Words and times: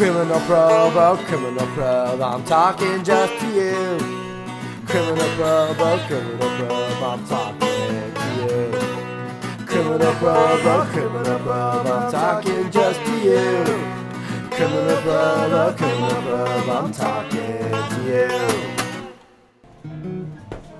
Criminal 0.00 0.40
probe, 0.46 0.96
oh 0.96 1.22
criminal 1.26 1.66
probe, 1.74 2.22
I'm 2.22 2.42
talking 2.44 3.04
just 3.04 3.38
to 3.38 3.46
you. 3.48 3.98
Criminal 4.86 5.28
probe, 5.36 5.76
oh 5.78 6.04
criminal 6.06 6.48
probe, 6.56 7.02
I'm 7.02 7.26
talking 7.26 8.14
to 8.14 8.28
you. 8.40 8.72
Criminal 9.66 10.14
probe, 10.14 10.64
oh 10.64 10.88
criminal 10.90 11.38
probe, 11.40 11.86
I'm 11.86 12.10
talking 12.10 12.70
just 12.70 12.98
to 13.04 13.12
you. 13.18 13.64
Criminal 14.50 15.02
probe, 15.02 15.52
oh 15.52 15.74
criminal 15.76 16.22
probe, 16.22 16.68
I'm 16.70 16.92
talking 16.92 17.70
to 17.92 18.00
you. 18.08 18.30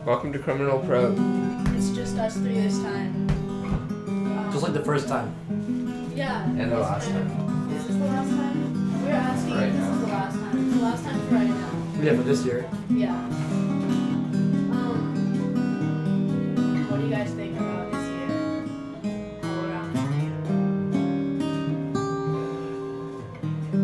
Welcome 0.06 0.32
to 0.32 0.38
Criminal 0.38 0.78
Probe. 0.78 1.18
It's 1.76 1.90
just 1.90 2.16
us 2.16 2.38
three 2.38 2.54
this 2.54 2.78
time. 2.78 3.28
Um, 3.28 4.48
Just 4.50 4.62
like 4.62 4.72
the 4.72 4.82
first 4.82 5.08
time. 5.08 5.34
yeah. 6.16 6.42
And 6.44 6.72
the 6.72 6.78
last 6.78 7.10
time. 7.10 7.70
Is 7.70 7.86
this 7.86 7.96
the 7.96 8.04
last 8.06 8.30
time? 8.30 8.49
We're 9.50 9.56
Right 9.56 9.66
if 9.68 9.72
this 9.74 9.82
now. 9.82 9.92
is 9.92 10.00
the 10.00 10.06
last 10.06 10.34
time. 10.38 10.58
It's 10.68 10.74
the 10.76 10.82
last 10.82 11.04
time 11.04 11.20
for 11.28 11.34
right 11.34 11.48
now. 11.48 12.02
Yeah, 12.02 12.14
for 12.16 12.22
this 12.22 12.44
year. 12.44 12.64
Yeah. 12.90 13.14
Um. 14.74 15.00
What 16.88 16.96
do 17.00 17.04
you 17.06 17.10
guys 17.12 17.30
think 17.32 17.58
about 17.58 17.90
this 17.92 18.06
year? 18.08 18.64
All 19.42 19.64
around 19.66 19.92
the. 19.94 20.00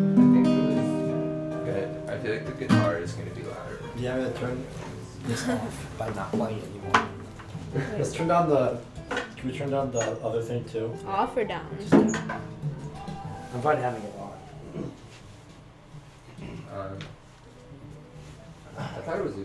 I 0.06 0.16
think 0.32 0.46
it 0.46 0.50
was 0.76 0.90
good. 1.64 1.88
I 2.08 2.18
feel 2.18 2.32
like 2.32 2.46
the 2.46 2.52
guitar 2.52 2.96
is 2.98 3.12
going 3.12 3.28
to 3.28 3.34
be 3.34 3.42
louder. 3.42 3.78
Yeah, 3.96 4.14
I'm 4.14 4.22
gonna 4.22 4.34
turn 4.38 4.64
this 5.24 5.48
off 5.48 5.86
by 5.98 6.08
not 6.10 6.30
playing 6.32 6.58
it 6.58 6.64
anymore. 6.70 7.08
Let's 7.98 8.12
turn 8.12 8.28
down 8.28 8.48
the. 8.48 8.78
Can 9.36 9.50
we 9.50 9.56
turn 9.58 9.70
down 9.70 9.90
the 9.92 10.00
other 10.22 10.42
thing 10.42 10.64
too? 10.64 10.96
Off 11.06 11.36
or 11.36 11.44
down? 11.44 11.66
I'm 11.92 13.62
fine 13.62 13.78
having 13.78 14.02
it 14.02 14.14
on. 14.18 14.32
Um, 16.76 16.98
I 18.78 18.82
thought 19.02 19.18
it 19.18 19.24
was. 19.24 19.34
A, 19.34 19.44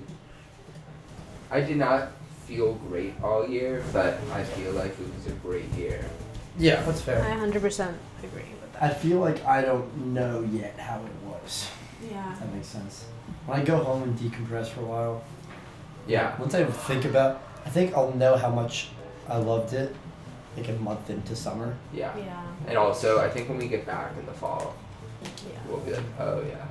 I 1.55 1.61
did 1.61 1.77
not 1.77 2.09
feel 2.45 2.73
great 2.73 3.13
all 3.23 3.47
year, 3.47 3.83
but 3.93 4.19
I 4.33 4.43
feel 4.43 4.73
like 4.73 4.91
it 4.91 5.13
was 5.15 5.27
a 5.27 5.35
great 5.37 5.65
year. 5.77 6.03
Yeah, 6.57 6.81
that's 6.83 7.01
fair. 7.01 7.21
I 7.23 7.35
100% 7.35 7.53
agree 7.53 8.41
with 8.61 8.73
that. 8.73 8.83
I 8.83 8.89
feel 8.93 9.19
like 9.19 9.43
I 9.45 9.61
don't 9.61 10.13
know 10.13 10.41
yet 10.51 10.77
how 10.77 10.99
it 10.99 11.11
was. 11.29 11.69
Yeah. 12.09 12.35
That 12.39 12.53
makes 12.53 12.67
sense. 12.67 13.05
When 13.45 13.59
I 13.59 13.63
go 13.63 13.77
home 13.77 14.03
and 14.03 14.17
decompress 14.17 14.67
for 14.67 14.81
a 14.81 14.85
while, 14.85 15.23
Yeah. 16.07 16.37
once 16.39 16.53
I 16.53 16.63
think 16.65 17.05
about, 17.05 17.41
I 17.65 17.69
think 17.69 17.95
I'll 17.95 18.11
know 18.13 18.35
how 18.35 18.49
much 18.49 18.89
I 19.29 19.37
loved 19.37 19.73
it, 19.73 19.95
like 20.57 20.67
a 20.67 20.73
month 20.73 21.09
into 21.09 21.35
summer. 21.35 21.75
Yeah. 21.93 22.15
Yeah. 22.17 22.41
And 22.67 22.77
also, 22.77 23.19
I 23.19 23.29
think 23.29 23.47
when 23.47 23.57
we 23.57 23.67
get 23.69 23.85
back 23.85 24.11
in 24.19 24.25
the 24.25 24.33
fall, 24.33 24.73
Yeah. 25.23 25.57
we'll 25.69 25.79
be 25.79 25.91
like, 25.93 26.03
oh 26.19 26.41
yeah. 26.47 26.65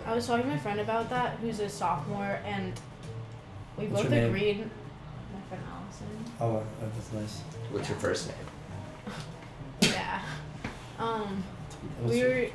That's 0.00 0.04
fair. 0.04 0.12
I 0.12 0.14
was 0.14 0.26
talking 0.26 0.44
to 0.44 0.48
my 0.50 0.58
friend 0.58 0.80
about 0.80 1.10
that, 1.10 1.36
who's 1.40 1.60
a 1.60 1.68
sophomore, 1.68 2.38
and 2.44 2.72
we 3.76 3.86
What's 3.86 4.02
both 4.04 4.12
your 4.12 4.20
name? 4.22 4.30
agreed. 4.34 4.58
My 4.58 5.40
friend 5.48 5.62
Allison. 5.72 6.06
Oh, 6.40 6.56
uh, 6.56 6.62
that's 6.82 7.12
nice. 7.12 7.40
What's 7.70 7.88
your 7.88 7.98
first 7.98 8.28
name? 8.28 8.36
Yeah. 9.92 10.20
Um, 10.98 11.42
That 11.98 12.02
was- 12.04 12.12
we 12.12 12.22
were. 12.22 12.46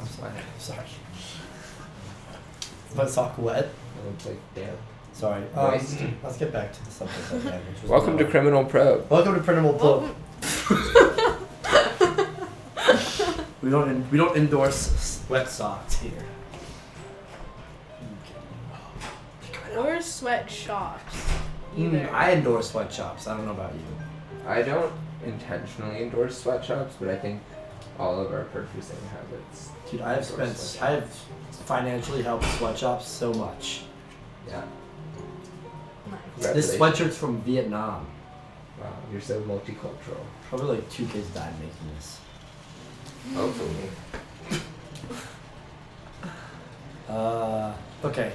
I'm 0.00 0.06
sorry. 0.06 0.32
Sorry. 0.58 0.84
Is 2.90 2.94
my 2.96 3.06
sock 3.06 3.38
wet? 3.38 3.64
And 4.04 4.14
it's 4.14 4.26
like, 4.26 4.38
damn. 4.54 4.76
Sorry. 5.14 5.42
Um, 5.54 5.70
Moist. 5.70 5.98
let's 6.22 6.36
get 6.36 6.52
back 6.52 6.72
to 6.74 6.84
the 6.84 6.90
subject 6.90 7.32
at 7.32 7.40
hand, 7.40 7.64
which 7.72 7.82
was 7.82 7.90
Welcome 7.90 8.18
to 8.18 8.24
Criminal 8.26 8.64
Probe. 8.66 9.08
Welcome 9.10 9.34
to 9.36 9.40
Printable 9.40 9.72
Book. 9.72 10.02
Welcome- 10.70 11.30
We 13.64 13.70
don't 13.70 13.88
en- 13.88 14.06
we 14.10 14.18
don't 14.18 14.36
endorse 14.36 14.92
s- 14.92 15.24
wet 15.28 15.48
socks 15.48 15.94
here. 15.96 16.12
or 19.76 20.00
sweatshops. 20.00 21.16
Either. 21.76 21.98
Mm, 21.98 22.12
I 22.12 22.32
endorse 22.32 22.70
sweatshops. 22.70 23.26
I 23.26 23.36
don't 23.36 23.46
know 23.46 23.52
about 23.52 23.72
you. 23.74 23.80
I 24.46 24.62
don't 24.62 24.92
intentionally 25.24 26.02
endorse 26.02 26.38
sweatshops, 26.40 26.94
but 27.00 27.08
I 27.08 27.16
think 27.16 27.42
all 27.98 28.20
of 28.20 28.32
our 28.32 28.44
purchasing 28.44 28.98
habits. 29.10 29.70
Dude, 29.90 30.00
I 30.02 30.12
have 30.14 30.30
endorse 30.30 30.58
spent 30.60 30.82
I 30.82 30.90
have 30.96 31.10
financially 31.66 32.22
helped 32.22 32.44
sweatshops 32.58 33.08
so 33.08 33.32
much. 33.32 33.82
Yeah. 34.46 34.62
Nice. 36.10 36.20
This 36.52 36.70
Congratulations. 36.76 36.78
sweatshirt's 36.78 37.18
from 37.18 37.40
Vietnam. 37.42 38.06
Wow, 38.80 38.92
you're 39.10 39.20
so 39.20 39.40
multicultural. 39.42 40.22
Probably 40.50 40.76
like 40.76 40.90
two 40.90 41.06
kids 41.06 41.28
died 41.30 41.52
making 41.58 41.94
this. 41.96 42.20
Hopefully. 43.32 43.88
Uh, 47.08 47.72
okay. 48.04 48.32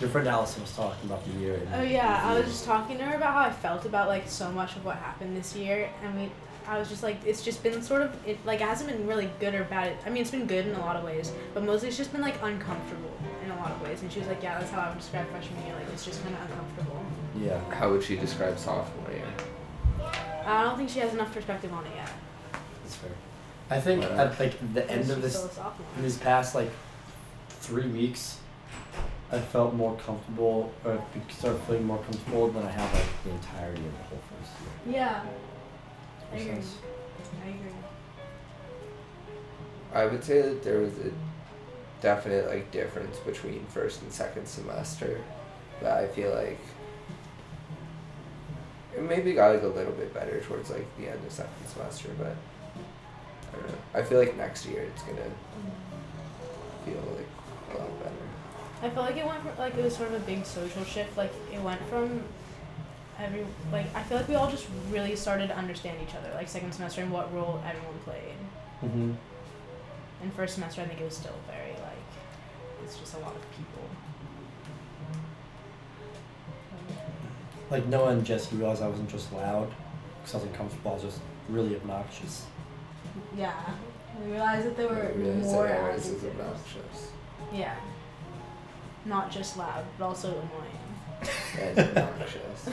Your 0.00 0.10
friend 0.10 0.28
Allison 0.28 0.62
was 0.62 0.72
talking 0.74 1.08
about 1.08 1.24
the 1.24 1.32
year. 1.40 1.54
and 1.54 1.74
Oh 1.76 1.82
yeah, 1.82 2.22
I 2.24 2.38
was 2.38 2.46
just 2.46 2.64
talking 2.64 2.98
to 2.98 3.04
her 3.04 3.16
about 3.16 3.32
how 3.32 3.40
I 3.40 3.52
felt 3.52 3.86
about 3.86 4.08
like 4.08 4.28
so 4.28 4.50
much 4.50 4.76
of 4.76 4.84
what 4.84 4.96
happened 4.96 5.36
this 5.36 5.54
year, 5.56 5.90
and 6.02 6.20
we, 6.20 6.30
I 6.66 6.78
was 6.78 6.88
just 6.90 7.02
like, 7.02 7.16
it's 7.24 7.42
just 7.42 7.62
been 7.62 7.80
sort 7.82 8.02
of 8.02 8.14
it 8.26 8.44
like 8.44 8.60
it 8.60 8.68
hasn't 8.68 8.90
been 8.90 9.06
really 9.06 9.30
good 9.40 9.54
or 9.54 9.64
bad. 9.64 9.96
I 10.04 10.10
mean, 10.10 10.20
it's 10.22 10.30
been 10.30 10.46
good 10.46 10.66
in 10.66 10.74
a 10.74 10.80
lot 10.80 10.96
of 10.96 11.04
ways, 11.04 11.32
but 11.54 11.64
mostly 11.64 11.88
it's 11.88 11.96
just 11.96 12.12
been 12.12 12.20
like 12.20 12.34
uncomfortable 12.42 13.16
in 13.44 13.50
a 13.50 13.56
lot 13.56 13.70
of 13.70 13.80
ways. 13.82 14.02
And 14.02 14.12
she 14.12 14.18
was 14.18 14.28
like, 14.28 14.42
yeah, 14.42 14.58
that's 14.58 14.70
how 14.70 14.80
I 14.80 14.88
would 14.90 14.98
describe 14.98 15.30
freshman 15.30 15.64
year. 15.64 15.74
Like 15.74 15.86
it's 15.92 16.04
just 16.04 16.22
kind 16.22 16.34
of 16.34 16.42
uncomfortable. 16.42 17.02
Yeah. 17.40 17.60
How 17.74 17.90
would 17.90 18.02
she 18.02 18.16
describe 18.16 18.58
sophomore 18.58 19.10
year? 19.12 19.24
I 20.44 20.62
don't 20.64 20.76
think 20.76 20.90
she 20.90 20.98
has 21.00 21.14
enough 21.14 21.32
perspective 21.32 21.72
on 21.72 21.84
it 21.86 21.92
yet. 21.96 22.10
That's 22.82 22.94
fair. 22.96 23.10
I 23.68 23.80
think 23.80 24.02
Wow. 24.02 24.10
at 24.16 24.38
like 24.38 24.74
the 24.74 24.88
end 24.90 25.10
of 25.10 25.22
this 25.22 25.34
still 25.36 25.72
in 25.96 26.02
these 26.02 26.18
past 26.18 26.54
like 26.54 26.70
three 27.48 27.88
weeks, 27.88 28.38
I 29.32 29.40
felt 29.40 29.74
more 29.74 29.96
comfortable 29.96 30.72
or 30.84 31.02
be- 31.12 31.32
started 31.32 31.60
feeling 31.62 31.84
more 31.84 31.98
comfortable 31.98 32.48
than 32.48 32.64
I 32.64 32.70
have 32.70 32.94
like 32.94 33.24
the 33.24 33.30
entirety 33.30 33.82
of 33.84 33.92
the 33.92 34.04
whole 34.04 34.20
first 34.38 34.52
year. 34.86 34.96
Yeah. 34.96 35.22
I 36.32 36.36
agree. 36.36 36.46
sense. 36.54 36.76
I 37.44 37.48
agree. 37.48 37.70
I 39.92 40.06
would 40.06 40.22
say 40.22 40.42
that 40.42 40.62
there 40.62 40.78
was 40.78 40.92
a 40.98 41.10
definite 42.00 42.46
like 42.48 42.70
difference 42.70 43.16
between 43.18 43.64
first 43.66 44.02
and 44.02 44.12
second 44.12 44.46
semester, 44.46 45.20
but 45.80 45.90
I 45.92 46.06
feel 46.08 46.32
like 46.34 46.58
it 48.96 49.02
maybe 49.02 49.32
got 49.34 49.54
like 49.54 49.62
a 49.62 49.66
little 49.68 49.92
bit 49.92 50.12
better 50.14 50.40
towards 50.40 50.70
like 50.70 50.86
the 50.98 51.08
end 51.08 51.24
of 51.26 51.32
second 51.32 51.66
semester, 51.66 52.10
but 52.18 52.36
I. 53.94 54.00
I 54.00 54.02
feel 54.02 54.18
like 54.18 54.36
next 54.36 54.66
year 54.66 54.82
it's 54.82 55.02
gonna 55.02 55.30
feel 56.84 57.02
like 57.16 57.74
a 57.74 57.78
lot 57.78 57.98
better. 58.02 58.14
I 58.82 58.90
felt 58.90 59.06
like 59.06 59.16
it 59.16 59.26
went 59.26 59.40
from 59.42 59.56
like 59.58 59.74
it 59.74 59.84
was 59.84 59.96
sort 59.96 60.08
of 60.08 60.14
a 60.14 60.24
big 60.26 60.44
social 60.44 60.84
shift. 60.84 61.16
Like 61.16 61.32
it 61.52 61.60
went 61.60 61.80
from 61.88 62.22
every 63.18 63.46
like 63.72 63.86
I 63.94 64.02
feel 64.02 64.18
like 64.18 64.28
we 64.28 64.34
all 64.34 64.50
just 64.50 64.66
really 64.90 65.16
started 65.16 65.48
to 65.48 65.56
understand 65.56 65.98
each 66.06 66.14
other. 66.14 66.30
Like 66.34 66.48
second 66.48 66.72
semester 66.72 67.02
and 67.02 67.10
what 67.10 67.32
role 67.34 67.62
everyone 67.66 67.98
played. 68.04 68.36
Mm-hmm. 68.84 69.12
And 70.22 70.34
first 70.34 70.54
semester, 70.54 70.82
I 70.82 70.86
think 70.86 71.00
it 71.00 71.04
was 71.04 71.16
still 71.16 71.38
very 71.46 71.72
like 71.72 71.96
it's 72.84 72.98
just 72.98 73.14
a 73.14 73.18
lot 73.18 73.34
of 73.34 73.42
people. 73.52 73.82
Like 77.70 77.86
no 77.86 78.04
one 78.04 78.24
Jesse 78.24 78.54
realized 78.56 78.82
I 78.82 78.88
wasn't 78.88 79.10
just 79.10 79.32
loud 79.32 79.72
because 80.18 80.34
I 80.34 80.38
wasn't 80.38 80.54
comfortable. 80.54 80.90
I 80.92 80.94
was 80.94 81.02
just 81.02 81.20
really 81.48 81.74
obnoxious. 81.74 82.46
Yeah, 83.36 83.54
we 84.24 84.32
realized 84.32 84.66
that 84.66 84.76
there 84.76 84.88
were 84.88 84.94
I 84.94 85.18
realized 85.18 85.46
more 85.46 85.66
that 85.68 85.80
Aries 85.80 86.06
is 86.06 86.24
adjectives. 86.24 86.40
obnoxious 86.40 87.10
Yeah, 87.52 87.74
not 89.04 89.30
just 89.30 89.56
loud, 89.56 89.84
but 89.98 90.06
also 90.06 90.28
annoying. 90.30 91.28
and 91.60 91.78
obnoxious. 91.98 92.70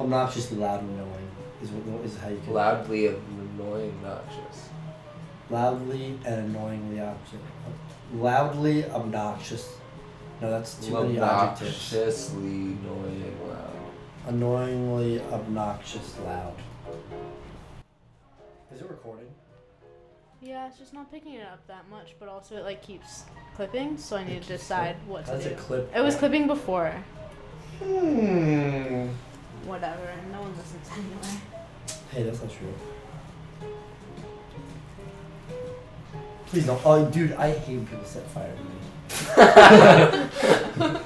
Obnoxiously 0.00 0.56
loud 0.58 0.80
and 0.82 0.90
annoying 0.98 1.30
is 1.62 1.70
what 1.70 2.04
is 2.04 2.16
how 2.18 2.28
you 2.28 2.40
can 2.44 2.52
Loudly 2.52 3.06
annoying, 3.06 3.90
obnoxious. 4.04 4.68
loudly 5.50 6.18
and 6.26 6.46
annoyingly 6.56 7.00
obnoxious. 7.00 7.40
Loudly 8.14 8.84
obnoxious. 8.90 9.76
No, 10.40 10.50
that's 10.50 10.74
too 10.84 10.92
many 10.92 11.18
adjectives. 11.18 11.92
Obnoxiously 11.94 12.40
annoying, 12.42 13.38
loud. 13.48 13.70
Annoyingly 14.26 15.20
obnoxious 15.32 16.18
loud. 16.24 16.54
Is 18.74 18.80
it 18.80 18.90
recording? 18.90 19.28
Yeah, 20.42 20.66
it's 20.66 20.78
just 20.78 20.92
not 20.92 21.08
picking 21.12 21.34
it 21.34 21.46
up 21.46 21.64
that 21.68 21.88
much, 21.88 22.16
but 22.18 22.28
also 22.28 22.56
it 22.56 22.64
like 22.64 22.82
keeps 22.82 23.22
clipping, 23.54 23.96
so 23.96 24.16
I 24.16 24.24
need 24.24 24.30
to 24.30 24.48
keeps 24.48 24.48
decide 24.48 24.96
what 25.06 25.24
to 25.26 25.30
That's 25.32 25.44
do. 25.44 25.50
a 25.50 25.54
clip. 25.54 25.92
It 25.94 26.00
was 26.00 26.16
clipping 26.16 26.48
before. 26.48 26.92
Hmm. 27.78 29.08
Whatever, 29.64 30.12
no 30.32 30.40
one 30.40 30.56
listens 30.56 30.88
anyway. 30.92 31.40
Hey, 32.10 32.24
that's 32.24 32.42
not 32.42 32.50
true. 32.50 32.74
Please 36.46 36.66
don't. 36.66 36.80
Oh, 36.84 37.08
dude, 37.08 37.32
I 37.34 37.52
hate 37.52 37.76
when 37.76 37.86
people 37.86 38.04
set 38.04 38.26
fire 38.30 38.52
to 38.56 38.62
me. 38.62 38.70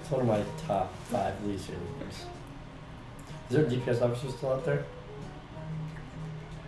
it's 0.00 0.10
one 0.10 0.20
of 0.20 0.26
my 0.28 0.44
top 0.68 0.94
five 1.06 1.44
least 1.44 1.66
favorite 1.66 1.82
things. 1.98 2.24
Is 3.50 3.56
there 3.56 3.64
a 3.64 3.68
DPS 3.68 4.00
officer 4.00 4.30
still 4.30 4.52
out 4.52 4.64
there? 4.64 4.84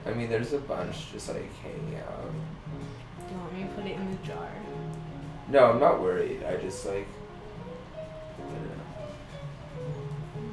I 0.07 0.13
mean, 0.13 0.29
there's 0.31 0.53
a 0.53 0.59
bunch 0.59 1.13
just 1.13 1.29
like 1.29 1.53
hanging 1.63 1.97
out. 1.97 2.31
You 3.31 3.37
want 3.39 3.53
me 3.55 3.63
to 3.63 3.69
put 3.71 3.85
it 3.87 3.97
in 3.97 4.11
the 4.11 4.17
jar? 4.27 4.49
No, 5.49 5.71
I'm 5.73 5.81
not 5.81 6.01
worried. 6.01 6.43
I 6.45 6.57
just 6.57 6.87
like. 6.87 7.07
I 8.39 8.41
don't 8.55 8.69
know. 8.69 8.85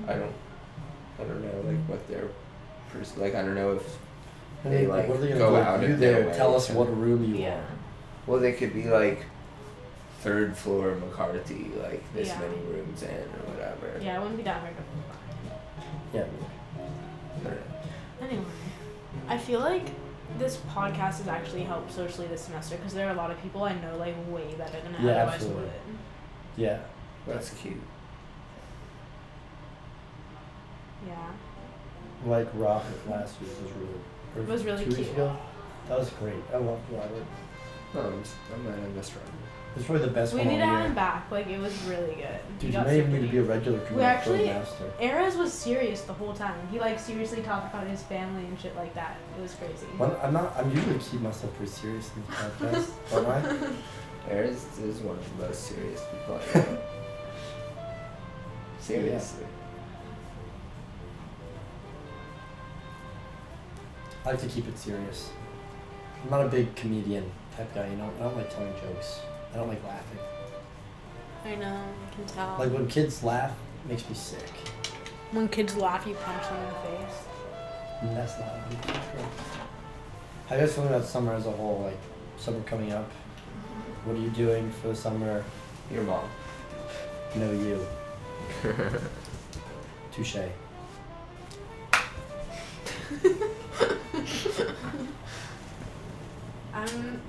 I 0.07 0.13
don't. 0.13 0.33
I 1.19 1.23
don't 1.23 1.41
know 1.43 1.69
like 1.69 1.79
what 1.87 2.07
their, 2.07 2.27
pers- 2.91 3.15
like 3.17 3.35
I 3.35 3.41
don't 3.43 3.55
know 3.55 3.73
if. 3.73 3.97
I 4.65 4.69
They, 4.69 4.81
mean, 4.81 4.89
like, 4.89 5.07
what 5.07 5.17
are 5.17 5.21
they 5.21 5.27
gonna 5.29 5.39
go 5.39 5.49
do? 5.51 5.55
out 5.57 5.81
you 5.83 5.93
of 5.93 5.99
their 5.99 6.19
there? 6.21 6.27
way 6.29 6.37
Tell 6.37 6.55
us 6.55 6.69
what 6.69 6.85
room 6.97 7.23
you 7.23 7.35
Yeah. 7.43 7.57
are. 7.57 7.63
Well, 8.25 8.39
they 8.39 8.53
could 8.53 8.73
be 8.73 8.85
like, 8.85 9.25
third 10.21 10.55
floor 10.55 10.95
McCarthy, 10.95 11.69
like 11.81 12.01
this 12.13 12.29
Yeah. 12.29 12.39
many 12.39 12.55
rooms 12.71 13.03
in 13.03 13.09
or 13.09 13.51
whatever. 13.53 13.99
Yeah, 14.01 14.15
it 14.17 14.21
wouldn't 14.21 14.37
be 14.37 14.43
that 14.43 14.61
hard 14.61 14.73
to 14.75 14.81
find. 14.83 15.59
Yeah. 16.13 16.23
I 19.33 19.37
feel 19.39 19.59
like 19.61 19.87
this 20.37 20.57
podcast 20.69 21.17
has 21.17 21.27
actually 21.27 21.63
helped 21.63 21.91
socially 21.91 22.27
this 22.27 22.41
semester 22.41 22.75
because 22.77 22.93
there 22.93 23.07
are 23.07 23.11
a 23.11 23.15
lot 23.15 23.31
of 23.31 23.41
people 23.41 23.63
I 23.63 23.73
know 23.73 23.97
like 23.97 24.15
way 24.29 24.53
better 24.57 24.79
than 24.81 24.95
I 24.95 25.03
Yeah, 25.03 25.11
otherwise 25.13 25.33
absolutely. 25.35 25.63
would. 25.63 25.71
Yeah. 26.55 26.79
That's 27.27 27.49
cute. 27.51 27.81
Yeah. 31.07 31.31
Like 32.25 32.47
Robert 32.53 33.09
last 33.09 33.39
week 33.41 33.49
was 33.61 33.71
really. 33.73 34.45
It 34.45 34.47
was 34.47 34.63
really 34.65 34.83
two 34.85 34.89
weeks 34.91 35.01
cute. 35.01 35.11
ago. 35.13 35.35
That 35.89 35.99
was 35.99 36.09
great. 36.11 36.35
I 36.53 36.57
love 36.57 36.79
Robert. 36.91 37.25
No, 37.93 38.01
I'm, 38.01 38.21
s- 38.21 38.35
I'm 38.53 38.63
not 38.63 38.77
in 38.77 38.95
this 38.95 39.11
room. 39.13 39.23
It 39.73 39.77
was 39.77 39.85
probably 39.87 40.05
the 40.05 40.11
best 40.11 40.33
we 40.33 40.39
one 40.41 40.49
need 40.49 40.57
to 40.59 40.65
have 40.67 40.85
him 40.85 40.93
back. 40.93 41.31
Like 41.31 41.47
it 41.47 41.59
was 41.59 41.73
really 41.85 42.13
good. 42.13 42.39
He 42.59 42.67
Dude, 42.67 42.73
you 42.75 42.81
may 42.81 42.97
even 42.99 43.11
super 43.11 43.21
need 43.21 43.25
to 43.27 43.31
be 43.31 43.37
a 43.37 43.41
deep. 43.41 43.49
regular 43.49 43.79
We 43.79 43.85
community 43.87 44.05
actually- 44.17 44.45
master. 44.45 44.91
Ares 45.01 45.35
was 45.35 45.51
serious 45.51 46.01
the 46.01 46.13
whole 46.13 46.33
time. 46.33 46.55
He 46.71 46.79
like 46.79 46.99
seriously 46.99 47.41
talked 47.41 47.73
about 47.73 47.87
his 47.87 48.03
family 48.03 48.45
and 48.45 48.59
shit 48.59 48.75
like 48.75 48.93
that. 48.93 49.17
It 49.37 49.41
was 49.41 49.55
crazy. 49.55 49.87
Well, 49.97 50.15
I'm 50.21 50.31
not. 50.33 50.55
I'm 50.55 50.69
usually 50.69 50.99
keep 50.99 51.21
myself 51.21 51.55
pretty 51.57 51.71
serious 51.71 52.11
in 52.15 52.21
these 52.21 52.71
podcasts, 52.75 52.91
don't 53.11 53.25
I? 53.25 53.73
Aries 54.29 54.65
is 54.79 54.99
one 54.99 55.17
of 55.17 55.37
the 55.39 55.47
most 55.47 55.61
serious 55.63 56.01
people 56.11 56.39
I 56.53 56.57
know. 56.59 56.77
Seriously. 58.79 59.45
I 64.25 64.29
like 64.29 64.39
to 64.39 64.47
keep 64.47 64.67
it 64.67 64.77
serious. 64.77 65.31
I'm 66.23 66.29
not 66.29 66.45
a 66.45 66.49
big 66.49 66.73
comedian 66.75 67.29
type 67.57 67.73
guy. 67.75 67.89
You 67.89 67.95
know, 67.97 68.09
I 68.19 68.23
don't 68.23 68.37
like 68.37 68.53
telling 68.53 68.73
jokes. 68.79 69.19
I 69.53 69.57
don't 69.57 69.67
like 69.67 69.83
laughing. 69.83 70.19
I 71.45 71.55
know. 71.55 71.75
I 71.75 72.15
can 72.15 72.25
tell. 72.25 72.55
Like 72.57 72.71
when 72.71 72.87
kids 72.87 73.23
laugh, 73.23 73.51
it 73.85 73.89
makes 73.89 74.07
me 74.09 74.15
sick. 74.15 74.49
when 75.31 75.47
kids 75.47 75.75
laugh, 75.75 76.07
you 76.07 76.15
punch 76.15 76.43
them 76.43 76.57
in 76.57 76.65
the 76.65 76.73
face. 76.73 77.17
And 78.01 78.17
that's 78.17 78.39
not 78.39 78.47
a 78.49 78.63
good 78.69 78.81
control. 78.81 79.25
How 80.47 80.55
you 80.55 80.61
guys 80.61 80.73
feeling 80.73 80.89
about 80.89 81.05
summer 81.05 81.33
as 81.33 81.45
a 81.45 81.51
whole? 81.51 81.83
Like 81.83 81.97
summer 82.37 82.61
coming 82.61 82.91
up. 82.91 83.09
Mm-hmm. 83.09 84.09
What 84.09 84.17
are 84.17 84.21
you 84.21 84.29
doing 84.29 84.71
for 84.71 84.87
the 84.89 84.95
summer? 84.95 85.43
Your 85.91 86.03
mom. 86.03 86.27
No, 87.35 87.51
you. 87.51 87.85
Touche. 90.11 90.37
I'm 96.73 96.87
um, 96.87 97.21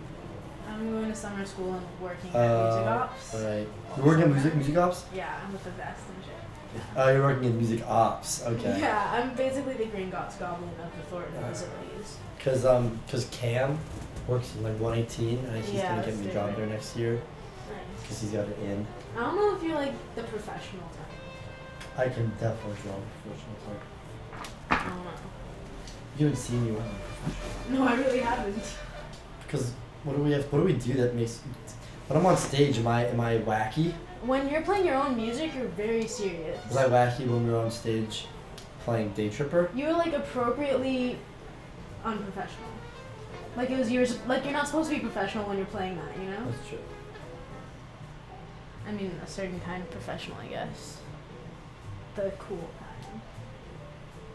I'm 0.75 0.91
going 0.91 1.07
to 1.11 1.15
summer 1.17 1.45
school 1.47 1.75
and 1.75 1.87
working 2.01 2.31
at 2.31 2.35
music 2.35 2.87
Uh, 2.87 2.99
ops. 3.01 3.35
alright. 3.35 3.69
You're 3.97 4.07
working 4.07 4.23
at 4.25 4.31
music, 4.31 4.55
music 4.57 4.77
ops? 4.77 5.05
Yeah, 5.15 5.41
I'm 5.45 5.53
with 5.53 5.65
the 5.65 5.71
vest 5.71 6.03
and 6.09 6.25
shit. 6.25 6.83
Oh, 6.97 7.09
you're 7.13 7.23
working 7.23 7.45
in 7.45 7.57
music 7.57 7.87
ops. 7.87 8.43
Okay. 8.45 8.81
Yeah, 8.81 9.13
I'm 9.13 9.35
basically 9.37 9.75
the 9.75 9.87
Green 9.87 10.11
Gots 10.11 10.37
goblin 10.39 10.69
of 10.71 10.97
the 10.97 11.03
Thornton 11.11 11.37
Alright. 11.37 11.53
facilities. 11.53 12.17
Cause 12.41 12.67
um, 12.67 12.99
cause 13.09 13.27
Cam 13.31 13.79
works 14.27 14.55
in 14.57 14.65
like 14.65 14.79
118, 14.81 15.39
and 15.47 15.65
he's 15.65 15.75
Yeah, 15.75 15.91
gonna 15.91 15.97
get 16.03 16.07
that's 16.07 16.19
me 16.19 16.31
a 16.31 16.33
job 16.35 16.47
different. 16.49 16.57
there 16.57 16.67
next 16.67 16.97
year. 16.97 17.15
Nice. 17.15 18.09
Cause 18.09 18.21
he's 18.23 18.31
got 18.33 18.49
it 18.49 18.59
in. 18.59 18.87
I 19.17 19.21
don't 19.21 19.37
know 19.37 19.57
if 19.57 19.63
you're 19.63 19.77
like 19.77 19.93
the 20.17 20.25
professional 20.25 20.83
type. 20.89 21.97
I 21.97 22.09
can 22.09 22.29
definitely 22.41 22.77
draw 22.83 22.93
a 22.97 23.03
professional 23.23 23.57
type. 23.67 24.51
I 24.71 24.89
don't 24.89 25.05
know. 25.05 25.11
You 26.19 26.27
haven't 26.27 26.41
seen 26.41 26.65
me 26.67 26.73
when 26.73 26.83
I'm 26.83 26.95
professional. 27.23 27.79
No, 27.87 27.89
I 27.89 27.95
really 27.97 28.21
haven't. 28.21 28.63
Because 29.47 29.73
what 30.05 30.17
do 30.17 30.23
we 30.23 30.33
have? 30.33 30.45
What 30.53 30.61
do 30.61 30.65
we 30.65 30.75
do 30.75 30.93
that 30.95 31.15
makes? 31.15 31.41
When 32.09 32.19
I'm 32.19 32.27
on 32.27 32.37
stage, 32.37 32.79
am 32.79 32.87
I 32.87 33.07
am 33.07 33.21
I 33.21 33.39
wacky? 33.39 33.93
When 34.23 34.49
you're 34.49 34.63
playing 34.63 34.87
your 34.87 34.97
own 34.97 35.17
music, 35.17 35.55
you're 35.55 35.69
very 35.69 36.07
serious. 36.07 36.59
Was 36.69 36.77
I 36.77 36.89
wacky 36.89 37.27
when 37.27 37.47
we 37.47 37.53
were 37.53 37.59
on 37.59 37.71
stage 37.71 38.27
playing 38.81 39.13
Day 39.13 39.31
Tripper? 39.31 39.71
You 39.75 39.87
were 39.87 39.93
like 39.93 40.13
appropriately 40.13 41.19
unprofessional. 42.05 42.69
Like 43.57 43.71
it 43.71 43.79
was 43.79 43.91
yours. 43.91 44.19
Like 44.27 44.45
you're 44.45 44.53
not 44.53 44.67
supposed 44.67 44.91
to 44.91 44.97
be 44.97 45.01
professional 45.01 45.45
when 45.49 45.57
you're 45.57 45.67
playing 45.67 45.97
that. 45.97 46.17
You 46.19 46.31
know. 46.31 46.51
That's 46.51 46.69
true. 46.69 46.79
I 48.87 48.93
mean, 48.93 49.19
a 49.25 49.27
certain 49.27 49.61
kind 49.61 49.83
of 49.83 49.91
professional, 49.91 50.37
I 50.39 50.47
guess. 50.49 50.99
The 52.17 52.33
cool 52.39 52.69
kind. 52.79 53.21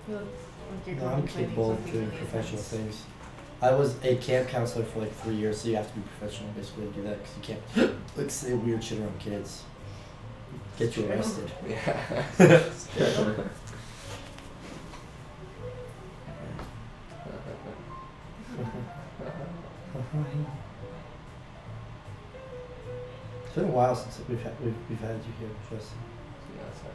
You 0.08 0.16
look 0.16 0.28
like 0.72 0.88
you're 0.88 0.96
No, 0.96 1.08
I'm 1.08 1.28
capable 1.28 1.72
of 1.74 1.92
doing 1.92 2.10
professional 2.10 2.62
things. 2.62 3.04
I 3.62 3.72
was 3.72 3.96
a 4.06 4.16
camp 4.16 4.48
counselor 4.48 4.86
for 4.86 5.00
like 5.00 5.14
three 5.18 5.36
years, 5.36 5.62
so 5.62 5.68
you 5.68 5.76
have 5.76 5.90
to 5.90 5.96
be 5.96 6.02
professional 6.18 6.50
basically 6.52 6.88
to 6.88 6.92
do 6.94 7.04
that 7.04 7.18
because 7.22 7.36
you 7.36 7.56
can't 7.82 7.96
like 8.18 8.30
say 8.30 8.54
weird 8.54 8.84
shit 8.84 9.00
around 9.00 9.20
kids. 9.20 9.64
Get 10.78 10.96
you 10.96 11.10
arrested. 11.10 11.52
Yeah. 11.70 12.64
It's 23.46 23.56
been 23.56 23.66
a 23.66 23.68
while 23.68 23.96
since 23.96 24.20
we've 24.30 24.42
had 24.42 24.54
we've, 24.64 24.76
we've 24.90 25.00
had 25.00 25.16
you 25.16 25.34
here, 25.40 25.50
Justin. 25.70 25.98
Yeah, 26.56 26.64
sorry. 26.80 26.94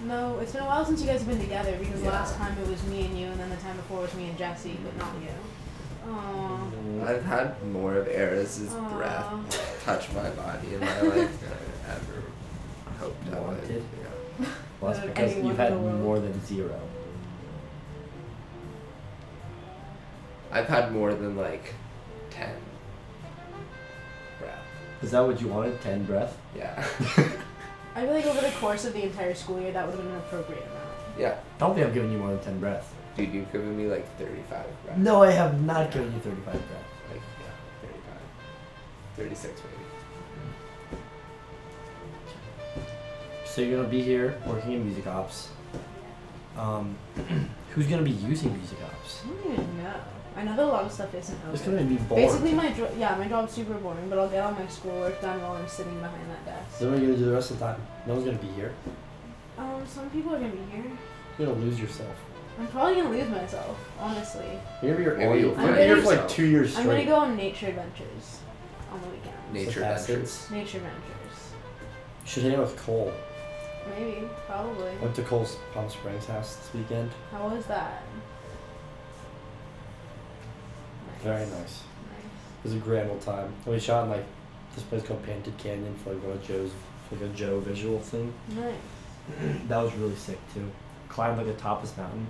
No, 0.00 0.38
it's 0.40 0.52
been 0.52 0.62
a 0.62 0.66
while 0.66 0.84
since 0.84 1.00
you 1.00 1.06
guys 1.06 1.20
have 1.20 1.28
been 1.28 1.40
together 1.40 1.76
because 1.78 2.02
Yeah. 2.02 2.10
last 2.10 2.36
time 2.36 2.56
it 2.58 2.68
was 2.68 2.82
me 2.84 3.06
and 3.06 3.18
you, 3.18 3.26
and 3.28 3.38
then 3.38 3.50
the 3.50 3.56
time 3.56 3.76
before 3.76 4.00
was 4.00 4.14
me 4.14 4.28
and 4.28 4.36
Jesse, 4.38 4.78
but 4.84 4.96
not 4.96 5.14
you. 5.20 5.28
Aww. 6.10 7.06
I've 7.08 7.24
had 7.24 7.62
more 7.72 7.94
of 7.94 8.08
Eris's 8.08 8.74
Aw. 8.74 8.88
breath 8.96 9.82
touch 9.84 10.12
my 10.12 10.28
body 10.30 10.74
in 10.74 10.80
my 10.80 11.00
life 11.02 11.40
than 11.40 11.52
I 11.52 11.92
ever 11.94 12.22
hoped 12.98 13.32
I 13.32 13.38
would. 13.38 13.84
Yeah. 14.40 14.46
Well, 14.80 14.92
that's 14.92 15.06
because 15.06 15.36
you've 15.36 15.56
had 15.56 15.80
more 15.80 16.18
than 16.18 16.44
zero. 16.44 16.80
I've 20.50 20.66
had 20.68 20.92
more 20.92 21.14
than 21.14 21.36
like 21.36 21.74
ten 22.30 22.54
breath. 24.40 24.58
Is 25.02 25.12
that 25.12 25.20
what 25.20 25.40
you 25.40 25.48
wanted? 25.48 25.80
Ten 25.80 26.04
breath? 26.04 26.36
Yeah. 26.56 26.84
I 27.94 28.02
feel 28.04 28.14
like 28.14 28.26
over 28.26 28.40
the 28.40 28.50
course 28.58 28.84
of 28.84 28.92
the 28.94 29.02
entire 29.04 29.34
school 29.34 29.60
year, 29.60 29.72
that 29.72 29.86
would 29.86 29.94
have 29.96 30.02
been 30.04 30.12
an 30.12 30.18
appropriate 30.20 30.62
amount. 30.62 30.88
yeah. 31.18 31.36
I 31.56 31.58
Don't 31.58 31.74
think 31.74 31.86
I've 31.86 31.94
given 31.94 32.10
you 32.12 32.18
more 32.18 32.30
than 32.30 32.40
ten 32.40 32.58
breaths. 32.58 32.88
Dude, 33.16 33.32
you've 33.34 33.52
given 33.52 33.76
me 33.76 33.86
like 33.88 34.06
thirty-five 34.18 34.66
breath. 34.84 34.96
No, 34.96 35.22
I 35.22 35.30
have 35.32 35.62
not 35.62 35.90
given 35.90 36.12
you 36.12 36.18
thirty-five 36.20 36.52
breaths. 36.54 36.90
Like 37.10 37.20
yeah, 37.20 37.52
thirty-five. 37.82 38.22
Thirty-six 39.16 39.60
maybe. 39.60 40.98
So 43.44 43.60
you're 43.60 43.76
gonna 43.76 43.88
be 43.88 44.00
here 44.02 44.38
working 44.46 44.72
in 44.72 44.84
music 44.86 45.06
ops. 45.06 45.50
Um, 46.56 46.96
who's 47.74 47.86
gonna 47.86 48.02
be 48.02 48.10
using 48.12 48.56
music 48.56 48.78
ops? 48.82 49.22
I 49.24 49.28
don't 49.44 49.52
even 49.52 49.82
know. 49.82 49.94
I 50.36 50.42
know 50.44 50.56
that 50.56 50.64
a 50.64 50.66
lot 50.66 50.84
of 50.84 50.92
stuff 50.92 51.14
isn't 51.14 51.38
It's 51.52 51.62
open. 51.62 51.76
gonna 51.76 51.86
be 51.88 51.96
boring. 51.96 52.26
Basically, 52.26 52.52
my 52.54 52.70
jo- 52.72 52.90
yeah, 52.96 53.14
my 53.16 53.28
job's 53.28 53.52
super 53.52 53.74
boring, 53.74 54.08
but 54.08 54.18
I'll 54.18 54.28
get 54.28 54.42
all 54.44 54.52
my 54.52 54.66
schoolwork 54.66 55.20
done 55.20 55.40
while 55.42 55.52
I'm 55.52 55.68
sitting 55.68 55.94
behind 56.00 56.30
that 56.30 56.44
desk. 56.46 56.78
Then 56.78 56.90
what 56.90 56.98
are 56.98 57.02
you 57.02 57.06
gonna 57.08 57.18
do 57.18 57.24
the 57.26 57.32
rest 57.34 57.50
of 57.50 57.58
the 57.58 57.64
time? 57.66 57.80
No 58.06 58.14
one's 58.14 58.24
gonna 58.26 58.38
be 58.38 58.48
here. 58.48 58.72
Um, 59.58 59.82
some 59.86 60.08
people 60.10 60.34
are 60.34 60.38
gonna 60.38 60.50
be 60.52 60.70
here. 60.72 60.84
You're 61.38 61.48
gonna 61.48 61.58
lose 61.60 61.78
yourself. 61.78 62.14
I'm 62.58 62.66
probably 62.68 62.94
gonna 62.96 63.10
lose 63.10 63.28
myself, 63.28 63.76
honestly. 63.98 64.58
You're 64.82 64.92
gonna 64.92 64.96
be 64.98 65.02
here 65.04 65.14
Maybe 65.16 65.28
all 65.28 65.36
you'll 65.36 65.46
you're 65.48 65.54
gonna 65.56 65.72
be 65.76 65.82
here 65.82 65.96
for 65.96 66.02
like 66.02 66.10
yourself. 66.14 66.30
two 66.32 66.46
years 66.46 66.78
I'm 66.78 66.86
gonna 66.86 67.04
go 67.04 67.16
on 67.16 67.36
nature 67.36 67.66
adventures 67.68 68.38
on 68.92 69.00
the 69.00 69.08
weekends. 69.08 69.52
Nature 69.52 69.80
With 69.80 69.88
adventures. 69.88 70.50
Nature 70.50 70.78
adventures. 70.78 71.52
You 72.22 72.28
should 72.28 72.42
hang 72.44 72.54
out 72.54 72.60
with 72.60 72.76
Cole. 72.84 73.12
Maybe, 73.98 74.28
probably. 74.46 74.92
Went 75.00 75.14
to 75.16 75.22
Cole's 75.22 75.56
Palm 75.74 75.90
Springs 75.90 76.26
house 76.26 76.56
this 76.56 76.70
weekend. 76.74 77.10
How 77.32 77.48
was 77.48 77.64
that? 77.66 78.02
Very 81.22 81.46
nice. 81.46 81.50
Nice. 81.50 81.78
It 81.78 82.64
was 82.64 82.74
a 82.74 82.78
grand 82.78 83.10
old 83.10 83.20
time. 83.20 83.52
And 83.64 83.74
we 83.74 83.80
shot 83.80 84.04
in 84.04 84.10
like 84.10 84.24
this 84.74 84.84
place 84.84 85.02
called 85.02 85.22
Painted 85.24 85.56
Canyon 85.58 85.94
for 86.02 86.12
like 86.12 86.22
one 86.22 86.32
of 86.32 86.46
Joe's 86.46 86.70
for 87.08 87.16
like 87.16 87.24
a 87.24 87.28
Joe 87.28 87.60
visual 87.60 87.98
thing. 88.00 88.32
Nice. 88.56 88.74
that 89.68 89.78
was 89.78 89.94
really 89.94 90.16
sick 90.16 90.38
too. 90.52 90.70
Climbed 91.08 91.38
like 91.38 91.46
a 91.46 91.54
topless 91.54 91.96
mountain. 91.96 92.26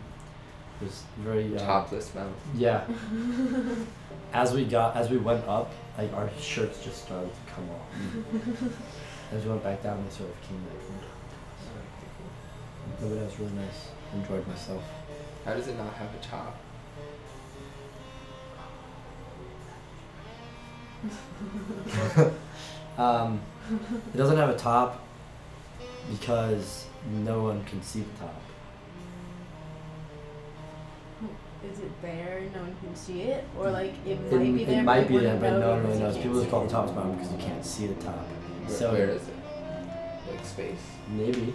It 0.80 0.84
was 0.84 1.02
very 1.18 1.56
uh, 1.56 1.60
Topless 1.60 2.14
mountain. 2.14 2.34
Yeah. 2.54 2.84
as 4.32 4.52
we 4.52 4.64
got 4.64 4.96
as 4.96 5.08
we 5.08 5.16
went 5.16 5.46
up, 5.46 5.72
like 5.96 6.12
our 6.12 6.30
shirts 6.38 6.84
just 6.84 7.04
started 7.04 7.30
to 7.30 7.52
come 7.52 7.68
off. 7.70 8.72
as 9.32 9.44
we 9.44 9.50
went 9.50 9.62
back 9.62 9.82
down, 9.82 10.04
they 10.04 10.10
sort 10.10 10.30
of 10.30 10.40
came 10.42 10.58
back. 10.64 10.76
No, 13.00 13.08
but 13.08 13.14
that 13.14 13.24
was 13.24 13.38
really 13.38 13.52
nice. 13.52 13.88
Enjoyed 14.14 14.46
myself. 14.46 14.82
How 15.44 15.54
does 15.54 15.68
it 15.68 15.78
not 15.78 15.92
have 15.94 16.14
a 16.14 16.18
top? 16.18 16.56
um, 22.98 23.40
it 24.12 24.16
doesn't 24.16 24.36
have 24.36 24.48
a 24.50 24.56
top 24.56 25.00
because 26.10 26.86
no 27.24 27.42
one 27.42 27.64
can 27.64 27.82
see 27.82 28.00
the 28.00 28.18
top. 28.20 28.34
Is 31.70 31.78
it 31.78 32.02
there? 32.02 32.42
No 32.54 32.60
one 32.62 32.74
can 32.82 32.94
see 32.96 33.22
it, 33.22 33.44
or 33.58 33.70
like 33.70 33.94
it 34.04 34.18
It, 34.18 34.32
might 34.32 34.52
be 34.54 34.64
there. 34.64 34.80
it 34.80 34.82
might 34.82 35.00
but 35.02 35.08
be 35.08 35.18
there, 35.18 35.36
but 35.38 35.58
no 35.60 35.70
one 35.70 35.86
really 35.86 35.98
knows. 36.00 36.16
People 36.16 36.38
just 36.40 36.50
call 36.50 36.62
it. 36.64 36.66
the 36.66 36.72
top 36.72 36.92
mountain 36.94 37.14
because 37.16 37.32
you 37.32 37.38
can't 37.38 37.64
see 37.64 37.86
the 37.86 37.94
top. 38.02 38.14
Where, 38.16 38.68
So- 38.76 38.92
where 38.92 39.08
is 39.10 39.22
it? 39.22 39.34
Like 40.30 40.44
space. 40.44 40.80
Maybe. 41.08 41.54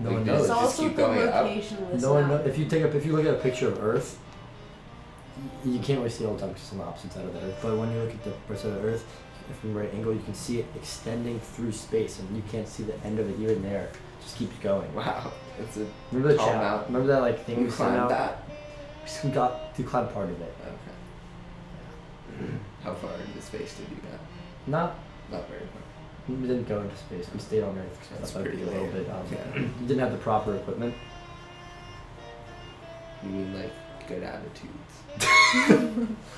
No 0.00 0.08
Like 0.10 0.16
one 0.18 0.26
knows. 0.26 0.38
It's 0.40 0.48
Just 0.48 0.60
also 0.60 0.82
keep 0.88 0.96
the 0.96 1.02
going 1.02 1.28
up. 1.28 1.34
location. 1.44 1.76
No 2.00 2.14
one 2.14 2.22
now. 2.28 2.36
know, 2.38 2.44
if 2.44 2.56
you 2.58 2.64
take 2.66 2.84
up 2.84 2.94
if 2.94 3.04
you 3.04 3.12
look 3.16 3.26
at 3.26 3.34
a 3.34 3.38
picture 3.38 3.68
of 3.68 3.82
Earth, 3.84 4.18
y- 4.18 4.27
you 5.64 5.78
can't 5.80 5.98
really 5.98 6.10
see 6.10 6.24
all 6.26 6.34
the 6.34 6.40
time 6.40 6.48
because 6.50 6.62
it's 6.64 6.72
on 6.72 6.78
the 6.78 6.84
opposite 6.84 7.12
side 7.12 7.24
of 7.24 7.32
the 7.34 7.40
Earth. 7.40 7.58
But 7.62 7.76
when 7.76 7.90
you 7.92 8.00
look 8.00 8.10
at 8.10 8.24
the 8.24 8.32
first 8.46 8.62
side 8.62 8.72
of 8.72 8.82
the 8.82 8.88
Earth, 8.88 9.04
from 9.60 9.74
right 9.74 9.92
angle, 9.94 10.12
you 10.12 10.20
can 10.20 10.34
see 10.34 10.58
it 10.60 10.66
extending 10.76 11.40
through 11.40 11.72
space, 11.72 12.18
and 12.18 12.36
you 12.36 12.42
can't 12.50 12.68
see 12.68 12.82
the 12.82 12.94
end 13.02 13.18
of 13.18 13.28
it 13.30 13.40
even 13.40 13.62
there. 13.62 13.84
It 13.84 13.96
just 14.22 14.36
keeps 14.36 14.54
going. 14.58 14.94
Wow, 14.94 15.32
it's 15.58 15.76
a 15.78 15.86
Remember 16.12 16.32
the 16.32 16.36
Tall 16.38 16.48
chat? 16.48 16.62
mountain. 16.62 16.94
Remember 16.94 17.12
that 17.14 17.20
like 17.22 17.44
thing 17.46 17.60
you 17.60 17.64
we 17.66 17.70
climbed 17.70 18.10
that. 18.10 18.42
We 19.24 19.30
got 19.30 19.74
to 19.74 19.82
climb 19.84 20.08
part 20.08 20.28
of 20.28 20.38
it. 20.40 20.54
Okay. 20.66 22.52
How 22.84 22.92
far 22.94 23.10
into 23.14 23.40
space 23.40 23.74
did 23.78 23.88
you 23.88 23.96
go? 23.96 24.18
Not 24.66 24.98
Not 25.32 25.48
very 25.48 25.60
far. 25.62 25.82
we 26.36 26.46
didn't 26.46 26.68
go 26.68 26.82
into 26.82 26.96
space. 26.96 27.26
We 27.32 27.40
stayed 27.40 27.62
on 27.62 27.76
Earth 27.78 27.98
because 28.00 28.18
That's 28.18 28.32
that 28.32 28.44
might 28.44 28.54
be 28.56 28.62
a 28.62 28.66
little 28.66 28.86
bit. 28.88 29.08
Um, 29.08 29.24
Yeah. 29.32 29.60
you 29.62 29.70
didn't 29.86 30.00
have 30.00 30.12
the 30.12 30.18
proper 30.18 30.54
equipment. 30.56 30.94
You 33.24 33.30
mean 33.30 33.54
like 33.54 33.72
good 34.08 34.22
attitudes? 34.22 36.08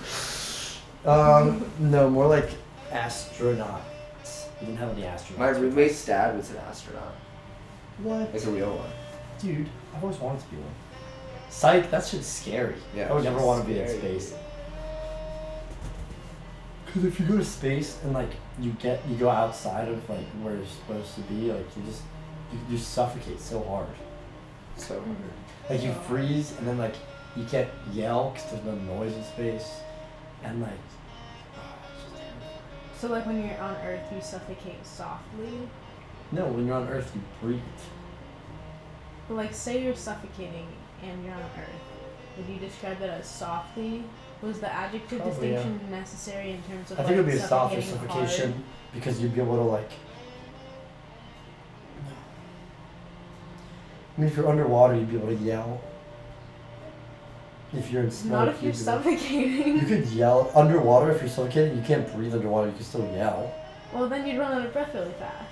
Um, 1.04 1.64
no, 1.78 2.10
more 2.10 2.26
like 2.26 2.50
astronauts. 2.90 4.46
You 4.60 4.66
didn't 4.66 4.78
have 4.78 4.90
any 4.90 5.02
astronauts. 5.02 5.38
My 5.38 5.48
roommate's 5.48 6.04
dad 6.04 6.36
was 6.36 6.50
an 6.50 6.58
astronaut. 6.58 7.14
What? 8.02 8.32
Like 8.32 8.44
a 8.44 8.50
real 8.50 8.76
one. 8.76 8.90
Dude, 9.38 9.68
I've 9.94 10.02
always 10.04 10.18
wanted 10.18 10.42
to 10.42 10.48
be 10.48 10.56
one. 10.56 10.74
Psych, 11.48 11.90
that 11.90 12.04
shit's 12.04 12.26
scary. 12.26 12.76
Yeah, 12.94 13.10
I 13.10 13.14
would 13.14 13.24
never 13.24 13.44
want 13.44 13.66
to 13.66 13.72
be 13.72 13.80
in 13.80 13.88
space. 13.88 14.34
Because 16.84 17.04
if 17.04 17.18
you 17.18 17.26
go 17.26 17.36
to 17.38 17.44
space 17.44 17.98
and 18.04 18.12
like 18.12 18.30
you 18.58 18.72
get 18.72 19.00
you 19.08 19.16
go 19.16 19.30
outside 19.30 19.88
of 19.88 20.08
like 20.10 20.26
where 20.42 20.54
you're 20.54 20.66
supposed 20.66 21.14
to 21.14 21.20
be, 21.22 21.50
like 21.50 21.66
you 21.76 21.82
just 21.84 22.02
you, 22.52 22.58
you 22.70 22.78
suffocate 22.78 23.40
so 23.40 23.62
hard. 23.62 23.88
So 24.76 25.00
hard. 25.00 25.16
Like 25.70 25.82
you 25.82 25.92
freeze 26.08 26.52
and 26.58 26.66
then 26.66 26.78
like 26.78 26.96
you 27.36 27.44
can't 27.44 27.68
yell 27.92 28.30
because 28.30 28.50
there's 28.50 28.64
no 28.64 28.74
noise 28.94 29.14
in 29.14 29.24
space, 29.24 29.80
and 30.42 30.60
like. 30.60 30.72
it's 30.72 32.18
just. 32.18 33.00
So 33.00 33.08
like 33.08 33.26
when 33.26 33.42
you're 33.46 33.58
on 33.58 33.76
Earth, 33.86 34.02
you 34.14 34.20
suffocate 34.20 34.84
softly. 34.84 35.68
No, 36.32 36.46
when 36.46 36.66
you're 36.66 36.76
on 36.76 36.88
Earth, 36.88 37.10
you 37.14 37.22
breathe. 37.40 37.60
But 39.28 39.34
like, 39.36 39.54
say 39.54 39.82
you're 39.82 39.94
suffocating 39.94 40.66
and 41.02 41.24
you're 41.24 41.34
on 41.34 41.40
Earth, 41.40 42.36
would 42.36 42.48
you 42.48 42.56
describe 42.60 42.98
that 43.00 43.10
as 43.10 43.28
softly? 43.28 44.04
Was 44.42 44.58
the 44.60 44.72
adjective 44.72 45.20
Probably, 45.20 45.50
yeah. 45.50 45.56
distinction 45.56 45.90
necessary 45.90 46.50
in 46.52 46.62
terms 46.62 46.90
of 46.90 46.98
I 46.98 47.02
like 47.02 47.08
think 47.08 47.18
it 47.18 47.24
would 47.24 47.32
be 47.32 47.38
a 47.38 47.46
softer 47.46 47.82
suffocation 47.82 48.52
hard? 48.52 48.64
because 48.94 49.20
you'd 49.20 49.34
be 49.34 49.40
able 49.40 49.56
to 49.56 49.62
like. 49.62 49.90
I 54.16 54.20
mean, 54.20 54.30
if 54.30 54.36
you're 54.36 54.48
underwater, 54.48 54.94
you'd 54.94 55.10
be 55.10 55.16
able 55.16 55.28
to 55.28 55.34
yell. 55.34 55.80
If 57.72 57.92
you're 57.92 58.02
in 58.02 58.10
smoke, 58.10 58.32
Not 58.32 58.48
if 58.48 58.62
you're 58.62 58.72
you'd 58.72 58.84
be 58.84 58.90
able- 58.90 59.02
suffocating. 59.02 59.78
You 59.78 59.86
could 59.86 60.06
yell 60.08 60.50
underwater 60.54 61.10
if 61.12 61.20
you're 61.20 61.30
suffocating. 61.30 61.76
You 61.76 61.82
can't 61.84 62.12
breathe 62.14 62.34
underwater. 62.34 62.66
You 62.68 62.74
can 62.74 62.82
still 62.84 63.08
yell. 63.14 63.52
well, 63.92 64.08
then 64.08 64.26
you'd 64.26 64.38
run 64.38 64.52
out 64.52 64.64
of 64.66 64.72
breath 64.72 64.92
really 64.94 65.12
fast. 65.12 65.46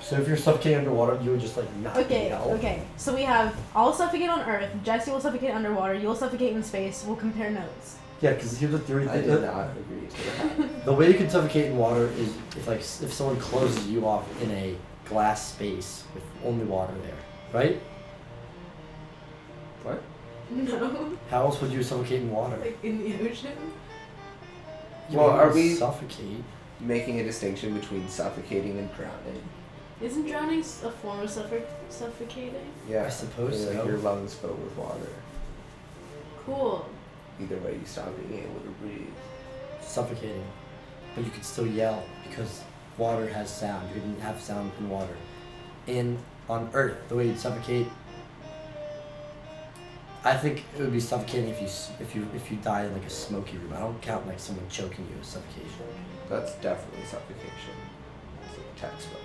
So 0.00 0.16
if 0.16 0.28
you're 0.28 0.36
suffocating 0.36 0.78
underwater, 0.78 1.20
you 1.22 1.32
would 1.32 1.40
just 1.40 1.56
like 1.56 1.66
not 1.78 1.96
Okay, 1.96 2.28
yell. 2.28 2.50
okay. 2.52 2.82
So 2.96 3.12
we 3.14 3.22
have 3.22 3.56
I'll 3.74 3.92
suffocate 3.92 4.28
on 4.30 4.40
Earth. 4.48 4.70
Jesse 4.84 5.10
will 5.10 5.20
suffocate 5.20 5.50
underwater. 5.52 5.94
You'll 5.94 6.14
suffocate 6.14 6.52
in 6.54 6.62
space. 6.62 7.02
We'll 7.04 7.16
compare 7.16 7.50
notes. 7.50 7.96
Yeah, 8.20 8.32
because 8.34 8.56
here's 8.56 8.70
the 8.72 8.78
theory. 8.78 9.08
I 9.08 9.16
the- 9.20 9.22
did 9.32 9.42
the- 9.42 9.46
not 9.46 9.68
agree 9.76 10.06
to 10.06 10.58
that. 10.62 10.84
The 10.84 10.92
way 10.92 11.08
you 11.08 11.14
can 11.14 11.28
suffocate 11.28 11.66
in 11.72 11.76
water 11.76 12.06
is 12.16 12.28
if 12.56 12.68
like 12.68 12.78
s- 12.78 13.02
if 13.02 13.12
someone 13.12 13.36
closes 13.40 13.88
you 13.88 14.06
off 14.06 14.24
in 14.40 14.50
a 14.52 14.76
glass 15.08 15.48
space 15.52 16.04
with 16.14 16.22
only 16.44 16.64
water 16.64 16.94
there, 17.02 17.60
right? 17.60 17.80
What? 20.48 20.80
No, 20.80 21.16
How 21.30 21.42
else 21.44 21.60
would 21.60 21.72
you 21.72 21.82
suffocate 21.82 22.22
in 22.22 22.30
water? 22.30 22.56
like 22.58 22.78
in 22.84 22.98
the 23.02 23.28
ocean. 23.30 23.52
You 25.10 25.18
Well, 25.18 25.30
are 25.30 25.52
we- 25.52 25.74
suffocate? 25.74 26.42
Making 26.78 27.20
a 27.20 27.24
distinction 27.24 27.72
between 27.78 28.06
suffocating 28.08 28.78
and 28.78 28.94
drowning. 28.94 29.42
Isn't 30.02 30.26
drowning 30.26 30.60
s- 30.60 30.82
a 30.84 30.90
form 30.90 31.20
of 31.20 31.30
suffo- 31.30 31.62
suffocating? 31.88 32.70
Yeah. 32.88 33.04
I 33.06 33.08
suppose 33.08 33.64
Like 33.64 33.76
so. 33.76 33.84
your 33.86 33.96
lungs 33.98 34.34
fill 34.34 34.52
with 34.52 34.76
water. 34.76 35.08
Cool. 36.44 36.84
Either 37.40 37.56
way, 37.58 37.74
you 37.74 37.86
stop 37.86 38.08
being 38.28 38.42
able 38.42 38.60
to 38.60 38.68
breathe. 38.82 39.08
Suffocating, 39.80 40.44
but 41.14 41.24
you 41.24 41.30
could 41.30 41.44
still 41.44 41.66
yell 41.66 42.02
because 42.28 42.60
water 42.98 43.26
has 43.28 43.48
sound. 43.50 43.88
You 43.94 44.00
didn't 44.00 44.20
have 44.20 44.40
sound 44.40 44.70
in 44.78 44.90
water. 44.90 45.16
In 45.86 46.18
on 46.48 46.68
Earth, 46.74 46.96
the 47.08 47.14
way 47.16 47.26
you'd 47.28 47.38
suffocate. 47.38 47.86
I 50.26 50.36
think 50.36 50.64
it 50.76 50.80
would 50.80 50.92
be 50.92 50.98
suffocating 50.98 51.48
if 51.50 51.60
you 51.62 51.68
if 52.00 52.14
you 52.16 52.26
if 52.34 52.50
you 52.50 52.56
die 52.58 52.84
in 52.84 52.92
like 52.92 53.04
a 53.06 53.10
smoky 53.10 53.58
room. 53.58 53.72
I 53.72 53.78
don't 53.78 54.00
count 54.02 54.26
like 54.26 54.40
someone 54.40 54.66
choking 54.68 55.06
you 55.08 55.20
as 55.20 55.28
suffocation. 55.28 55.86
That's 56.28 56.52
definitely 56.56 57.04
suffocation. 57.06 57.76
It's 58.48 58.58
like 58.58 58.76
textbook. 58.76 59.20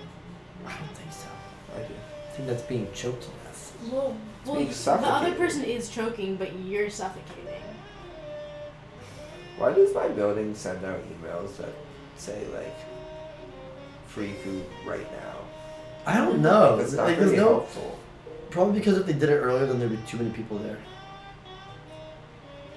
I 0.64 0.76
don't 0.78 0.96
think 0.96 1.12
so. 1.12 1.26
I 1.74 1.78
do. 1.88 1.94
I 1.94 2.30
think 2.36 2.48
that's 2.48 2.62
being 2.62 2.86
choked 2.94 3.22
to 3.24 3.28
death. 3.44 3.76
Well, 3.90 4.16
well, 4.46 4.54
being 4.54 4.68
the 4.68 4.72
other 4.72 4.72
suffocated. 4.74 5.38
person 5.38 5.64
is 5.64 5.88
choking, 5.88 6.36
but 6.36 6.56
you're 6.60 6.88
suffocating. 6.88 7.62
Why 9.58 9.72
does 9.72 9.92
my 9.94 10.06
building 10.08 10.54
send 10.54 10.84
out 10.84 11.00
emails 11.10 11.56
that 11.56 11.74
say 12.16 12.46
like 12.54 12.76
free 14.06 14.34
food 14.44 14.64
right 14.86 15.10
now? 15.12 15.34
I 16.06 16.18
don't 16.18 16.40
know. 16.42 16.76
That's 16.76 16.92
not 16.92 17.06
Like, 17.06 17.18
there's 17.18 17.30
very 17.32 17.42
no 17.42 17.48
helpful. 17.54 17.98
probably 18.50 18.78
because 18.78 18.98
if 18.98 19.06
they 19.06 19.12
did 19.12 19.30
it 19.30 19.38
earlier, 19.38 19.66
then 19.66 19.80
there'd 19.80 19.90
be 19.90 19.98
too 20.08 20.16
many 20.18 20.30
people 20.30 20.58
there. 20.58 20.78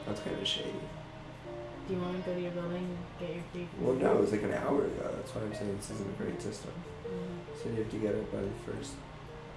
That's 0.05 0.19
kind 0.21 0.37
of 0.39 0.47
shady. 0.47 0.71
Do 1.87 1.93
you 1.93 2.01
want 2.01 2.17
to 2.23 2.29
go 2.29 2.35
to 2.35 2.41
your 2.41 2.51
building 2.51 2.77
and 2.83 2.97
get 3.19 3.35
your 3.35 3.43
free 3.51 3.67
food? 3.77 3.81
Well, 3.85 3.95
no, 3.95 4.17
it 4.17 4.21
was 4.21 4.31
like 4.31 4.43
an 4.43 4.53
hour 4.53 4.85
ago. 4.85 5.05
That's 5.15 5.33
why 5.35 5.41
I'm 5.43 5.53
saying 5.53 5.75
this 5.77 5.91
isn't 5.91 6.09
a 6.09 6.23
great 6.23 6.41
system. 6.41 6.71
Mm, 7.05 7.61
So 7.61 7.69
you 7.69 7.75
have 7.77 7.91
to 7.91 7.97
get 7.97 8.15
it 8.15 8.31
by 8.31 8.41
the 8.41 8.49
first, 8.65 8.93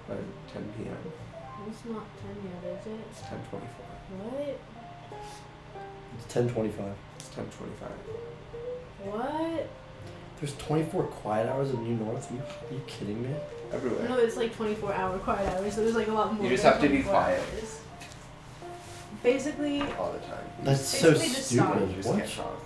by 0.07 0.15
10 0.53 0.63
p.m. 0.77 0.97
It's 1.67 1.83
not 1.85 2.03
10 2.21 2.35
yet, 2.45 2.79
is 2.79 2.85
it? 2.87 2.99
It's 3.11 3.21
10:24. 3.21 3.59
What? 4.23 4.59
It's 6.17 6.33
ten 6.33 6.49
twenty-five. 6.49 6.95
It's 7.19 7.29
10:25. 7.29 7.89
What? 9.05 9.67
There's 10.39 10.55
twenty-four 10.57 11.03
quiet 11.03 11.49
hours 11.49 11.71
in 11.71 11.83
New 11.83 11.95
North. 12.03 12.31
Are 12.31 12.35
you, 12.35 12.41
are 12.41 12.73
you 12.73 12.81
kidding 12.87 13.21
me? 13.21 13.35
Everywhere. 13.73 14.07
No, 14.09 14.17
it's 14.17 14.35
like 14.37 14.55
24 14.55 14.93
hour 14.93 15.17
quiet 15.19 15.47
hours, 15.57 15.75
so 15.75 15.81
there's 15.83 15.95
like 15.95 16.07
a 16.07 16.11
lot 16.13 16.33
more. 16.33 16.43
You 16.43 16.49
just 16.49 16.63
have 16.63 16.81
to 16.81 16.89
be 16.89 17.03
quiet. 17.03 17.39
hours. 17.39 17.81
Basically, 19.23 19.81
all 19.99 20.11
the 20.13 20.19
time. 20.19 20.45
That's 20.63 20.81
so 20.81 21.11
Basically 21.11 21.35
just 21.35 21.51
stop. 21.51 21.71
stupid. 21.75 21.89
You 21.89 21.95
just 21.97 22.09
What? 22.09 22.17
can't 22.19 22.31
talk. 22.31 22.59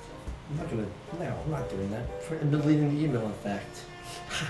I'm 0.51 0.57
not 0.57 0.69
gonna. 0.69 0.85
No, 1.19 1.37
I'm 1.45 1.51
not 1.51 1.69
doing 1.69 1.89
that. 1.91 2.23
For- 2.23 2.35
I'm 2.37 2.51
deleting 2.51 2.95
the 2.95 3.03
email. 3.05 3.21
In 3.25 3.33
fact. 3.33 3.77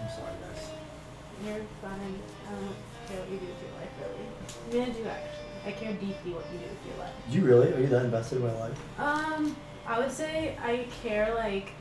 I'm 0.00 0.08
sorry, 0.08 0.32
guys. 0.42 0.70
you're 1.44 1.64
fine. 1.82 2.18
I 2.46 2.50
don't 2.52 2.76
care 3.08 3.18
what 3.20 3.30
you 3.30 3.38
do 3.38 3.46
with 3.46 3.62
your 3.62 3.72
life, 3.80 3.90
really. 4.00 4.84
I 4.84 4.86
mean, 4.86 4.96
I 4.96 4.98
do 5.02 5.08
actually. 5.08 5.36
I 5.66 5.72
care 5.72 5.92
deeply 5.92 6.32
what 6.32 6.46
you 6.52 6.58
do 6.58 6.64
with 6.64 6.86
your 6.86 6.96
life. 7.04 7.12
Do 7.30 7.36
you 7.38 7.44
really? 7.44 7.72
Are 7.74 7.80
you 7.80 7.86
that 7.88 8.04
invested 8.06 8.36
in 8.38 8.44
my 8.46 8.52
life? 8.60 8.78
Um, 8.98 9.56
I 9.86 9.98
would 9.98 10.10
say 10.12 10.56
I 10.62 10.86
care 11.02 11.34
like 11.34 11.72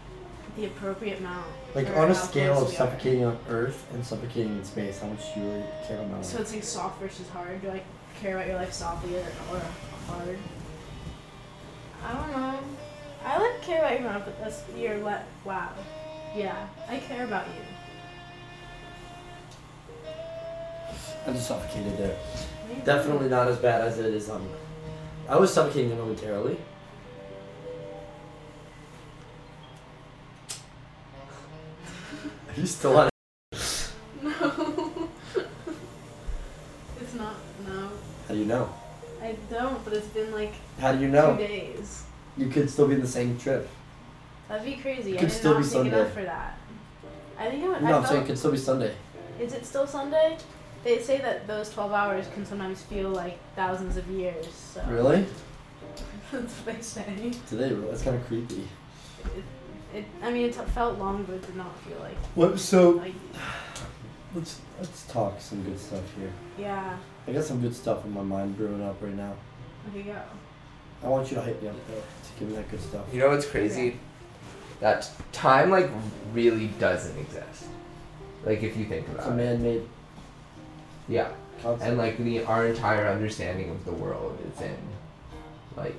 the 0.58 0.66
appropriate 0.66 1.20
amount. 1.20 1.46
Like 1.76 1.88
for 1.88 2.00
on 2.00 2.12
a 2.12 2.16
scale 2.16 2.56
close 2.56 2.64
of 2.64 2.70
we 2.70 2.76
are. 2.76 2.78
suffocating 2.78 3.24
on 3.26 3.38
Earth 3.50 3.86
and 3.94 4.06
suffocating 4.06 4.58
in 4.58 4.66
space, 4.66 5.00
how 5.00 5.08
much 5.08 5.34
do 5.34 5.40
you 5.42 5.46
really 5.48 5.64
care 5.88 5.98
about 5.98 6.10
my 6.10 6.18
life? 6.18 6.26
So 6.26 6.40
it's 6.40 6.54
like 6.54 6.64
soft 6.64 7.00
versus 7.00 7.30
hard. 7.30 7.62
Do 7.62 7.70
I 7.70 7.82
care 8.22 8.36
about 8.36 8.48
your 8.48 8.58
life 8.58 8.74
softly 8.74 9.16
or, 9.16 9.26
or 9.52 9.62
hard? 10.08 10.38
I 12.04 12.14
don't 12.14 12.32
know. 12.32 12.60
I 13.26 13.38
like 13.40 13.62
care 13.62 13.80
about 13.80 14.00
your 14.00 14.10
life, 14.10 14.24
but 14.26 14.40
that's 14.42 14.64
your 14.78 14.98
le- 15.00 15.24
wow. 15.46 15.70
Yeah, 16.36 16.68
I 16.88 17.00
care 17.00 17.26
about 17.26 17.48
you. 17.48 17.62
I 21.26 21.32
just 21.34 21.48
suffocated 21.48 21.98
there. 21.98 22.18
Maybe. 22.68 22.82
Definitely 22.82 23.30
not 23.30 23.48
as 23.48 23.58
bad 23.58 23.82
as 23.82 23.98
it 24.00 24.14
is 24.14 24.30
on. 24.30 24.48
I 25.28 25.38
was 25.38 25.54
suffocating 25.54 25.98
momentarily. 25.98 26.58
Are 32.50 32.60
you 32.60 32.66
still 32.66 32.98
on? 32.98 33.10
No. 34.22 35.10
it's 37.02 37.14
not. 37.16 37.36
No. 37.68 37.90
How 38.28 38.34
do 38.34 38.39
you 38.39 38.39
know? 38.50 38.70
I 39.22 39.36
don't, 39.50 39.84
but 39.86 39.94
it's 39.94 40.08
been 40.08 40.32
like 40.32 40.54
How 40.80 40.92
do 40.94 41.00
you 41.00 41.08
know? 41.08 41.36
two 41.38 41.48
days. 41.48 42.04
You 42.38 42.48
could 42.48 42.70
still 42.70 42.88
be 42.88 42.96
in 42.96 43.02
the 43.02 43.08
same 43.08 43.38
trip. 43.38 43.70
That'd 44.48 44.66
be 44.66 44.76
crazy. 44.82 45.16
I 45.16 45.20
Could 45.20 45.30
did 45.30 45.36
still 45.36 45.54
not 45.54 45.60
be 45.60 45.64
think 45.64 45.74
Sunday. 45.74 46.00
enough 46.02 46.14
for 46.14 46.24
that. 46.24 46.58
I 47.38 47.50
think 47.50 47.64
I 47.64 47.68
would. 47.70 47.82
No, 47.84 47.94
I 47.94 47.98
I'm 47.98 48.06
saying 48.06 48.24
it 48.24 48.28
could 48.28 48.38
still 48.38 48.52
be 48.52 48.58
Sunday. 48.58 48.94
Is 49.40 49.54
it 49.54 49.66
still 49.66 49.88
Sunday? 49.88 50.38
They 50.84 51.00
say 51.00 51.18
that 51.20 51.46
those 51.48 51.70
12 51.70 51.92
hours 51.92 52.26
can 52.34 52.46
sometimes 52.46 52.82
feel 52.84 53.10
like 53.10 53.38
thousands 53.56 53.98
of 53.98 54.08
years. 54.10 54.48
So. 54.54 54.84
Really? 54.88 55.26
That's 56.32 56.54
what 56.54 56.76
they 56.76 56.82
say. 56.82 57.32
They? 57.52 57.58
really? 57.74 57.88
That's 57.90 58.02
kind 58.04 58.16
of 58.16 58.26
creepy. 58.28 58.68
It, 59.36 59.44
it, 59.98 60.06
I 60.24 60.32
mean, 60.32 60.46
it 60.46 60.54
t- 60.54 60.60
felt 60.74 60.98
long, 60.98 61.24
but 61.24 61.36
it 61.36 61.46
did 61.46 61.56
not 61.58 61.78
feel 61.82 62.00
like. 62.00 62.16
What? 62.36 62.60
So 62.60 62.92
like 62.92 63.14
let's 64.34 64.62
let's 64.80 65.06
talk 65.08 65.40
some 65.42 65.64
good 65.64 65.80
stuff 65.80 66.04
here. 66.18 66.32
yeah. 66.58 66.98
I 67.30 67.34
got 67.34 67.44
some 67.44 67.62
good 67.62 67.76
stuff 67.76 68.04
in 68.06 68.14
my 68.14 68.24
mind 68.24 68.58
brewing 68.58 68.82
up 68.84 68.98
right 69.02 69.14
now. 69.14 69.34
Okay, 69.92 70.02
go. 70.04 70.16
I 71.04 71.08
want 71.08 71.30
you 71.30 71.36
to 71.38 71.44
hype 71.44 71.62
me 71.62 71.68
up 71.68 71.76
though 71.88 71.94
to 71.96 72.40
give 72.40 72.50
me 72.50 72.56
that 72.56 72.70
good 72.72 72.82
stuff. 72.82 73.06
You 73.14 73.20
know 73.20 73.30
what's 73.30 73.46
crazy? 73.46 74.00
That 74.80 75.10
time 75.32 75.70
like 75.70 75.90
really 76.34 76.68
doesn't 76.80 77.18
exist. 77.20 77.66
Like 78.46 78.64
if 78.64 78.76
you 78.76 78.86
think 78.86 79.06
It's 79.08 79.16
about 79.26 79.30
a 79.30 79.34
it. 79.34 79.38
man-made 79.38 79.88
Yeah. 81.08 81.30
concept. 81.62 81.88
And 81.90 81.98
like 81.98 82.18
the 82.18 82.44
our 82.46 82.66
entire 82.68 83.08
understanding 83.08 83.70
of 83.70 83.86
the 83.86 83.92
world 83.92 84.38
is 84.56 84.62
in 84.62 84.76
like 85.78 85.96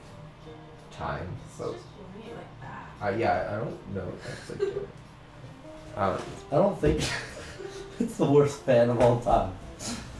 time. 0.90 1.28
So 1.56 1.74
Explain 1.74 2.32
it 2.32 2.36
like 2.36 2.60
that. 3.00 3.14
uh, 3.14 3.16
yeah, 3.16 3.48
I 3.52 3.56
don't 3.64 3.94
know 3.94 4.04
what 4.04 4.22
that's 4.24 4.50
like. 4.62 4.72
Um, 5.96 6.22
I 6.52 6.54
don't 6.54 6.80
think 6.80 7.02
it's 8.00 8.16
the 8.16 8.24
worst 8.24 8.62
fan 8.62 8.90
of 8.90 9.00
all 9.00 9.20
time. 9.20 9.52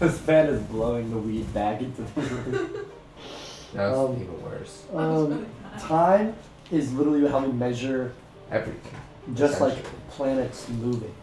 This 0.09 0.19
fan 0.19 0.47
is 0.47 0.63
blowing 0.63 1.11
the 1.11 1.19
weed 1.19 1.53
back 1.53 1.81
into 1.83 2.03
the 2.03 2.21
room. 2.23 2.71
that 3.75 3.91
was 3.91 4.11
Um, 4.11 4.23
even 4.23 4.43
worse. 4.43 4.85
Um, 4.95 5.47
time 5.79 6.35
is 6.71 6.93
literally 6.95 7.29
how 7.29 7.45
we 7.45 7.53
measure 7.53 8.13
Everything. 8.51 8.95
just 9.35 9.61
like 9.61 9.73
Essentially. 9.75 9.95
planets 10.11 10.69
moving. 10.71 11.15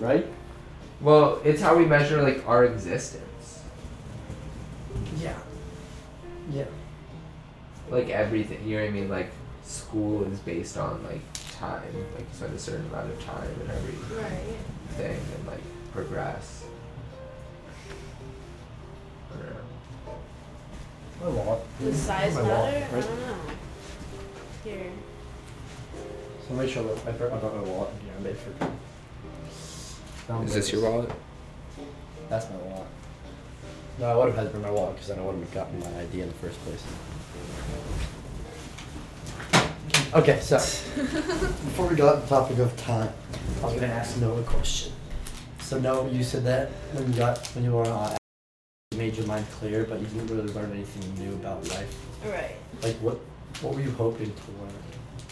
Right? 0.00 0.26
Well, 1.02 1.40
it's 1.44 1.60
how 1.60 1.76
we 1.76 1.84
measure 1.84 2.22
like 2.22 2.42
our 2.48 2.64
existence. 2.64 3.60
Yeah. 5.20 5.36
Yeah. 6.50 6.64
Like 7.90 8.08
everything. 8.08 8.66
You 8.66 8.76
know 8.78 8.82
what 8.84 8.88
I 8.88 8.92
mean? 8.92 9.08
Like 9.10 9.30
school 9.62 10.24
is 10.24 10.38
based 10.40 10.78
on 10.78 11.02
like 11.04 11.20
time. 11.58 11.82
Like 12.14 12.20
you 12.20 12.26
spend 12.32 12.54
a 12.54 12.58
certain 12.58 12.86
amount 12.86 13.12
of 13.12 13.22
time 13.24 13.48
in 13.62 13.70
every 13.70 14.16
Right. 14.16 14.56
thing 14.96 15.20
and 15.36 15.46
like 15.46 15.60
progress. 15.92 16.64
My 21.22 21.28
wallet. 21.28 21.60
Does 21.78 21.96
size 21.96 22.34
My 22.34 22.42
matter? 22.42 22.54
wallet, 22.54 22.74
I 22.74 22.94
right? 22.94 23.04
don't 23.04 23.20
know. 23.20 23.36
Here. 24.64 24.90
So 26.48 26.54
make 26.54 26.68
sure 26.68 26.82
that 26.82 27.06
I 27.06 27.12
brought 27.12 27.32
I 27.32 27.36
brought 27.38 27.54
my 27.56 27.62
wallet. 27.62 27.90
Yeah, 28.04 28.12
I 28.18 28.22
made 28.22 28.36
for. 28.36 28.50
Now 30.28 30.38
I'm 30.38 30.46
Is 30.46 30.54
this 30.54 30.72
your 30.72 30.82
wallet? 30.82 31.10
That's 32.28 32.48
my 32.50 32.56
wallet. 32.56 32.86
No, 33.98 34.06
I 34.10 34.16
would 34.16 34.26
have 34.28 34.36
had 34.36 34.44
to 34.44 34.50
bring 34.50 34.62
my 34.62 34.70
wallet 34.70 34.94
because 34.94 35.08
then 35.08 35.18
I 35.18 35.22
wouldn't 35.22 35.44
have 35.44 35.54
gotten 35.54 35.78
my 35.78 36.00
ID 36.00 36.22
in 36.22 36.28
the 36.28 36.34
first 36.34 36.58
place. 36.64 36.82
Okay, 40.14 40.40
so 40.40 40.56
before 40.96 41.86
we 41.88 41.94
got 41.96 42.22
the 42.22 42.26
topic 42.28 42.58
of 42.58 42.76
time, 42.76 43.12
I 43.60 43.64
was 43.64 43.74
gonna 43.74 43.86
ask 43.86 44.18
Noah 44.18 44.40
a 44.40 44.44
question. 44.44 44.92
So 45.60 45.78
Noah, 45.78 46.08
you 46.10 46.22
said 46.24 46.44
that 46.44 46.68
when 46.92 47.12
you 47.12 47.18
got 47.18 47.46
when 47.48 47.64
you 47.64 47.72
were 47.72 47.86
on, 47.86 48.10
you 48.12 48.16
made 49.02 49.16
your 49.16 49.26
mind 49.26 49.44
clear, 49.58 49.82
but 49.82 49.98
you 50.00 50.06
didn't 50.06 50.28
really 50.28 50.52
learn 50.52 50.70
anything 50.70 51.02
new 51.24 51.32
about 51.34 51.68
life. 51.70 51.92
Right. 52.24 52.54
Like 52.82 52.94
what? 52.96 53.18
What 53.60 53.74
were 53.74 53.80
you 53.80 53.90
hoping 53.90 54.32
to 54.32 54.50
learn? 54.60 54.72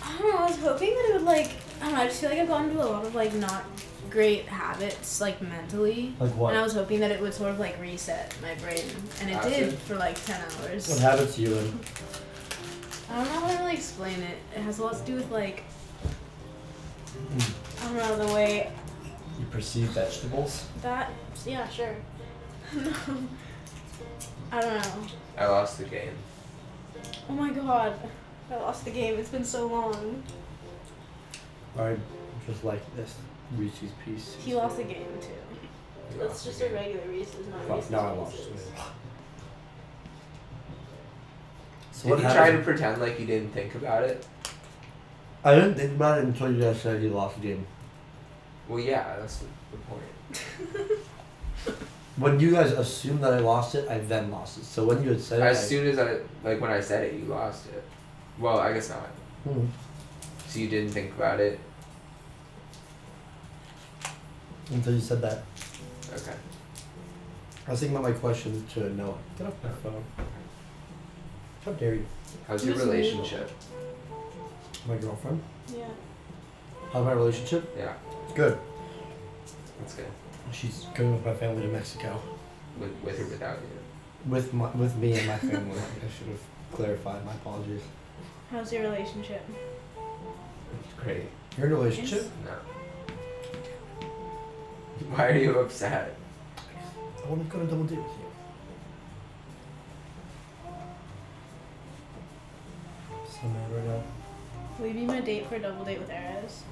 I 0.02 0.18
don't 0.18 0.28
know. 0.28 0.38
I 0.38 0.46
was 0.46 0.58
hoping 0.58 0.90
that 0.90 1.04
it 1.08 1.12
would 1.14 1.22
like. 1.22 1.52
I 1.80 1.84
don't 1.84 1.94
know. 1.94 2.00
I 2.00 2.06
just 2.08 2.20
feel 2.20 2.30
like 2.30 2.40
I've 2.40 2.48
gotten 2.48 2.70
into 2.70 2.82
a 2.82 2.84
lot 2.84 3.04
of 3.06 3.14
like 3.14 3.32
not 3.34 3.64
great 4.10 4.46
habits 4.46 5.20
like 5.20 5.40
mentally. 5.40 6.14
Like 6.18 6.32
what? 6.32 6.50
And 6.50 6.58
I 6.58 6.62
was 6.62 6.74
hoping 6.74 6.98
that 7.00 7.12
it 7.12 7.20
would 7.20 7.32
sort 7.32 7.52
of 7.52 7.60
like 7.60 7.80
reset 7.80 8.34
my 8.42 8.54
brain, 8.56 8.84
and 9.20 9.30
it 9.30 9.36
Acid? 9.36 9.52
did 9.52 9.78
for 9.78 9.94
like 9.94 10.16
ten 10.24 10.40
hours. 10.40 10.88
What 10.88 11.30
to 11.30 11.40
you? 11.40 11.56
And 11.56 11.80
I 13.08 13.24
don't 13.24 13.32
know 13.32 13.40
how 13.40 13.52
to 13.52 13.58
really 13.62 13.74
explain 13.74 14.20
it. 14.20 14.38
It 14.56 14.62
has 14.62 14.80
a 14.80 14.82
lot 14.82 14.96
to 14.96 15.04
do 15.04 15.14
with 15.14 15.30
like 15.30 15.60
hmm. 17.30 17.82
I 17.82 17.84
don't 17.86 17.96
know 17.96 18.26
the 18.26 18.34
way 18.34 18.72
you 19.38 19.46
perceive 19.46 19.90
vegetables? 19.90 20.66
that. 20.82 21.12
Yeah, 21.46 21.68
sure. 21.68 21.94
I 24.52 24.60
don't 24.60 24.74
know. 24.74 25.06
I 25.38 25.46
lost 25.46 25.78
the 25.78 25.84
game. 25.84 26.14
Oh 27.28 27.32
my 27.32 27.50
god, 27.50 27.94
I 28.50 28.56
lost 28.56 28.84
the 28.84 28.90
game. 28.90 29.18
It's 29.18 29.28
been 29.28 29.44
so 29.44 29.66
long. 29.66 30.22
I 31.78 31.96
just 32.46 32.64
like 32.64 32.82
this 32.96 33.14
Reese's 33.56 33.92
piece. 34.04 34.36
He 34.40 34.54
lost 34.54 34.76
the 34.76 34.84
game 34.84 35.06
too. 35.20 35.28
You 36.12 36.18
That's 36.20 36.44
just 36.44 36.60
a 36.60 36.64
game. 36.64 36.74
regular 36.74 37.06
Reese's, 37.08 37.46
not 37.46 37.68
Well, 37.68 37.76
Reese's 37.76 37.90
now 37.90 38.00
I 38.00 38.10
lost. 38.12 38.36
Pieces. 38.36 38.66
So 41.92 42.08
Did 42.08 42.10
what 42.10 42.18
you 42.22 42.34
try 42.34 42.50
to 42.50 42.58
pretend 42.58 43.00
like 43.00 43.20
you 43.20 43.26
didn't 43.26 43.52
think 43.52 43.74
about 43.74 44.02
it? 44.04 44.26
I 45.44 45.54
didn't 45.54 45.74
think 45.76 45.92
about 45.92 46.18
it 46.18 46.24
until 46.24 46.52
you 46.52 46.60
guys 46.60 46.80
said 46.80 47.02
you 47.02 47.10
lost 47.10 47.40
the 47.40 47.46
game. 47.48 47.66
Well, 48.68 48.80
yeah, 48.80 49.16
that's 49.18 49.38
the, 49.38 49.46
the 49.72 49.78
point. 50.88 51.78
When 52.16 52.38
you 52.40 52.50
guys 52.52 52.72
assumed 52.72 53.22
that 53.24 53.32
I 53.32 53.38
lost 53.38 53.74
it, 53.74 53.88
I 53.88 53.98
then 53.98 54.30
lost 54.30 54.58
it. 54.58 54.64
So 54.64 54.84
when 54.84 55.02
you 55.02 55.10
had 55.10 55.20
said 55.20 55.40
it, 55.40 55.44
As 55.44 55.58
I- 55.58 55.60
soon 55.62 55.86
as 55.86 55.98
I 55.98 56.18
like 56.44 56.60
when 56.60 56.70
I 56.70 56.80
said 56.80 57.04
it, 57.04 57.14
you 57.14 57.24
lost 57.26 57.66
it. 57.66 57.82
Well, 58.38 58.58
I 58.58 58.72
guess 58.72 58.88
not. 58.90 59.06
Hmm. 59.44 59.66
So 60.48 60.58
you 60.58 60.68
didn't 60.68 60.90
think 60.92 61.12
about 61.14 61.40
it. 61.40 61.58
until 64.72 64.94
you 64.94 65.00
said 65.00 65.20
that. 65.20 65.42
Okay. 66.14 66.36
I 67.66 67.70
was 67.72 67.80
thinking 67.80 67.96
about 67.96 68.08
my 68.08 68.16
question 68.16 68.64
to 68.74 68.88
Noah. 68.94 69.14
Get 69.36 69.48
off 69.48 69.54
my 69.64 69.70
phone. 69.82 70.04
How 71.64 71.72
dare 71.72 71.94
you? 71.94 72.06
How's 72.46 72.64
your 72.64 72.74
Who's 72.74 72.84
new? 72.86 72.92
relationship? 72.92 73.50
My 74.86 74.96
girlfriend. 74.96 75.42
Yeah. 75.76 75.86
How's 76.92 77.04
my 77.04 77.12
relationship? 77.12 77.74
Yeah, 77.76 77.94
It's 78.24 78.32
good. 78.34 78.58
that's 79.80 79.94
good. 79.94 80.06
She's 80.52 80.86
going 80.94 81.14
with 81.14 81.24
my 81.24 81.34
family 81.34 81.62
to 81.62 81.68
Mexico. 81.68 82.20
With 82.78 82.92
with 83.04 83.20
or 83.20 83.24
without 83.24 83.58
you. 83.58 84.30
With 84.30 84.52
my 84.52 84.70
with 84.70 84.96
me 84.96 85.18
and 85.18 85.26
my 85.26 85.38
family. 85.38 85.78
I 85.78 86.10
should 86.18 86.28
have 86.28 86.40
clarified. 86.72 87.24
My 87.24 87.34
apologies. 87.34 87.82
How's 88.50 88.72
your 88.72 88.82
relationship? 88.82 89.42
It's 90.84 90.94
great. 91.02 91.26
You're 91.56 91.68
in 91.68 91.72
relationship? 91.72 92.30
No. 92.44 92.52
Why 95.10 95.28
are 95.28 95.36
you 95.38 95.58
upset? 95.58 96.16
I 96.56 97.28
want 97.28 97.48
to 97.48 97.56
go 97.56 97.62
to 97.62 97.70
double 97.70 97.84
date 97.84 97.98
with 97.98 98.06
you. 98.06 98.26
So 103.28 103.46
mad 103.48 103.72
right 103.72 103.84
now. 103.86 104.02
Will 104.78 104.86
you 104.88 104.94
be 104.94 105.06
my 105.06 105.20
date 105.20 105.46
for 105.46 105.56
a 105.56 105.58
double 105.60 105.84
date 105.84 105.98
with 105.98 106.10
Erez? 106.10 106.62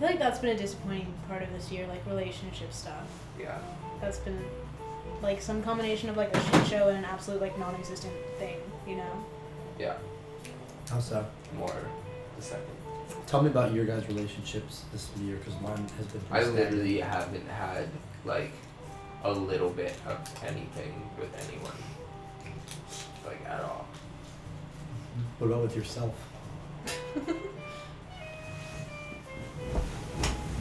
Feel 0.00 0.08
like 0.08 0.18
that's 0.18 0.38
been 0.38 0.56
a 0.56 0.58
disappointing 0.58 1.12
part 1.28 1.42
of 1.42 1.52
this 1.52 1.70
year, 1.70 1.86
like 1.86 2.04
relationship 2.06 2.72
stuff. 2.72 3.06
Yeah. 3.38 3.58
That's 4.00 4.18
been 4.18 4.42
like 5.22 5.42
some 5.42 5.62
combination 5.62 6.08
of 6.08 6.16
like 6.16 6.34
a 6.34 6.40
shit 6.40 6.66
show 6.66 6.88
and 6.88 6.96
an 6.96 7.04
absolute 7.04 7.40
like 7.40 7.56
non-existent 7.58 8.14
thing, 8.38 8.56
you 8.88 8.96
know? 8.96 9.24
Yeah. 9.78 9.96
How's 10.88 11.10
that? 11.10 11.26
More. 11.58 11.74
The 12.36 12.42
second. 12.42 12.64
Tell 13.26 13.42
me 13.42 13.50
about 13.50 13.74
your 13.74 13.84
guys' 13.84 14.08
relationships 14.08 14.84
this 14.90 15.10
year, 15.20 15.36
because 15.36 15.60
mine 15.60 15.86
has 15.98 16.06
been. 16.06 16.22
I 16.30 16.38
pretty 16.38 16.44
stagnant. 16.46 16.70
literally 16.72 17.00
haven't 17.00 17.48
had 17.48 17.88
like 18.24 18.52
a 19.22 19.30
little 19.30 19.70
bit 19.70 19.94
of 20.06 20.18
anything 20.42 21.08
with 21.18 21.28
anyone. 21.48 21.76
Like 23.26 23.44
at 23.46 23.60
all. 23.60 23.86
What 25.38 25.48
about 25.48 25.62
with 25.62 25.76
yourself? 25.76 26.14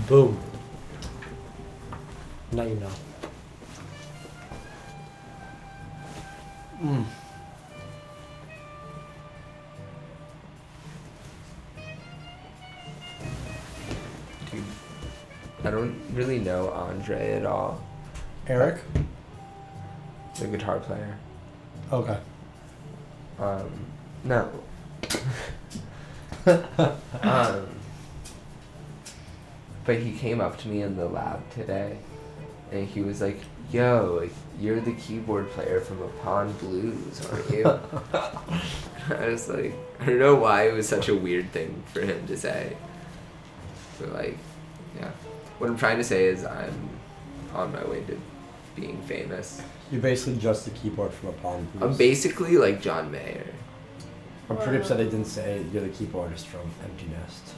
Boom. 0.10 0.40
Now 2.52 2.64
you 2.64 2.76
know. 2.76 2.90
Mm. 6.82 7.06
Dude. 14.52 14.64
I 15.64 15.70
don't 15.70 16.02
really 16.14 16.40
know 16.40 16.70
Andre 16.70 17.34
at 17.34 17.46
all. 17.46 17.80
Eric? 18.48 18.82
The 20.40 20.48
guitar 20.48 20.80
player. 20.80 21.20
Okay. 21.94 22.18
Um 23.38 23.86
no. 24.24 24.52
um, 27.22 27.79
but 29.90 29.98
he 29.98 30.12
came 30.12 30.40
up 30.40 30.56
to 30.56 30.68
me 30.68 30.84
in 30.84 30.96
the 30.96 31.08
lab 31.08 31.42
today, 31.50 31.98
and 32.72 32.88
he 32.88 33.02
was 33.02 33.22
like, 33.22 33.40
"Yo, 33.72 34.20
like, 34.22 34.32
you're 34.60 34.80
the 34.80 34.94
keyboard 34.94 35.50
player 35.50 35.82
from 35.82 36.00
Upon 36.04 36.54
Blues, 36.58 37.26
aren't 37.26 37.50
you?" 37.50 37.66
I 39.18 39.30
was 39.30 39.50
like, 39.50 39.74
I 40.00 40.06
don't 40.06 40.20
know 40.20 40.36
why 40.36 40.68
it 40.68 40.74
was 40.74 40.88
such 40.88 41.10
a 41.10 41.16
weird 41.16 41.52
thing 41.52 41.82
for 41.92 42.02
him 42.02 42.28
to 42.28 42.38
say. 42.38 42.78
But 44.00 44.14
like, 44.14 44.38
yeah. 44.96 45.10
What 45.58 45.72
I'm 45.72 45.78
trying 45.78 45.98
to 45.98 46.04
say 46.04 46.26
is 46.26 46.46
I'm 46.46 46.90
on 47.56 47.74
my 47.74 47.84
way 47.86 48.04
to 48.04 48.22
being 48.76 49.02
famous. 49.08 49.60
You're 49.92 50.02
basically 50.02 50.38
just 50.38 50.66
the 50.66 50.72
keyboard 50.72 51.12
from 51.16 51.30
a 51.30 51.34
pond. 51.42 51.68
I'm 51.82 51.98
basically 51.98 52.58
like 52.58 52.80
John 52.80 53.10
Mayer. 53.10 53.48
I'm 54.52 54.58
pretty 54.58 54.78
upset 54.78 54.98
they 54.98 55.06
didn't 55.06 55.26
say 55.26 55.66
you're 55.74 55.82
the 55.82 55.90
keyboardist 55.90 56.46
from 56.46 56.70
Empty 56.84 57.08
Nest. 57.08 57.56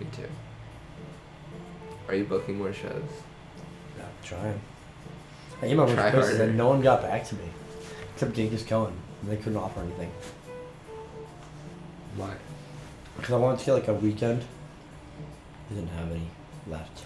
Me 0.00 0.06
too. 0.16 0.28
Are 2.08 2.14
you 2.14 2.24
booking 2.24 2.58
more 2.58 2.72
shows? 2.72 3.02
Yeah, 3.98 4.04
trying. 4.24 4.60
I 5.62 5.66
emailed 5.66 5.92
Try 5.94 6.04
my 6.04 6.10
places 6.10 6.30
harder. 6.38 6.44
and 6.44 6.56
no 6.58 6.68
one 6.68 6.80
got 6.80 7.02
back 7.02 7.24
to 7.26 7.34
me. 7.34 7.44
Except 8.14 8.32
Genghis 8.32 8.64
Cohen. 8.64 8.94
And 9.22 9.30
they 9.30 9.36
couldn't 9.36 9.58
offer 9.58 9.80
anything. 9.80 10.10
Why? 12.16 12.34
Because 13.16 13.34
I 13.34 13.36
wanted 13.36 13.60
to 13.60 13.66
get 13.66 13.72
like 13.74 13.88
a 13.88 13.94
weekend. 13.94 14.42
They 15.68 15.76
didn't 15.76 15.90
have 15.90 16.10
any 16.10 16.26
left. 16.66 17.04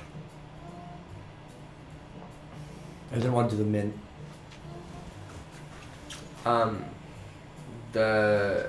I 3.13 3.17
didn't 3.17 3.33
want 3.33 3.51
to 3.51 3.57
do 3.57 3.65
the 3.65 3.69
mint. 3.69 3.99
Um, 6.47 6.85
the 7.93 8.69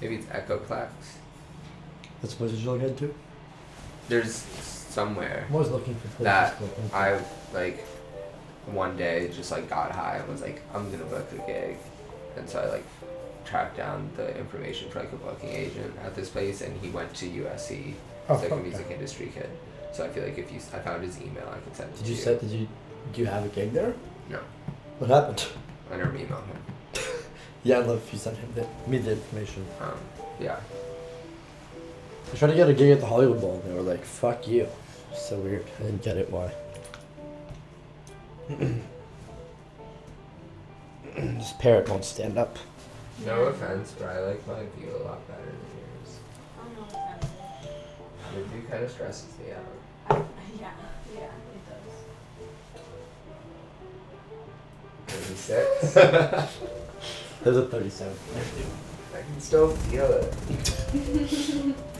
maybe 0.00 0.16
it's 0.16 0.26
Echo 0.30 0.58
Echoplex. 0.58 0.88
That's 2.24 2.40
what 2.40 2.50
you're 2.52 2.72
looking 2.72 2.88
into? 2.88 3.14
There's 4.08 4.34
somewhere 4.34 5.46
I 5.50 5.52
was 5.52 5.70
looking 5.70 5.94
for 5.96 6.08
places 6.08 6.24
that 6.24 6.56
to 6.56 6.64
look 6.64 6.78
into. 6.78 6.96
I 6.96 7.20
like 7.52 7.84
one 8.64 8.96
day 8.96 9.30
just 9.36 9.50
like 9.50 9.68
got 9.68 9.92
high 9.92 10.16
and 10.16 10.28
was 10.28 10.40
like 10.40 10.62
I'm 10.74 10.90
gonna 10.90 11.04
book 11.04 11.30
a 11.32 11.36
gig, 11.46 11.76
and 12.38 12.48
so 12.48 12.60
I 12.60 12.68
like 12.68 12.84
tracked 13.44 13.76
down 13.76 14.08
the 14.16 14.34
information 14.38 14.88
for 14.88 15.00
like 15.00 15.12
a 15.12 15.16
booking 15.16 15.50
agent 15.50 15.94
at 16.02 16.14
this 16.14 16.30
place, 16.30 16.62
and 16.62 16.74
he 16.80 16.88
went 16.88 17.12
to 17.16 17.26
USC. 17.26 17.92
Oh, 18.30 18.38
He's 18.38 18.50
like 18.50 18.52
a 18.58 18.62
music 18.62 18.86
industry 18.90 19.30
kid. 19.34 19.50
So 19.92 20.06
I 20.06 20.08
feel 20.08 20.24
like 20.24 20.38
if 20.38 20.50
you, 20.50 20.56
I 20.72 20.78
found 20.78 21.04
his 21.04 21.20
email, 21.20 21.46
I 21.54 21.58
could 21.58 21.76
send 21.76 21.90
it 21.90 21.96
Did 21.96 22.04
to 22.06 22.10
you 22.10 22.16
you. 22.16 22.22
set? 22.22 22.40
Did 22.40 22.50
you? 22.50 22.68
Do 23.12 23.20
you 23.20 23.26
have 23.26 23.44
a 23.44 23.48
gig 23.48 23.74
there? 23.74 23.94
No, 24.30 24.40
What 24.98 25.10
happened? 25.10 25.44
I 25.92 25.98
never 25.98 26.12
emailed 26.12 26.46
him. 26.46 26.62
Yeah, 27.64 27.78
I'd 27.78 27.86
love 27.86 28.02
if 28.06 28.12
you 28.12 28.18
sent 28.18 28.36
him 28.36 28.52
the, 28.54 28.66
me 28.90 28.98
the 28.98 29.12
information. 29.12 29.64
Um, 29.80 29.92
yeah. 30.38 30.60
I 32.34 32.36
tried 32.36 32.48
to 32.48 32.56
get 32.56 32.68
a 32.68 32.74
gig 32.74 32.90
at 32.90 32.98
the 32.98 33.06
Hollywood 33.06 33.40
Bowl, 33.40 33.62
and 33.62 33.70
they 33.70 33.76
were 33.76 33.82
like, 33.88 34.04
"Fuck 34.04 34.48
you." 34.48 34.66
So 35.14 35.36
weird. 35.36 35.64
I 35.78 35.84
didn't 35.84 36.02
get 36.02 36.16
it. 36.16 36.28
Why? 36.32 36.52
this 41.14 41.52
parrot 41.60 41.88
won't 41.88 42.04
stand 42.04 42.36
up. 42.36 42.58
No 43.24 43.44
offense, 43.44 43.94
but 43.96 44.08
I 44.08 44.18
like 44.18 44.44
my 44.48 44.64
view 44.76 44.90
a 44.96 45.02
lot 45.04 45.24
better 45.28 45.44
than 45.44 45.54
yours. 45.78 46.18
I'm 46.60 46.74
not 46.74 46.88
offended. 46.88 47.30
Your 48.34 48.44
view 48.46 48.62
kind 48.68 48.82
of 48.82 48.90
stresses 48.90 49.28
me 49.38 49.52
out. 49.52 49.64
I, 50.10 50.16
yeah, 50.60 50.72
yeah, 51.14 51.30
it 51.54 51.62
does. 55.06 55.22
36. 55.28 55.94
There's 57.44 57.56
a 57.58 57.66
37. 57.66 58.12
I 59.14 59.22
can 59.22 59.40
still 59.40 59.70
feel 59.70 60.10
it. 60.10 60.34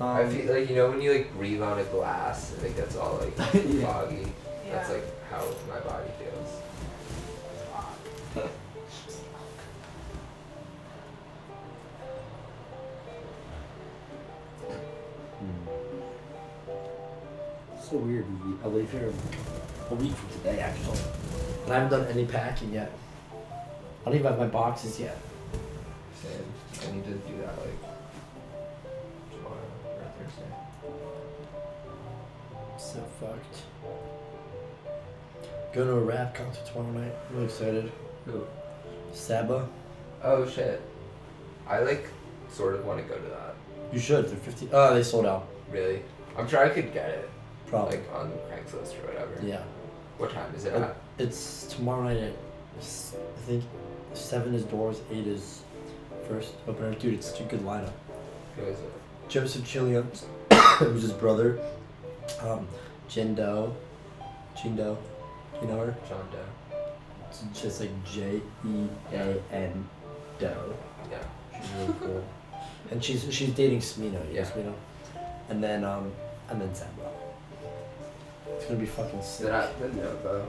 I 0.00 0.22
Um, 0.22 0.30
feel 0.30 0.52
like 0.54 0.68
you 0.68 0.76
know 0.76 0.90
when 0.90 1.00
you 1.00 1.12
like 1.12 1.32
breathe 1.34 1.62
on 1.62 1.78
a 1.78 1.84
glass 1.84 2.52
and 2.54 2.64
it 2.66 2.76
gets 2.76 2.96
all 2.96 3.18
like 3.18 3.36
Yeah. 3.54 3.86
foggy. 3.86 4.26
That's 4.70 4.90
like 4.90 5.04
how 5.30 5.44
my 5.68 5.78
body 5.80 6.10
feels. 6.18 6.50
So 17.82 17.96
weird. 17.98 18.24
I 18.64 18.68
leave 18.68 18.90
here 18.90 19.12
a 19.90 19.94
week 19.94 20.12
from 20.14 20.30
today, 20.40 20.60
actually. 20.60 20.98
And 21.64 21.72
I 21.72 21.80
haven't 21.80 21.98
done 22.00 22.08
any 22.10 22.24
packing 22.24 22.72
yet. 22.72 22.92
I 23.32 24.04
don't 24.06 24.14
even 24.14 24.26
have 24.26 24.38
my 24.38 24.46
boxes 24.46 24.98
yet. 24.98 25.18
Same. 26.22 26.88
I 26.88 26.94
need 26.94 27.04
to 27.04 27.10
do 27.12 27.36
that 27.42 27.56
like 27.58 27.93
fucked. 33.26 33.62
Going 35.74 35.88
to 35.88 35.94
a 35.94 36.00
rap 36.00 36.34
concert 36.34 36.66
tomorrow 36.66 36.90
night. 36.92 37.12
Really 37.32 37.46
excited. 37.46 37.90
Who? 38.26 38.44
Saba. 39.12 39.68
Oh 40.22 40.48
shit. 40.48 40.80
I 41.68 41.80
like 41.80 42.08
sort 42.50 42.74
of 42.74 42.84
want 42.84 43.00
to 43.02 43.08
go 43.08 43.16
to 43.18 43.28
that. 43.28 43.54
You 43.92 43.98
should. 43.98 44.26
They're 44.28 44.36
50. 44.36 44.68
Oh, 44.72 44.94
they 44.94 45.02
sold 45.02 45.26
out. 45.26 45.48
Really? 45.70 46.02
I'm 46.36 46.48
sure 46.48 46.64
I 46.64 46.68
could 46.68 46.92
get 46.92 47.10
it. 47.10 47.30
Probably. 47.66 47.96
Like 47.98 48.14
on 48.14 48.30
Craigslist 48.50 48.98
or 49.02 49.06
whatever. 49.08 49.40
yeah. 49.44 49.62
What 50.18 50.30
time 50.32 50.52
is 50.54 50.64
it 50.64 50.74
Uh, 50.74 50.78
at? 50.82 50.96
It's 51.18 51.66
tomorrow 51.66 52.04
night 52.04 52.18
at, 52.18 52.32
I 52.78 52.80
think, 53.46 53.64
7 54.14 54.54
is 54.54 54.62
doors, 54.64 55.00
8 55.10 55.26
is 55.26 55.62
first 56.28 56.54
opener. 56.68 56.94
Dude, 56.94 57.14
it's 57.14 57.28
such 57.30 57.40
a 57.40 57.44
good 57.44 57.60
lineup. 57.60 57.92
Who 58.56 58.62
is 58.66 58.78
it? 58.78 58.92
Joseph 59.28 59.62
Chilliams, 59.64 60.24
who's 60.78 61.02
his 61.02 61.12
brother. 61.12 61.58
Um, 62.40 62.68
Jean 63.08 63.34
Deaux. 63.34 63.74
Jindo. 64.56 64.96
You 65.60 65.68
know 65.68 65.78
her? 65.78 65.96
John 66.08 66.26
Doe. 66.32 66.76
It's 67.28 67.60
just 67.60 67.80
like 67.80 67.90
J 68.04 68.40
E 68.66 68.86
A 69.12 69.36
N 69.52 69.88
Doe. 70.38 70.74
Yeah. 71.10 71.18
She's 71.60 71.70
really 71.78 71.94
cool. 72.00 72.24
And 72.90 73.02
she's 73.02 73.24
she's 73.34 73.48
dating 73.54 73.80
Smino, 73.80 74.20
you 74.28 74.34
Yeah. 74.34 74.42
know 74.42 74.48
Smino? 74.50 74.74
And 75.48 75.64
then 75.64 75.84
um 75.84 76.12
and 76.50 76.60
then 76.60 76.72
Saba. 76.74 77.10
It's 78.50 78.66
gonna 78.66 78.78
be 78.78 78.84
fucking 78.86 79.22
sick. 79.22 79.46
it 79.46 79.52
at 79.52 79.80
the 79.80 79.88
Novo? 79.88 80.46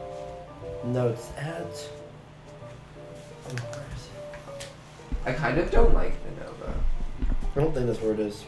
No, 0.84 1.08
it's 1.08 1.30
at 1.38 1.90
oh, 3.48 3.54
where 3.54 3.86
is 3.96 4.10
it? 4.60 4.68
I 5.26 5.32
kind 5.32 5.58
of 5.58 5.72
don't 5.72 5.94
like 5.94 6.14
the 6.26 6.32
Novo. 6.44 6.74
I 7.56 7.60
don't 7.62 7.74
think 7.74 7.88
that's 7.88 8.02
where 8.02 8.12
it 8.14 8.20
is. 8.20 8.44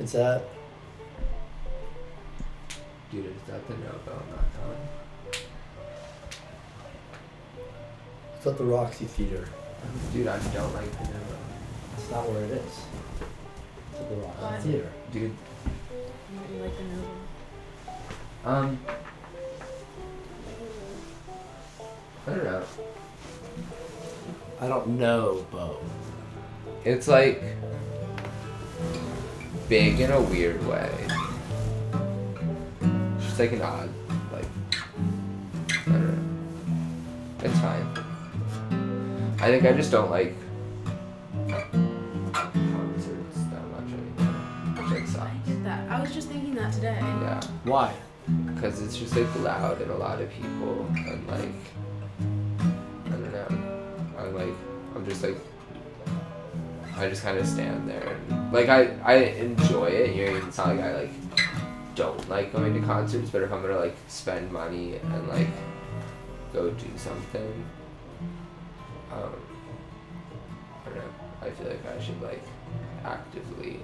It's 0.00 0.14
at 0.14 0.42
Dude, 3.12 3.26
is 3.26 3.32
that 3.46 3.66
the 3.68 3.74
Novo? 3.74 3.98
I'm 4.06 4.30
not 4.34 4.44
telling. 4.54 5.42
it's 8.36 8.46
at 8.46 8.56
the 8.58 8.64
Roxy 8.64 9.04
Theater. 9.04 9.46
Dude, 10.14 10.26
I 10.28 10.38
don't 10.54 10.72
like 10.74 10.90
the 10.92 11.04
Novo. 11.04 11.36
It's 11.98 12.10
not 12.10 12.28
where 12.30 12.42
it 12.44 12.50
is. 12.52 12.80
It's 13.92 14.00
at 14.00 14.08
the 14.08 14.16
Roxy 14.16 14.40
Why? 14.42 14.58
Theater. 14.60 14.92
Dude, 15.12 15.36
You 16.50 16.62
like 16.62 16.76
the 16.78 16.84
Novo? 16.84 17.08
um. 18.44 18.78
I 22.26 22.30
don't 22.30 22.44
know. 22.44 22.62
I 24.60 24.68
don't 24.68 24.88
know, 24.98 25.46
Bo. 25.50 25.76
It's 26.84 27.08
like 27.08 27.42
big 29.68 30.00
in 30.00 30.10
a 30.12 30.20
weird 30.20 30.64
way. 30.66 30.90
It's 33.32 33.38
just 33.38 33.50
like 33.50 33.58
an 33.58 33.62
odd, 33.62 33.88
like 34.30 34.44
I 35.86 35.90
don't 35.90 36.06
know. 36.06 37.46
It's 37.48 37.58
fine. 37.60 39.34
I 39.40 39.46
think 39.46 39.64
I 39.64 39.72
just 39.72 39.90
don't 39.90 40.10
like 40.10 40.36
concerts 42.34 43.38
that 43.50 43.64
much 43.72 43.88
anymore, 43.88 44.34
which 44.76 44.90
like 44.92 45.02
I 45.02 45.06
sucks. 45.06 45.48
get 45.48 45.64
that. 45.64 45.90
I 45.90 45.98
was 46.02 46.12
just 46.12 46.28
thinking 46.28 46.54
that 46.56 46.74
today. 46.74 46.98
Yeah, 47.00 47.40
Why? 47.64 47.94
because 48.54 48.82
it's 48.82 48.98
just 48.98 49.16
like 49.16 49.34
loud 49.40 49.80
and 49.80 49.90
a 49.90 49.96
lot 49.96 50.20
of 50.20 50.28
people 50.30 50.86
and 50.94 51.26
like 51.26 51.54
I 53.06 53.10
don't 53.12 53.32
know. 53.32 53.48
I'm 54.18 54.34
like 54.34 54.54
I'm 54.94 55.06
just 55.06 55.22
like 55.22 55.38
I 56.98 57.08
just 57.08 57.22
kind 57.22 57.38
of 57.38 57.46
stand 57.46 57.88
there 57.88 58.14
and 58.28 58.52
like 58.52 58.68
I 58.68 58.94
I 59.02 59.14
enjoy 59.14 59.86
it. 59.86 60.14
You 60.14 60.26
know, 60.38 60.46
it's 60.46 60.58
not 60.58 60.68
like 60.68 60.80
I 60.80 61.00
like 61.00 61.10
don't 61.94 62.28
like 62.28 62.52
going 62.52 62.74
to 62.74 62.80
concerts, 62.86 63.30
but 63.30 63.42
if 63.42 63.52
I'm 63.52 63.62
gonna 63.62 63.78
like 63.78 63.96
spend 64.08 64.50
money 64.52 64.96
and 64.96 65.28
like 65.28 65.48
go 66.52 66.70
do 66.70 66.86
something, 66.96 67.64
um, 69.12 69.34
I 70.84 70.88
don't 70.88 70.98
know. 70.98 71.02
I 71.42 71.50
feel 71.50 71.68
like 71.68 71.86
I 71.86 72.02
should 72.02 72.20
like 72.22 72.42
actively 73.04 73.80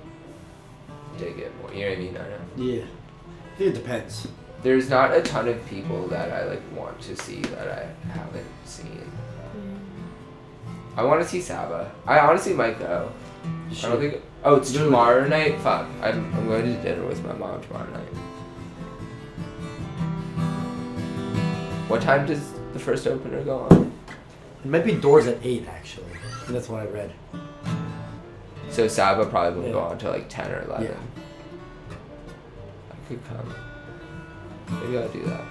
dig 1.18 1.38
it 1.38 1.52
more. 1.60 1.72
You 1.72 1.84
know 1.84 1.90
what 1.90 1.98
I 1.98 2.00
mean? 2.00 2.16
I 2.16 2.20
don't 2.20 2.30
know. 2.56 2.64
Yeah. 2.64 2.84
I 2.84 3.56
think 3.58 3.76
it 3.76 3.78
depends. 3.78 4.28
there's 4.62 4.88
not 4.88 5.16
a 5.16 5.22
ton 5.22 5.48
of 5.48 5.66
people 5.66 6.06
that 6.08 6.32
I 6.32 6.44
like 6.44 6.62
want 6.74 7.00
to 7.02 7.16
see 7.16 7.42
that 7.42 7.68
I 7.68 8.08
haven't 8.12 8.46
seen. 8.64 9.10
I 10.96 11.02
want 11.02 11.22
to 11.22 11.28
see 11.28 11.40
Saba. 11.40 11.92
I 12.06 12.18
honestly 12.20 12.54
might 12.54 12.78
go. 12.78 13.12
I 13.44 13.82
don't 13.82 14.00
think. 14.00 14.22
Oh, 14.48 14.54
it's 14.54 14.72
tomorrow 14.72 15.28
night. 15.28 15.58
Fuck. 15.60 15.86
I'm, 16.00 16.32
I'm 16.34 16.46
going 16.48 16.62
to 16.64 16.82
dinner 16.82 17.04
with 17.06 17.22
my 17.22 17.34
mom 17.34 17.60
tomorrow 17.60 17.90
night. 17.90 18.08
What 21.90 22.00
time 22.00 22.24
does 22.24 22.54
the 22.72 22.78
first 22.78 23.06
opener 23.06 23.42
go 23.44 23.58
on? 23.70 23.92
It 24.64 24.70
might 24.70 24.86
be 24.86 24.94
doors 24.94 25.26
at 25.26 25.36
eight 25.44 25.68
actually. 25.68 26.06
And 26.46 26.56
that's 26.56 26.70
what 26.70 26.80
I 26.80 26.86
read. 26.86 27.12
So 28.70 28.88
Saba 28.88 29.26
probably 29.26 29.60
will 29.64 29.72
go 29.72 29.78
Yeah. 29.80 29.84
on 29.90 29.98
to 29.98 30.08
like 30.12 30.30
ten 30.30 30.50
or 30.50 30.62
eleven. 30.62 30.86
Yeah. 30.86 31.94
I 32.90 33.08
could 33.08 33.20
come. 33.28 33.54
Maybe 34.80 34.96
I'll 34.96 35.08
do 35.08 35.24
that. 35.26 35.44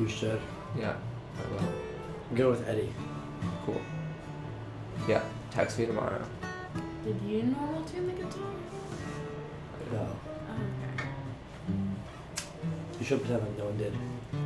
You 0.00 0.08
should 0.08 0.40
Yeah, 0.78 0.94
I 1.38 1.52
will. 1.52 1.68
go 2.34 2.48
with 2.50 2.66
Eddie. 2.66 2.94
Cool. 3.66 3.82
Yeah, 5.06 5.20
text 5.50 5.78
me 5.78 5.84
tomorrow. 5.84 6.22
Did 7.06 7.20
you 7.22 7.42
normal 7.44 7.84
tune 7.84 8.06
the 8.08 8.12
guitar? 8.14 8.52
No, 9.92 10.08
Oh, 10.50 10.54
okay. 10.56 11.04
you 12.98 13.04
should 13.06 13.20
pretend 13.20 13.42
like 13.42 13.56
no 13.58 13.66
one 13.66 13.78
did. 13.78 13.94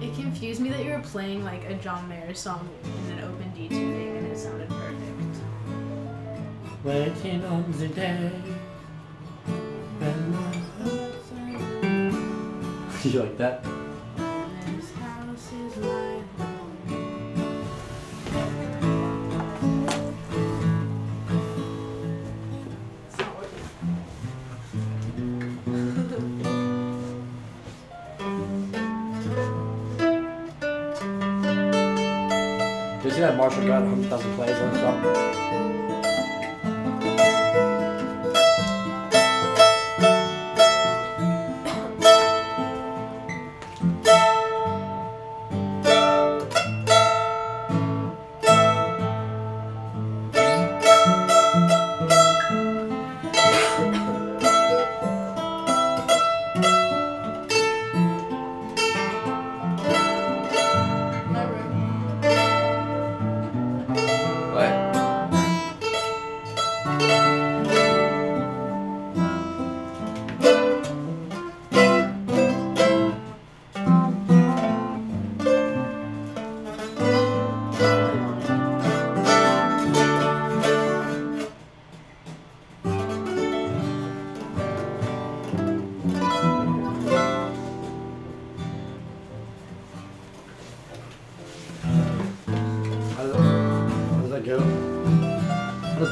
It 0.03 0.15
confused 0.15 0.61
me 0.61 0.69
that 0.69 0.85
you 0.85 0.91
were 0.91 1.01
playing 1.01 1.43
like 1.43 1.65
a 1.71 1.75
John 1.77 2.07
Mayer 2.09 2.35
song 2.35 2.69
in 2.85 3.19
an 3.19 3.25
open 3.25 3.51
D 3.55 3.69
tuning 3.69 4.17
and 4.19 4.27
it 4.27 4.37
sounded 4.39 4.69
perfect. 4.69 5.37
Waiting 6.85 7.45
on 7.47 7.73
the 7.73 7.89
day. 7.89 8.31
when 9.99 10.33
my- 10.33 10.61
you 13.05 13.21
like 13.21 13.39
that? 13.39 13.65
You 33.21 33.27
that 33.27 33.37
Marshall 33.37 33.67
got 33.67 33.83
100,000 33.83 34.35
plays 34.35 34.57
on 34.57 34.71
his 34.71 35.50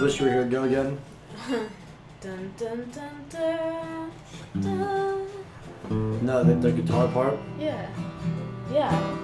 Wish 0.08 0.20
You 0.20 0.26
Were 0.26 0.32
Here 0.32 0.44
go 0.46 0.62
again? 0.64 0.98
Dun 2.22 2.50
dun 2.56 2.90
dun 2.90 3.12
dun 3.28 4.10
dun. 4.58 6.24
No, 6.24 6.42
the, 6.42 6.54
the 6.54 6.72
guitar 6.72 7.08
part. 7.08 7.38
Yeah. 7.58 7.90
Yeah. 8.72 9.17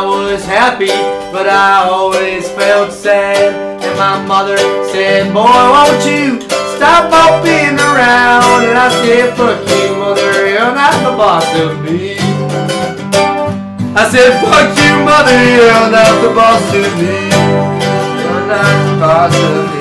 I 0.00 0.04
was 0.06 0.46
happy, 0.46 0.96
but 1.30 1.46
I 1.46 1.84
always 1.86 2.48
felt 2.48 2.90
sad. 2.90 3.52
And 3.84 3.98
my 3.98 4.16
mother 4.24 4.56
said, 4.88 5.28
Boy, 5.34 5.44
won't 5.44 6.00
you 6.08 6.40
stop 6.72 7.12
bumping 7.12 7.76
around? 7.76 8.64
And 8.64 8.78
I 8.80 8.88
said, 9.04 9.36
Fuck 9.36 9.60
you, 9.68 9.96
mother, 10.00 10.48
you're 10.48 10.72
not 10.72 10.96
the 11.04 11.12
boss 11.20 11.44
of 11.52 11.84
me. 11.84 12.16
I 13.92 14.08
said, 14.08 14.40
Fuck 14.40 14.72
you, 14.80 15.04
mother, 15.04 15.36
you're 15.52 15.90
not 15.92 16.12
the 16.24 16.32
boss 16.32 16.64
of 16.72 16.96
me. 16.96 17.28
You're 18.24 18.46
not 18.48 18.72
the 18.88 19.00
boss 19.04 19.36
of 19.36 19.74
me. 19.74 19.79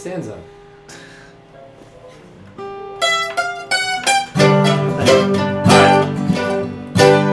stanza. 0.00 0.38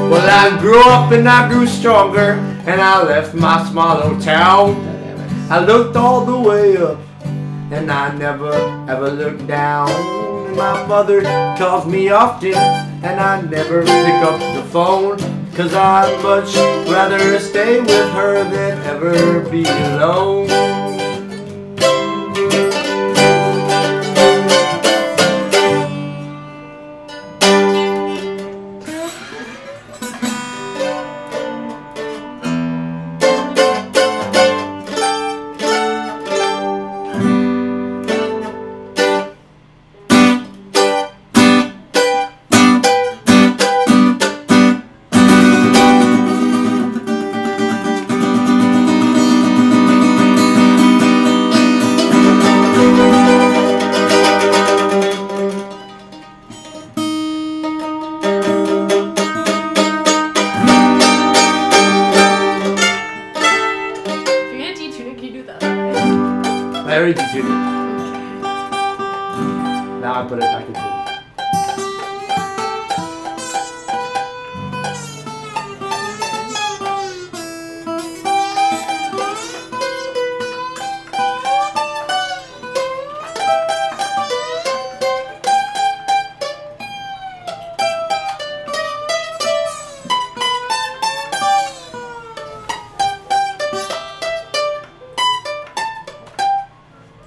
Well, 0.09 0.27
I 0.29 0.57
grew 0.59 0.81
up 0.81 1.13
and 1.13 1.29
I 1.29 1.47
grew 1.47 1.65
stronger, 1.65 2.31
and 2.67 2.81
I 2.81 3.03
left 3.03 3.33
my 3.33 3.65
small 3.69 3.95
little 3.97 4.19
town. 4.19 4.75
I 5.49 5.63
looked 5.63 5.95
all 5.95 6.25
the 6.25 6.37
way 6.37 6.75
up, 6.75 6.99
and 7.71 7.89
I 7.89 8.13
never 8.17 8.53
ever 8.89 9.11
looked 9.11 9.47
down. 9.47 9.87
My 10.57 10.85
mother 10.87 11.21
calls 11.57 11.85
me 11.85 12.09
often, 12.09 12.53
and 12.53 13.19
I 13.19 13.41
never 13.43 13.83
pick 13.83 14.21
up 14.27 14.39
the 14.55 14.63
phone. 14.69 15.17
Cause 15.55 15.73
I'd 15.73 16.21
much 16.21 16.53
rather 16.87 17.39
stay 17.39 17.79
with 17.79 18.09
her 18.11 18.43
than 18.43 18.77
ever 18.85 19.39
be 19.49 19.63
alone. 19.63 20.66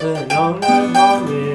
and 0.00 0.32
on 0.32 0.64
and 0.64 0.96
on 0.96 1.49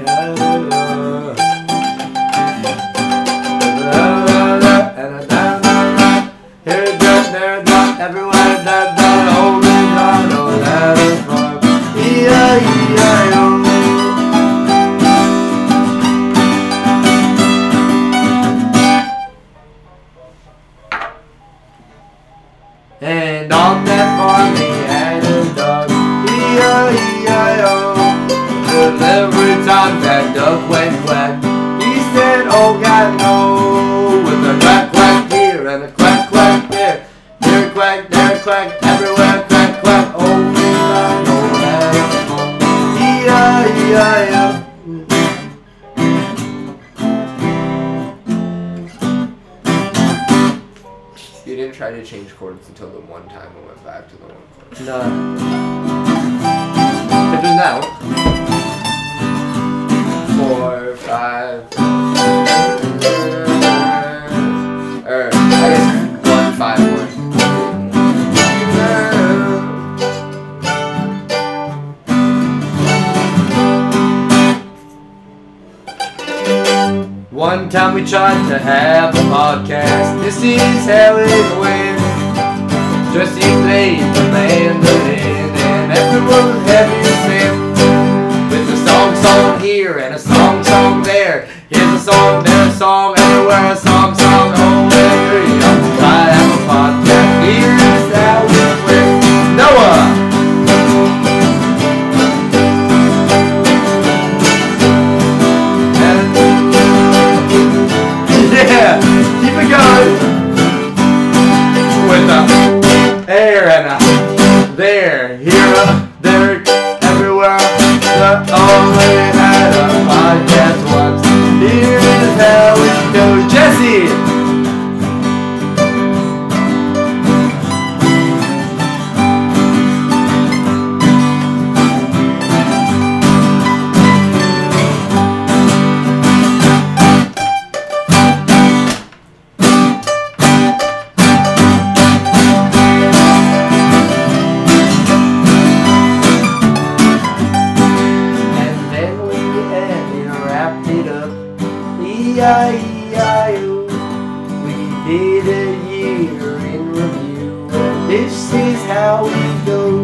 how 158.86 159.26
we 159.26 159.66
go. 159.66 159.98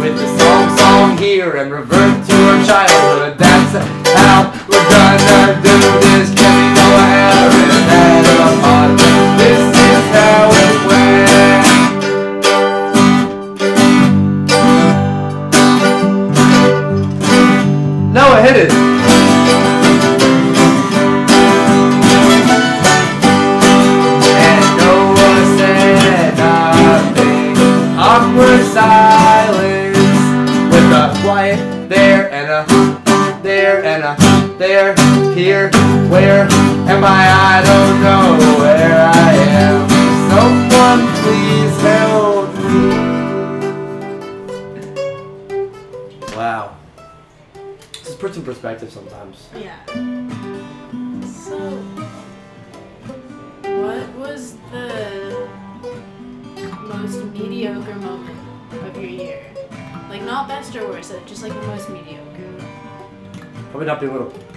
With 0.00 0.16
the 0.16 0.38
song 0.38 0.76
song 0.76 1.18
here 1.18 1.56
and 1.56 1.72
revert 1.72 2.26
to 2.26 2.34
our 2.34 2.64
childhood. 2.66 3.38
That's 3.38 3.72
how 4.14 4.52
we're 4.68 4.88
gonna 4.90 5.62
do 5.62 5.76
this. 6.00 6.34
Can 6.34 6.79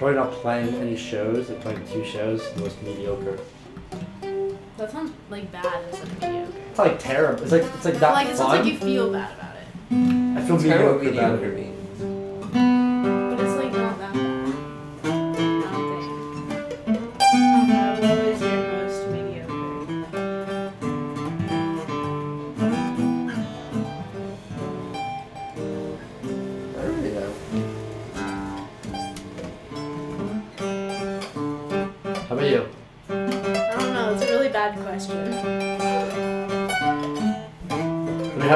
probably 0.04 0.20
not 0.20 0.32
playing 0.34 0.76
any 0.82 0.98
shows, 0.98 1.48
like 1.50 1.62
playing 1.62 1.88
two 1.88 2.04
shows, 2.04 2.52
the 2.56 2.60
most 2.60 2.82
mediocre. 2.84 3.40
That 4.76 4.92
sounds 4.92 5.14
like 5.30 5.50
bad 5.50 5.82
instead 5.88 6.08
of 6.10 6.22
mediocre. 6.22 6.52
It's 6.72 6.80
like 6.80 7.00
terrible. 7.00 7.44
It's 7.44 7.52
like 7.54 7.62
it's 7.62 7.86
like 7.86 7.94
that 7.96 8.12
like 8.12 8.28
it 8.28 8.36
sounds 8.36 8.50
fun. 8.50 8.66
like 8.66 8.74
you 8.74 8.80
feel 8.80 9.14
bad 9.14 9.34
about 9.34 9.56
it, 9.56 9.66
I 9.92 10.46
feel 10.46 10.58
That's 10.58 10.66
kind 10.66 10.74
of 10.84 10.92
mediocre 10.92 10.94
what 10.98 11.08
about 11.08 11.40
mediocre 11.40 11.46
it. 11.46 11.56
means. 11.56 11.83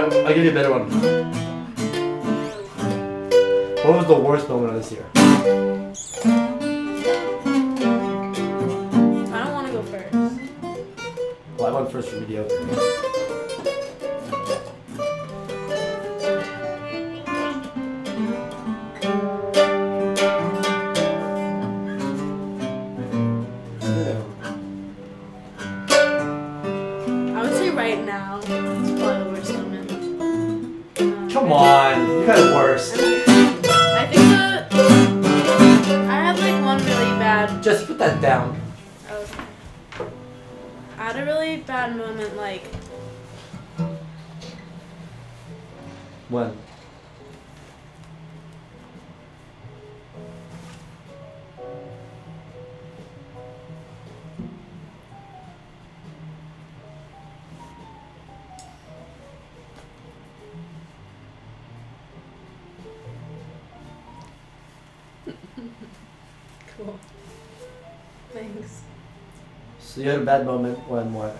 Have, 0.01 0.13
I'll 0.13 0.33
give 0.33 0.43
you 0.43 0.51
a 0.51 0.53
better 0.53 0.71
one. 0.71 0.89
What 3.83 3.97
was 3.97 4.07
the 4.07 4.15
worst 4.15 4.49
moment 4.49 4.75
of 4.75 4.81
this 4.81 4.91
year? 4.91 5.05
I 5.15 5.19
don't 9.43 9.53
want 9.53 9.67
to 9.67 9.73
go 9.73 9.81
first. 9.83 10.13
Well, 11.57 11.67
I 11.67 11.71
went 11.79 11.91
first 11.91 12.09
for 12.09 12.19
mediocre. 12.19 12.86
cool. 66.77 66.99
Thanks. 68.33 68.81
So 69.79 70.01
you 70.01 70.09
had 70.09 70.19
a 70.21 70.25
bad 70.25 70.45
moment 70.45 70.77
when 70.89 71.13
what? 71.13 71.35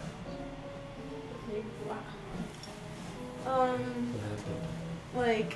Like, 1.52 1.66
wow. 1.88 3.64
Um, 3.74 4.14
What 5.14 5.26
happened? 5.26 5.56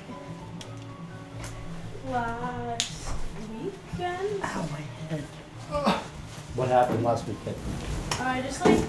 last 2.10 3.14
weekend. 3.62 4.42
Ow, 4.42 4.68
my 4.72 4.80
head. 5.08 5.24
What 6.54 6.68
happened 6.68 7.02
last 7.02 7.26
weekend? 7.26 7.56
I 8.20 8.42
just 8.42 8.64
like 8.64 8.84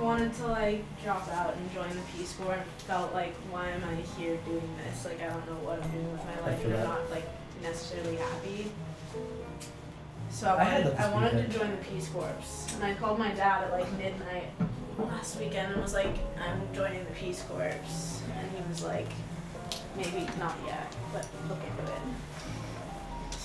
wanted 0.00 0.32
to 0.34 0.46
like 0.48 0.84
drop 1.02 1.28
out 1.28 1.54
and 1.56 1.72
join 1.72 1.88
the 1.90 2.02
Peace 2.16 2.34
Corps 2.34 2.54
and 2.54 2.64
felt 2.86 3.12
like 3.14 3.34
why 3.50 3.68
am 3.68 3.82
I 3.84 3.94
here 4.18 4.36
doing 4.46 4.68
this? 4.84 5.04
Like 5.04 5.20
I 5.22 5.28
don't 5.28 5.46
know 5.46 5.58
what 5.66 5.82
I'm 5.82 5.90
doing 5.90 6.12
with 6.12 6.24
my 6.24 6.40
life 6.46 6.64
and 6.64 6.74
I'm 6.74 6.84
not 6.84 7.10
like 7.10 7.26
necessarily 7.62 8.16
happy. 8.16 8.70
So 10.30 10.48
I 10.48 10.52
I 10.52 10.56
wanted, 10.64 10.94
I 10.96 11.04
this 11.04 11.14
wanted 11.14 11.52
to 11.52 11.58
join 11.58 11.70
the 11.70 11.76
Peace 11.78 12.08
Corps 12.08 12.34
and 12.74 12.84
I 12.84 12.94
called 12.94 13.18
my 13.18 13.32
dad 13.32 13.64
at 13.64 13.72
like 13.72 13.90
midnight 13.92 14.48
last 14.98 15.38
weekend 15.38 15.72
and 15.72 15.82
was 15.82 15.94
like, 15.94 16.14
I'm 16.38 16.60
joining 16.74 17.04
the 17.04 17.12
Peace 17.12 17.42
Corps 17.48 17.62
and 17.70 18.50
he 18.50 18.68
was 18.68 18.82
like, 18.84 19.08
maybe 19.96 20.26
not 20.38 20.56
yet, 20.66 20.94
but 21.12 21.26
look 21.48 21.58
into 21.62 21.92
it. 21.92 21.98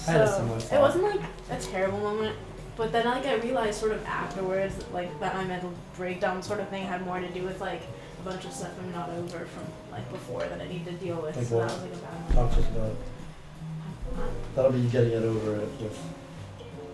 I 0.07 0.25
So, 0.25 0.75
It 0.75 0.79
wasn't 0.79 1.03
like 1.03 1.21
a 1.49 1.57
terrible 1.59 1.99
moment, 1.99 2.35
but 2.77 2.91
then 2.91 3.05
like 3.05 3.25
I 3.25 3.35
realized 3.35 3.79
sort 3.79 3.91
of 3.91 4.05
afterwards, 4.05 4.75
like 4.93 5.17
that 5.19 5.35
my 5.35 5.43
mental 5.43 5.71
breakdown 5.95 6.41
sort 6.41 6.59
of 6.59 6.69
thing 6.69 6.83
had 6.83 7.05
more 7.05 7.19
to 7.19 7.27
do 7.29 7.43
with 7.43 7.59
like 7.61 7.81
a 8.21 8.29
bunch 8.29 8.45
of 8.45 8.51
stuff 8.51 8.71
I'm 8.79 8.91
not 8.91 9.09
over 9.09 9.45
from 9.45 9.63
like 9.91 10.09
before 10.11 10.41
that 10.41 10.59
I 10.61 10.67
need 10.67 10.85
to 10.85 10.91
deal 10.93 11.21
with. 11.21 11.35
Like 11.37 11.45
so 11.47 11.57
what? 11.57 11.67
that 11.69 11.73
was 11.73 11.83
like 11.83 11.93
a 11.93 11.97
bad 11.97 12.27
Talk 12.27 12.35
moment. 12.35 12.53
to 12.53 12.59
us 12.61 12.67
about 12.75 12.89
it. 12.89 14.55
That'll 14.55 14.71
be 14.71 14.79
you 14.79 14.89
getting 14.89 15.11
it 15.11 15.23
over 15.23 15.55
it 15.55 15.69
with. 15.81 15.99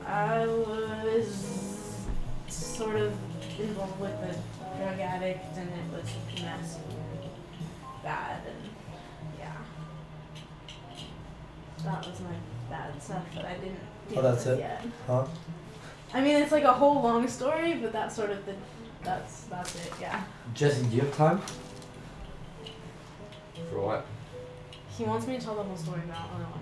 I 0.05 0.45
was 0.45 2.05
sort 2.47 2.95
of 2.95 3.13
involved 3.59 3.99
with 3.99 4.11
a 4.11 4.77
drug 4.77 4.99
addict, 4.99 5.57
and 5.57 5.67
it 5.69 5.91
was 5.97 6.05
messy, 6.43 6.79
bad, 8.03 8.41
and 8.45 8.69
yeah. 9.39 9.51
That 11.83 12.07
was 12.07 12.19
my 12.21 12.35
bad 12.69 13.01
stuff 13.01 13.23
that 13.35 13.45
I 13.45 13.53
didn't 13.55 13.79
deal 14.09 14.19
Oh, 14.19 14.21
that's 14.21 14.45
with 14.45 14.59
it? 14.59 14.61
yet. 14.61 14.85
Huh? 15.07 15.25
I 16.13 16.21
mean, 16.21 16.41
it's 16.41 16.51
like 16.51 16.63
a 16.63 16.73
whole 16.73 17.01
long 17.01 17.27
story, 17.27 17.75
but 17.75 17.91
that's 17.91 18.15
sort 18.15 18.29
of 18.29 18.45
the 18.45 18.55
that's 19.03 19.43
that's 19.43 19.75
it. 19.75 19.93
Yeah. 19.99 20.23
Jesse, 20.53 20.83
do 20.85 20.95
you 20.95 21.01
have 21.01 21.15
time? 21.15 21.41
For 23.69 23.79
what? 23.79 24.05
He 24.97 25.03
wants 25.03 25.27
me 25.27 25.37
to 25.37 25.43
tell 25.43 25.55
the 25.55 25.63
whole 25.63 25.77
story, 25.77 26.01
but 26.07 26.15
I 26.15 26.27
don't 26.27 26.39
know. 26.39 26.59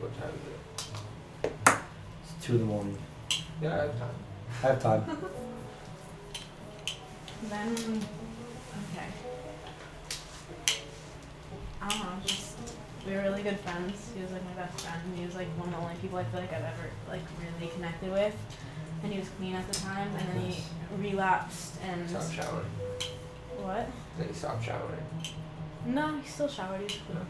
What 0.00 0.20
time 0.20 0.30
is 0.34 1.50
it? 1.50 1.52
It's 2.22 2.46
two 2.46 2.54
in 2.54 2.58
the 2.60 2.64
morning. 2.66 2.98
Yeah, 3.60 3.74
I 3.74 3.82
have 3.82 3.98
time. 3.98 4.14
I 4.62 4.66
have 4.66 4.82
time. 4.82 5.18
Then 7.50 7.74
okay. 7.74 9.08
I 11.80 11.88
don't 11.88 11.98
know. 11.98 12.06
Just 12.24 12.51
we 13.06 13.12
were 13.14 13.22
really 13.22 13.42
good 13.42 13.58
friends. 13.60 14.10
He 14.14 14.22
was 14.22 14.30
like 14.32 14.44
my 14.44 14.52
best 14.62 14.80
friend. 14.80 15.00
He 15.16 15.24
was 15.26 15.34
like 15.34 15.48
one 15.58 15.68
of 15.68 15.74
the 15.74 15.80
only 15.80 15.96
people 15.96 16.18
I 16.18 16.24
feel 16.24 16.40
like 16.40 16.52
I've 16.52 16.62
ever 16.62 16.88
like 17.08 17.22
really 17.40 17.70
connected 17.72 18.10
with. 18.12 18.34
And 19.02 19.12
he 19.12 19.18
was 19.18 19.28
clean 19.30 19.54
at 19.54 19.66
the 19.66 19.74
time, 19.80 20.08
and 20.16 20.28
then 20.28 20.40
he 20.50 20.62
relapsed 20.96 21.74
and 21.82 22.08
Stop 22.08 22.30
showering. 22.30 22.66
what? 23.60 23.88
Then 24.16 24.28
he 24.28 24.34
stopped 24.34 24.64
showering. 24.64 25.02
No, 25.86 26.16
he 26.18 26.28
still 26.28 26.46
showered. 26.48 26.88
He 26.88 26.98
was 26.98 27.02
clean. 27.08 27.26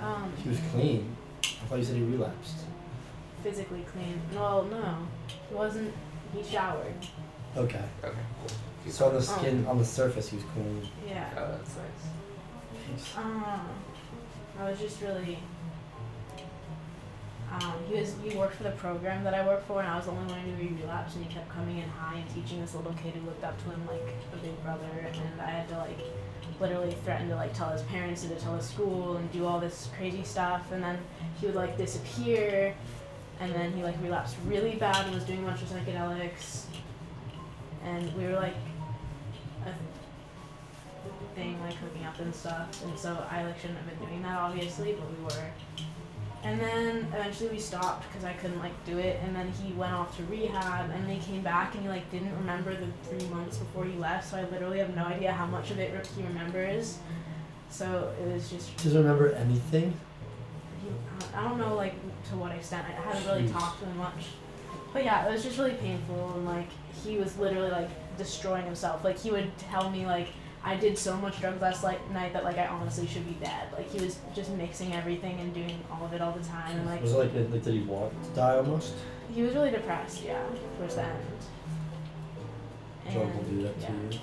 Um, 0.00 0.32
He 0.42 0.48
was 0.48 0.58
clean. 0.72 1.16
I 1.44 1.66
thought 1.66 1.78
you 1.78 1.84
said 1.84 1.96
he 1.96 2.02
relapsed. 2.02 2.56
physically 3.44 3.84
clean. 3.92 4.20
Well, 4.34 4.64
no, 4.64 5.06
he 5.48 5.54
wasn't. 5.54 5.94
He 6.34 6.42
showered. 6.42 6.94
Okay. 7.56 7.84
Okay, 8.02 8.14
cool. 8.40 8.56
Keep 8.84 8.92
So 8.92 9.06
on 9.06 9.14
the 9.14 9.20
going. 9.20 9.38
skin, 9.38 9.66
on 9.66 9.78
the 9.78 9.84
surface, 9.84 10.28
he 10.30 10.36
was 10.36 10.44
clean. 10.54 10.88
Yeah. 11.08 11.28
Oh, 11.36 11.52
that's 11.52 11.76
nice. 11.76 13.16
Um, 13.16 13.62
I 14.60 14.70
was 14.70 14.78
just 14.78 15.00
really. 15.00 15.38
Um, 17.50 17.72
he 17.88 17.98
was 17.98 18.14
he 18.22 18.36
worked 18.36 18.56
for 18.56 18.62
the 18.62 18.72
program 18.72 19.24
that 19.24 19.32
I 19.32 19.44
work 19.46 19.66
for, 19.66 19.80
and 19.80 19.88
I 19.88 19.96
was 19.96 20.04
the 20.04 20.12
only 20.12 20.30
one 20.30 20.40
who 20.40 20.52
knew 20.52 20.82
relapse, 20.82 21.16
and 21.16 21.24
he 21.24 21.32
kept 21.32 21.48
coming 21.48 21.78
in 21.78 21.88
high 21.88 22.18
and 22.18 22.28
teaching 22.34 22.60
this 22.60 22.74
little 22.74 22.92
kid 22.92 23.14
who 23.14 23.26
looked 23.26 23.42
up 23.42 23.58
to 23.64 23.70
him 23.70 23.86
like 23.86 24.14
a 24.32 24.36
big 24.36 24.62
brother, 24.62 24.86
and 25.02 25.40
I 25.40 25.50
had 25.50 25.68
to 25.70 25.78
like 25.78 25.98
literally 26.60 26.94
threaten 27.04 27.30
to 27.30 27.36
like 27.36 27.54
tell 27.54 27.70
his 27.70 27.82
parents 27.82 28.22
and 28.22 28.36
to 28.36 28.44
tell 28.44 28.54
his 28.54 28.66
school 28.66 29.16
and 29.16 29.32
do 29.32 29.46
all 29.46 29.58
this 29.58 29.88
crazy 29.96 30.22
stuff, 30.22 30.70
and 30.72 30.82
then 30.82 30.98
he 31.40 31.46
would 31.46 31.54
like 31.54 31.78
disappear, 31.78 32.74
and 33.40 33.52
then 33.54 33.72
he 33.72 33.82
like 33.82 34.00
relapsed 34.02 34.36
really 34.46 34.76
bad 34.76 35.06
and 35.06 35.14
was 35.14 35.24
doing 35.24 35.42
a 35.42 35.46
bunch 35.46 35.62
of 35.62 35.68
psychedelics, 35.68 36.66
and 37.82 38.14
we 38.14 38.24
were 38.24 38.34
like 38.34 38.54
thing 41.34 41.60
like 41.62 41.74
hooking 41.74 42.04
up 42.04 42.18
and 42.20 42.34
stuff 42.34 42.82
and 42.84 42.98
so 42.98 43.26
I 43.30 43.44
like 43.44 43.58
shouldn't 43.58 43.78
have 43.78 43.98
been 43.98 44.08
doing 44.08 44.22
that 44.22 44.38
obviously 44.38 44.92
but 44.94 45.08
we 45.10 45.24
were 45.24 45.50
and 46.42 46.58
then 46.58 47.06
eventually 47.14 47.50
we 47.50 47.58
stopped 47.58 48.06
because 48.08 48.24
I 48.24 48.32
couldn't 48.32 48.58
like 48.60 48.72
do 48.86 48.98
it 48.98 49.20
and 49.22 49.36
then 49.36 49.52
he 49.62 49.72
went 49.74 49.92
off 49.92 50.16
to 50.16 50.24
rehab 50.24 50.90
and 50.90 51.08
they 51.08 51.18
came 51.18 51.42
back 51.42 51.74
and 51.74 51.82
he 51.82 51.88
like 51.88 52.10
didn't 52.10 52.34
remember 52.36 52.74
the 52.74 52.86
three 53.08 53.28
months 53.28 53.58
before 53.58 53.84
he 53.84 53.92
left 53.98 54.30
so 54.30 54.36
I 54.38 54.44
literally 54.44 54.78
have 54.78 54.94
no 54.96 55.04
idea 55.04 55.32
how 55.32 55.46
much 55.46 55.70
of 55.70 55.78
it 55.78 55.92
re- 55.92 56.02
he 56.16 56.22
remembers 56.26 56.98
so 57.68 58.12
it 58.20 58.32
was 58.32 58.48
just 58.50 58.74
Doesn't 58.78 59.02
remember 59.02 59.32
anything. 59.34 59.92
he, 60.82 60.88
I 61.36 61.44
don't 61.44 61.58
know 61.58 61.74
like 61.76 61.94
to 62.30 62.36
what 62.36 62.52
extent 62.52 62.86
I 62.88 62.92
haven't 62.92 63.26
really 63.26 63.46
Jeez. 63.48 63.52
talked 63.52 63.80
to 63.80 63.86
him 63.86 63.98
much 63.98 64.26
but 64.92 65.04
yeah 65.04 65.28
it 65.28 65.32
was 65.32 65.42
just 65.44 65.58
really 65.58 65.74
painful 65.74 66.32
and 66.36 66.46
like 66.46 66.68
he 67.04 67.18
was 67.18 67.36
literally 67.38 67.70
like 67.70 67.88
destroying 68.18 68.64
himself 68.64 69.04
like 69.04 69.18
he 69.18 69.30
would 69.30 69.56
tell 69.58 69.90
me 69.90 70.04
like 70.06 70.28
I 70.62 70.76
did 70.76 70.98
so 70.98 71.16
much 71.16 71.40
drugs 71.40 71.62
last 71.62 71.82
like, 71.82 72.10
night 72.10 72.32
that 72.34 72.44
like 72.44 72.58
I 72.58 72.66
honestly 72.66 73.06
should 73.06 73.26
be 73.26 73.44
dead 73.44 73.68
like 73.72 73.90
he 73.90 74.04
was 74.04 74.18
just 74.34 74.50
mixing 74.52 74.92
everything 74.92 75.40
and 75.40 75.54
doing 75.54 75.82
all 75.90 76.04
of 76.04 76.12
it 76.12 76.20
all 76.20 76.32
the 76.32 76.44
time 76.44 76.76
and 76.76 76.86
like 76.86 77.02
was 77.02 77.12
it 77.12 77.18
like, 77.18 77.34
like 77.50 77.62
did 77.62 77.74
he 77.74 77.80
want 77.80 78.12
to 78.24 78.30
die 78.30 78.56
almost? 78.56 78.94
he 79.32 79.42
was 79.42 79.54
really 79.54 79.70
depressed 79.70 80.22
yeah 80.24 80.42
towards 80.76 80.96
the 80.96 81.04
end 81.04 81.24
Drug 83.12 83.34
will 83.34 83.42
do 83.44 83.62
that 83.62 83.74
yeah. 83.80 83.86
to 83.88 83.92
you. 84.16 84.20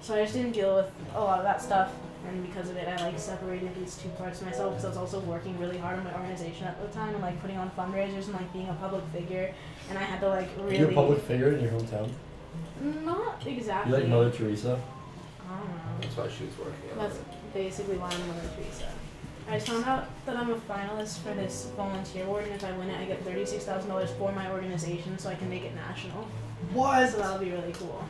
So 0.00 0.14
I 0.14 0.22
just 0.22 0.34
didn't 0.34 0.52
deal 0.52 0.76
with 0.76 0.90
a 1.14 1.20
lot 1.20 1.38
of 1.38 1.44
that 1.44 1.60
stuff, 1.60 1.92
and 2.26 2.46
because 2.46 2.70
of 2.70 2.76
it, 2.76 2.88
I 2.88 3.06
like 3.06 3.18
separated 3.18 3.74
these 3.76 3.96
two 3.96 4.08
parts 4.10 4.40
of 4.40 4.46
myself. 4.46 4.70
Because 4.70 4.84
I 4.84 4.88
was 4.88 4.96
also 4.96 5.20
working 5.20 5.58
really 5.58 5.78
hard 5.78 5.98
on 5.98 6.04
my 6.04 6.14
organization 6.14 6.66
at 6.66 6.80
the 6.80 6.88
time, 6.88 7.14
and 7.14 7.22
like 7.22 7.40
putting 7.40 7.58
on 7.58 7.70
fundraisers 7.70 8.26
and 8.26 8.34
like 8.34 8.52
being 8.52 8.68
a 8.68 8.74
public 8.74 9.04
figure, 9.12 9.54
and 9.88 9.98
I 9.98 10.02
had 10.02 10.20
to 10.20 10.28
like 10.28 10.48
really. 10.58 10.78
You're 10.78 10.90
a 10.90 10.94
public 10.94 11.20
figure 11.22 11.52
in 11.52 11.62
your 11.62 11.72
hometown. 11.72 12.10
Not 12.80 13.46
exactly. 13.46 13.92
You 13.92 13.98
like 13.98 14.08
Mother 14.08 14.30
Teresa. 14.30 14.80
I 15.50 15.58
don't 15.58 15.68
know. 15.68 16.00
That's 16.00 16.16
why 16.16 16.28
she 16.28 16.44
was 16.44 16.58
working 16.58 16.90
on 16.92 16.98
That's 16.98 17.16
it. 17.16 17.24
basically 17.52 17.96
why 17.96 18.10
I'm 18.10 18.28
Mother 18.28 18.48
Teresa. 18.56 18.88
I 19.48 19.54
just 19.54 19.66
found 19.68 19.84
out 19.84 20.06
that 20.26 20.36
I'm 20.36 20.50
a 20.50 20.56
finalist 20.56 21.18
for 21.18 21.34
this 21.34 21.70
volunteer 21.76 22.24
award, 22.24 22.44
and 22.44 22.54
if 22.54 22.64
I 22.64 22.70
win 22.72 22.88
it, 22.88 23.00
I 23.00 23.04
get 23.04 23.24
thirty-six 23.24 23.64
thousand 23.64 23.88
dollars 23.90 24.10
for 24.12 24.30
my 24.32 24.48
organization, 24.52 25.18
so 25.18 25.28
I 25.28 25.34
can 25.34 25.50
make 25.50 25.64
it 25.64 25.74
national. 25.74 26.28
So 26.72 27.18
that'll 27.18 27.38
be 27.38 27.50
really 27.50 27.72
cool. 27.72 28.04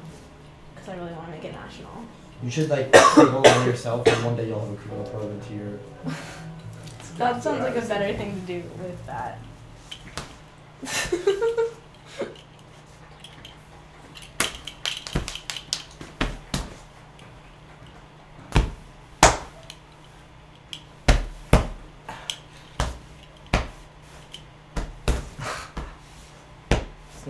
Because 0.75 0.91
I 0.91 0.97
really 0.97 1.13
want 1.13 1.27
to 1.27 1.33
make 1.33 1.45
it 1.45 1.53
national. 1.53 2.05
You 2.43 2.51
should 2.51 2.69
like 2.69 2.93
take 2.93 3.19
over 3.19 3.49
on 3.49 3.67
yourself, 3.67 4.07
and 4.07 4.25
one 4.25 4.37
day 4.37 4.49
you'll 4.49 4.61
have 4.61 4.73
a 4.73 4.77
criminal 4.77 5.11
program 5.11 5.41
to 5.41 5.55
your. 5.55 5.79
That 7.19 7.43
sounds 7.43 7.61
like 7.61 7.77
a 7.77 7.87
better 7.87 8.17
thing 8.17 8.41
to 8.41 8.47
do 8.47 8.63
with 8.79 9.07
that. 9.07 9.39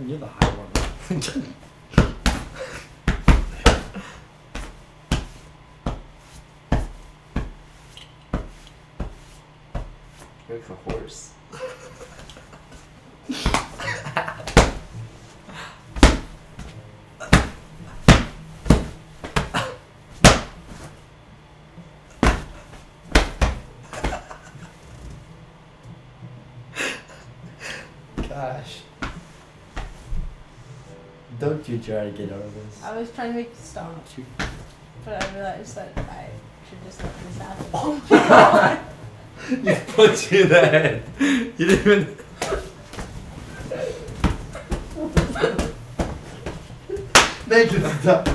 So 0.01 0.07
you're 0.07 0.19
the 0.19 0.27
high 0.27 0.49
one. 0.49 0.71
Like 10.49 10.69
a 10.69 10.91
horse. 10.91 11.33
Don't 31.71 31.85
try 31.85 32.05
to 32.05 32.11
get 32.11 32.33
out 32.33 32.43
of 32.43 32.53
this. 32.53 32.83
I 32.83 32.97
was 32.97 33.13
trying 33.13 33.31
to 33.31 33.37
make 33.39 33.51
you 33.51 33.55
stop, 33.63 33.95
but 35.05 35.23
I 35.23 35.35
realized 35.35 35.77
that 35.77 35.97
I 35.99 36.31
should 36.69 36.83
just 36.85 37.01
let 37.01 37.13
this 37.23 37.39
happen. 37.39 38.87
You 39.51 39.75
put 39.87 40.31
you 40.31 40.43
in 40.43 40.49
the 40.49 40.61
head. 40.61 41.03
You 41.19 41.67
didn't 41.67 41.81
even. 41.81 42.07
Make 47.47 47.73
it 47.73 48.01
stop. 48.01 48.29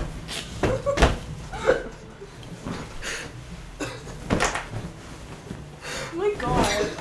oh 6.01 6.15
my 6.15 6.31
god. 6.39 6.91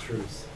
Truce. 0.00 0.48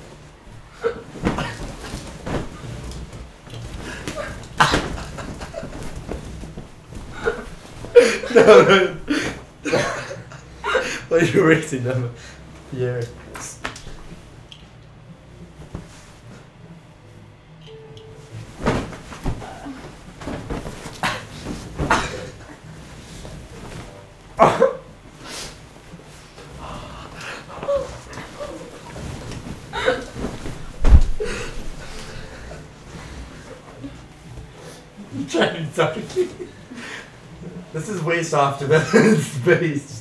no, 8.35 8.97
are 11.11 11.25
you 11.25 11.47
racing 11.47 11.85
them? 11.85 12.15
Yeah 12.73 13.03
trying 35.33 35.69
to 35.69 35.75
talk 35.75 35.95
to 35.95 36.21
you. 36.21 36.29
This 38.33 38.95
is 38.95 39.47
way 39.47 39.92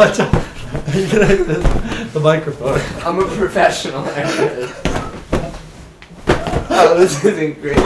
Watch 0.00 0.18
out. 0.18 0.32
You 0.94 1.06
can 1.08 1.26
hit 1.26 1.46
the, 1.46 2.08
the 2.14 2.20
microphone. 2.20 2.80
I'm 3.04 3.18
a 3.18 3.26
professional. 3.36 4.02
Oh, 6.72 6.96
this 6.96 7.22
isn't 7.22 7.60
great. 7.60 7.76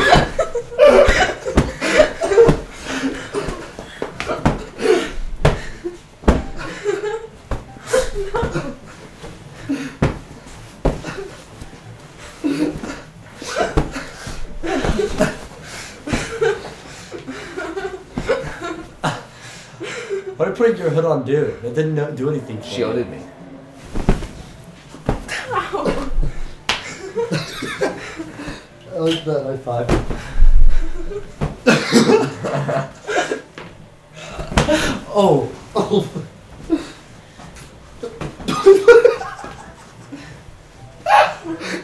did 20.54 20.58
putting 20.58 20.76
your 20.76 20.90
hood 20.90 21.03
on 21.14 21.24
do? 21.24 21.56
That 21.62 21.74
didn't 21.74 21.94
no- 21.94 22.10
do 22.10 22.28
anything 22.28 22.60
for 22.60 22.66
you. 22.66 22.72
Shielded 22.72 23.08
me. 23.08 23.18
I 28.92 28.98
like 28.98 29.24
that 29.24 29.44
high 29.44 29.56
five. 29.58 29.86
oh. 35.14 35.50
Oh. 35.76 36.08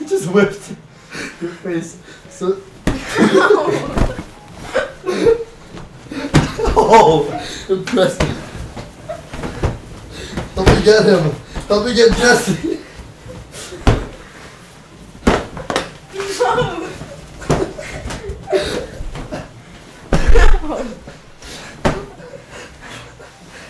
you 0.01 0.07
just 0.07 0.29
whipped 0.33 0.75
your 1.41 1.51
face. 1.53 1.99
So. 2.31 2.61
oh, 6.77 7.67
impressive. 7.69 8.41
Help 10.55 10.67
me 10.79 10.85
get 10.85 11.05
him. 11.07 11.33
Get 12.01 12.17
Jesse. 12.17 12.53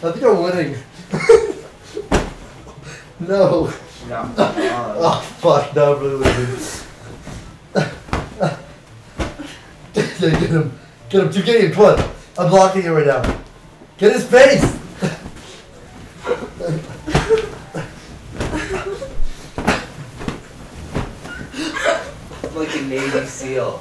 I 0.02 0.12
think 0.12 0.24
I'm 0.24 0.42
winning. 0.44 0.76
no. 3.18 3.72
No. 4.08 4.34
Oh 4.38 5.20
fuck, 5.40 5.74
no, 5.74 5.96
I'm 5.96 6.00
really 6.00 6.22
losing. 6.22 6.86
get 9.92 10.22
him. 10.22 10.78
Get 11.08 11.24
him. 11.24 11.32
Get 11.32 11.64
him. 11.64 11.72
Come 11.72 11.84
on. 11.84 11.98
I'm 12.38 12.48
blocking 12.48 12.84
it 12.84 12.90
right 12.90 13.08
now. 13.08 13.22
Get 13.98 14.12
his 14.12 14.24
face! 14.24 14.78
like 22.60 22.76
a 22.76 22.82
Navy 22.82 23.26
SEAL. 23.41 23.80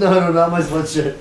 No, 0.00 0.18
no, 0.18 0.32
not 0.32 0.50
my 0.50 0.62
sweatshirt. 0.62 1.18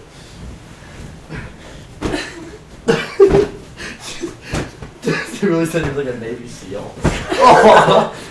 he 5.39 5.45
really 5.45 5.65
said 5.65 5.84
he 5.84 5.89
was 5.89 5.97
like 5.97 6.15
a 6.15 6.17
Navy 6.17 6.47
SEAL. 6.47 6.95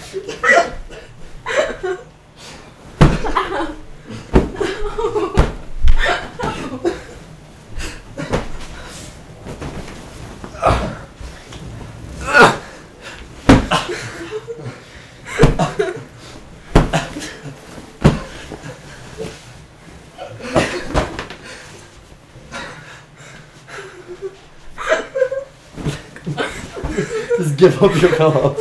give 27.59 27.82
up 27.82 28.00
your 28.00 28.14
pillow. 28.16 28.56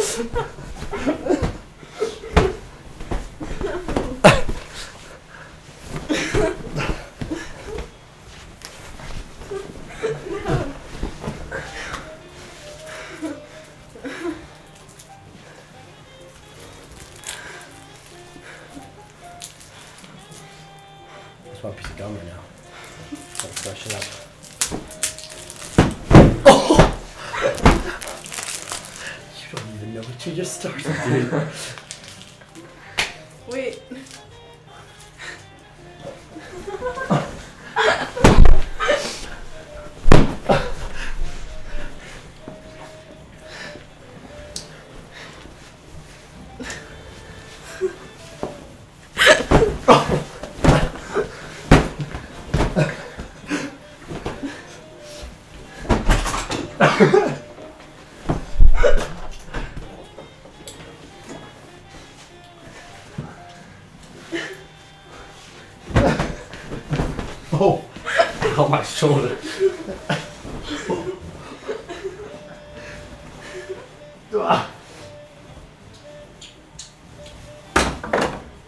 Shoulder. 68.98 69.36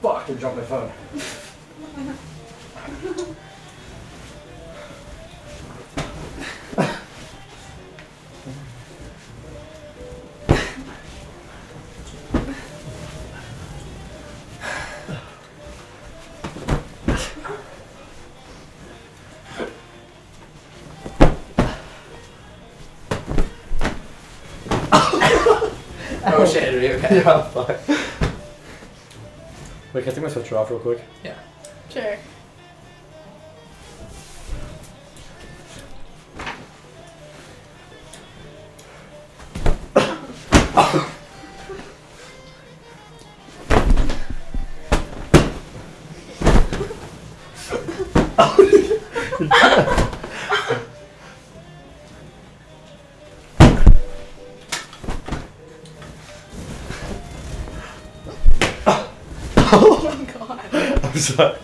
Fuck, 0.02 0.30
I 0.30 0.34
dropped 0.34 0.58
my 0.58 0.64
phone. 0.64 1.39
Shit, 26.80 27.04
okay? 27.04 27.18
Yeah, 27.18 27.42
fuck. 27.54 27.68
Wait, 29.94 30.04
can 30.04 30.12
I 30.12 30.16
take 30.16 30.24
my 30.24 30.30
sweatshirt 30.30 30.58
off 30.58 30.70
real 30.70 30.80
quick? 30.80 31.02
Yeah. 31.24 31.36
Sure. 31.90 32.18
God. 61.36 61.59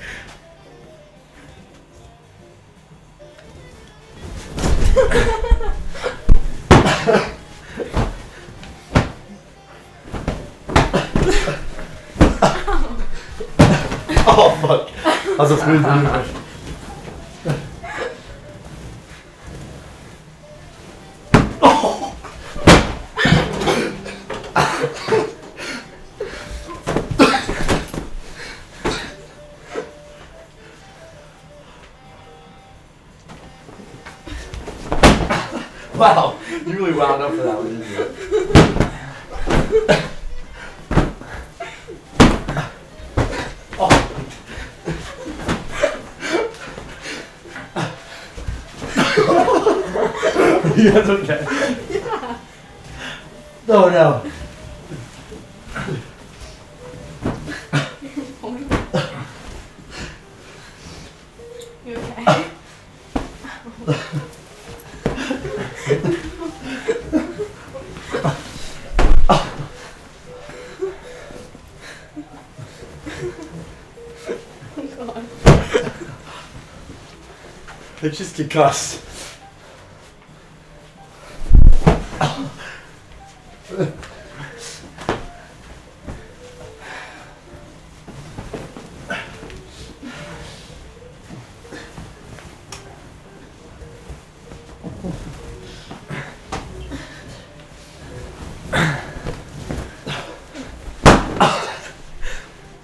Concussed. 78.36 79.02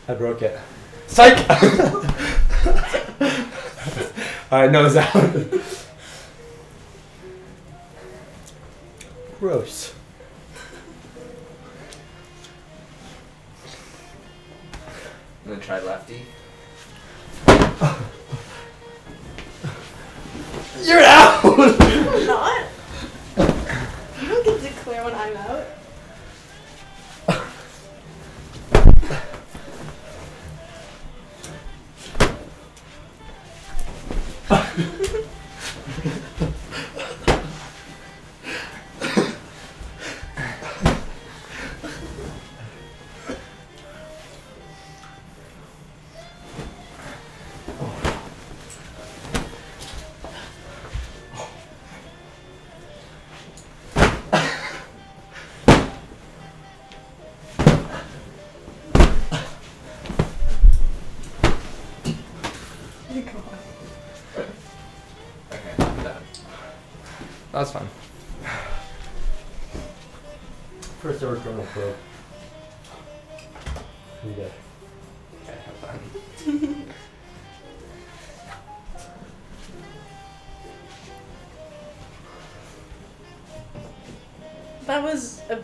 I 0.08 0.14
broke 0.14 0.42
it. 0.42 0.58
Psych! 1.08 2.08
Alright, 4.52 4.70
nose 4.70 4.98
out. 4.98 5.61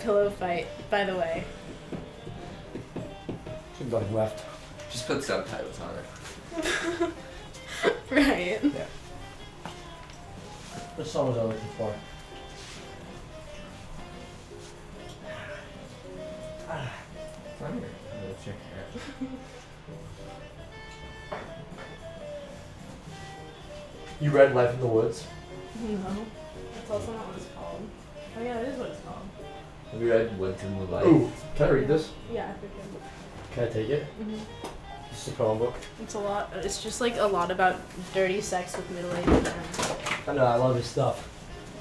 Pillow 0.07 0.29
fight, 0.29 0.65
by 0.89 1.03
the 1.03 1.13
way. 1.17 1.43
Just 36.97 37.13
like 37.13 37.21
a 37.21 37.27
lot 37.27 37.51
about 37.51 37.75
dirty 38.11 38.41
sex 38.41 38.75
with 38.75 38.89
middle-aged 38.89 39.27
men. 39.27 39.53
I 40.27 40.33
know, 40.33 40.45
I 40.45 40.55
love 40.55 40.75
his 40.75 40.87
stuff. 40.87 41.29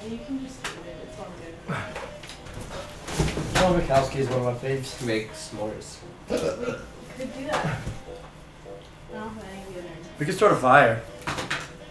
You 0.07 0.19
can 0.19 0.45
just 0.45 0.63
read 0.63 0.85
it. 0.85 0.95
It's 1.07 1.19
all 1.19 1.31
good. 1.41 1.75
John 3.55 3.81
Mikowski 3.81 4.17
is 4.17 4.29
one 4.29 4.45
of 4.45 4.45
my 4.45 4.53
faves. 4.53 5.03
Make 5.03 5.31
s'mores. 5.31 5.97
Could 6.27 7.33
do 7.33 7.45
that. 7.45 7.65
I 7.65 9.11
don't 9.11 9.29
have 9.29 9.43
any 9.43 9.61
of 9.63 9.73
the 9.73 9.79
other. 9.79 9.89
We 10.19 10.25
could 10.27 10.35
start 10.35 10.51
a 10.51 10.55
fire. 10.55 11.01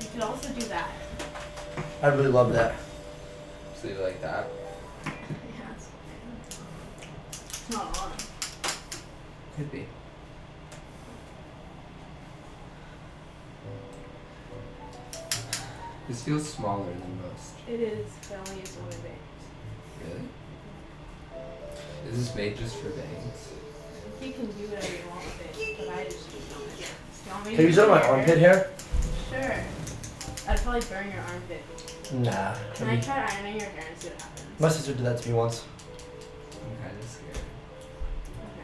You 0.00 0.06
could 0.12 0.22
also 0.22 0.52
do 0.52 0.66
that. 0.68 0.88
I 2.02 2.06
really 2.06 2.28
love 2.28 2.52
that. 2.52 2.76
So 3.74 3.88
you 3.88 3.94
like 3.96 4.22
that? 4.22 4.46
Yeah, 5.04 5.12
it's 5.74 5.88
It's 7.40 7.70
not 7.70 8.00
on. 8.00 8.12
Could 9.56 9.72
be. 9.72 9.88
This 16.08 16.22
feels 16.22 16.48
smaller 16.48 16.84
than 16.84 17.20
most. 17.22 17.54
It 17.68 17.80
is. 17.80 18.06
It 18.06 18.38
only 18.48 18.62
is 18.62 18.76
one 18.76 18.90
bangs. 18.90 19.42
Really? 20.04 20.28
Is 22.10 22.18
this 22.18 22.34
made 22.36 22.56
just 22.56 22.76
for 22.76 22.90
bangs? 22.90 23.52
You 24.22 24.32
can 24.32 24.46
do 24.46 24.68
whatever 24.68 24.92
you 24.92 25.10
want 25.10 25.24
with 25.24 25.58
it, 25.60 25.78
but 25.78 25.88
I 25.88 26.04
just 26.04 26.30
do 26.30 26.38
not. 26.50 26.78
You 26.78 27.32
want 27.32 27.46
me 27.46 27.56
Can 27.56 27.64
you 27.64 27.70
do 27.70 27.74
show 27.74 27.88
my 27.88 28.00
your 28.00 28.10
armpit 28.10 28.38
hair? 28.38 28.70
Sure. 29.30 29.64
I'd 30.48 30.60
probably 30.60 30.80
burn 30.88 31.10
your 31.10 31.22
armpit. 31.22 31.62
Nah. 32.12 32.54
Can 32.74 32.88
I 32.88 32.96
I 32.96 33.00
try 33.00 33.26
ironing 33.28 33.60
your 33.60 33.68
hair 33.70 33.84
and 33.90 34.00
see 34.00 34.08
what 34.10 34.22
happens? 34.22 34.60
my 34.60 34.68
sister 34.68 34.92
did 34.94 35.04
that 35.06 35.18
to 35.22 35.28
me 35.28 35.34
once. 35.34 35.64
I'm 36.52 36.86
kind 36.86 36.98
of 36.98 37.08
scared. 37.08 37.38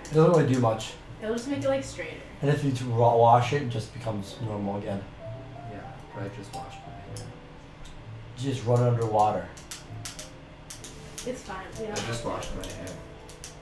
It 0.04 0.14
doesn't 0.14 0.30
really 0.30 0.54
do 0.54 0.60
much. 0.60 0.92
It'll 1.20 1.34
just 1.34 1.48
make 1.48 1.62
it 1.64 1.68
like 1.68 1.82
straighter. 1.82 2.16
And 2.40 2.50
if 2.50 2.62
you 2.62 2.70
to 2.70 2.84
raw 2.84 3.16
wash 3.16 3.52
it, 3.52 3.62
it 3.62 3.68
just 3.68 3.92
becomes 3.94 4.36
normal 4.44 4.76
again. 4.78 5.02
Yeah, 5.72 5.80
but 6.14 6.22
I 6.24 6.28
just 6.36 6.54
washed 6.54 6.78
my 6.86 6.92
hair. 6.92 7.01
You 7.01 7.01
just 8.42 8.66
run 8.66 8.82
underwater. 8.82 9.46
It's 11.24 11.42
fine. 11.42 11.64
Yeah. 11.80 11.92
I 11.92 11.94
just 11.94 12.24
washed 12.24 12.50
my 12.56 12.66
hair. 12.66 12.88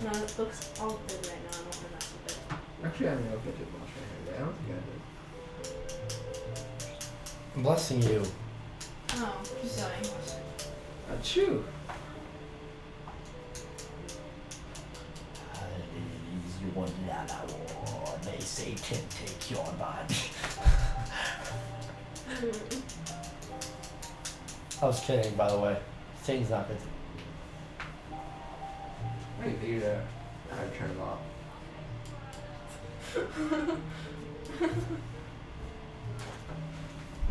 No, 0.02 0.10
it 0.10 0.38
looks 0.38 0.72
all 0.80 0.98
good 1.06 1.26
right 1.26 1.36
now. 1.44 1.50
I 1.50 1.56
don't 1.56 1.64
want 1.64 1.74
to 1.74 1.90
mess 1.92 2.12
with 2.14 2.32
it. 2.32 2.38
Actually, 2.84 3.08
I 3.08 3.10
don't 3.12 3.30
know 3.30 3.36
if 3.36 3.42
I 3.42 3.50
did 3.58 3.68
wash 3.78 3.90
my 3.94 4.04
hair, 4.08 4.20
but 4.24 4.34
I 4.34 4.38
don't 4.38 4.56
think 4.56 4.70
I 4.70 4.80
did. 4.88 5.00
I'm 7.56 7.62
blessing 7.62 8.02
you. 8.02 8.22
Oh, 9.12 9.42
keep 9.60 9.76
going. 9.76 10.06
Achoo! 11.20 11.62
You 16.62 16.70
want 16.74 17.06
that 17.06 17.28
They 18.22 18.38
say 18.40 18.74
can 18.82 19.00
take 19.10 19.50
your 19.50 19.64
body. 19.78 20.14
Mm. 22.30 23.19
I 24.82 24.86
was 24.86 25.00
kidding, 25.00 25.34
by 25.34 25.50
the 25.50 25.58
way. 25.58 25.76
Things 26.22 26.48
not 26.48 26.66
good. 26.66 26.78
Wait, 29.44 29.56
you 29.62 29.80
there. 29.80 30.02
I 30.52 30.76
turned 30.76 30.92
it 30.92 31.00
off. 31.00 31.18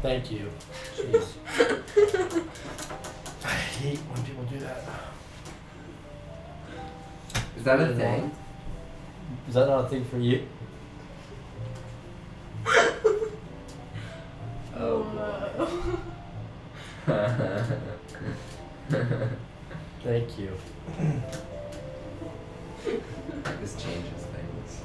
Thank 0.04 0.32
you. 0.32 0.52
Jeez. 0.96 1.34
I 3.44 3.48
hate 3.50 3.98
when 3.98 4.24
people 4.24 4.44
do 4.44 4.60
that. 4.60 4.84
Is 7.58 7.64
that 7.64 7.80
a 7.80 7.96
thing? 7.96 8.32
Is 9.48 9.56
that 9.56 9.68
not 9.68 9.86
a 9.86 9.90
thing 9.90 10.06
for 10.06 10.20
you? 10.20 10.48
oh, 14.78 15.04
boy. 15.58 15.98
Thank 20.04 20.38
you. 20.38 20.52
this 23.62 23.76
changes 23.82 24.26
things. 24.30 24.82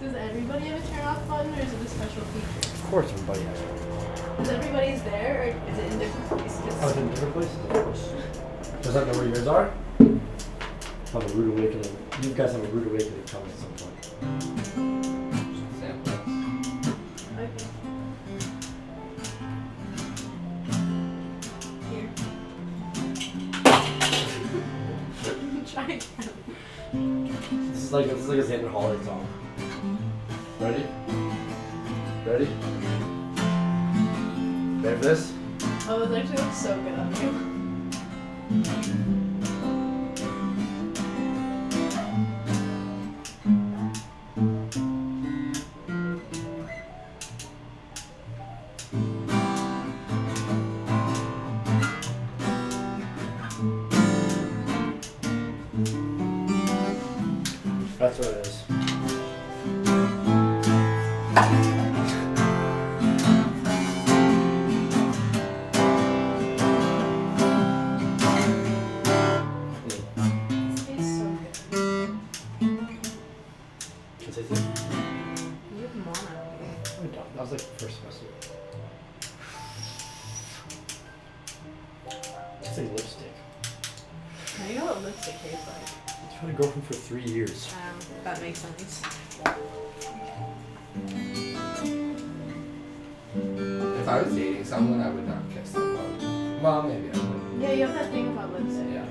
Does 0.00 0.14
everybody 0.14 0.66
have 0.66 0.84
a 0.84 0.88
turn 0.88 1.04
off 1.06 1.26
button 1.28 1.52
or 1.52 1.58
is 1.60 1.72
it 1.72 1.80
a 1.80 1.88
special 1.88 2.22
feature? 2.22 2.72
Of 2.72 2.84
course, 2.84 3.10
everybody 3.12 3.40
has 3.40 3.58
one. 3.58 4.42
Is 4.42 4.48
everybody's 4.50 5.02
there 5.02 5.42
or 5.42 5.46
is 5.72 5.78
it 5.78 5.92
in 5.92 5.98
different 5.98 6.28
places? 6.28 6.60
Oh, 6.82 6.88
it's 6.88 6.98
in 6.98 7.08
different 7.10 7.34
places? 7.34 7.56
Of 7.56 7.68
course. 7.70 8.12
Does 8.82 8.94
that 8.94 9.06
know 9.08 9.14
where 9.18 9.26
yours 9.26 9.46
are? 9.48 9.70
Have 11.12 11.24
a 11.24 11.28
rude 11.34 11.58
awakening. 11.58 11.96
You 12.22 12.30
guys 12.30 12.52
have 12.52 12.62
a 12.62 12.68
rude 12.68 12.86
awakening 12.86 13.24
coming 13.24 13.50
at 13.50 13.58
some 13.58 13.72
point. 13.72 14.55
Is 27.86 27.92
like 27.92 28.06
is 28.06 28.28
like 28.28 28.38
a 28.38 28.42
Xander 28.42 28.70
Holiday 28.70 29.04
song. 29.04 29.26
Ready? 30.58 30.86
Ready? 32.26 32.48
Ready 34.82 34.96
for 34.96 35.04
this? 35.04 35.32
Oh, 35.88 36.02
it 36.02 36.18
actually 36.18 36.36
looks 36.36 36.56
so 36.56 36.74
good 36.82 36.98
on 36.98 37.14
you. 39.22 39.25
Girlfriend 86.56 86.86
for 86.86 86.94
three 86.94 87.22
years. 87.22 87.72
Um, 87.74 87.98
that 88.24 88.40
makes 88.40 88.58
sense. 88.60 89.02
If 93.34 94.08
I 94.08 94.22
was 94.22 94.34
dating 94.34 94.64
someone, 94.64 95.00
I 95.00 95.10
would 95.10 95.26
not 95.26 95.42
kiss 95.52 95.72
them. 95.72 96.62
Well, 96.62 96.82
maybe 96.82 97.10
I 97.12 97.18
would. 97.18 97.62
Yeah, 97.62 97.72
you 97.72 97.86
have 97.86 97.94
that 97.94 98.10
thing 98.10 98.28
about 98.28 98.52
lipstick. 98.52 98.86
Yeah. 98.92 99.04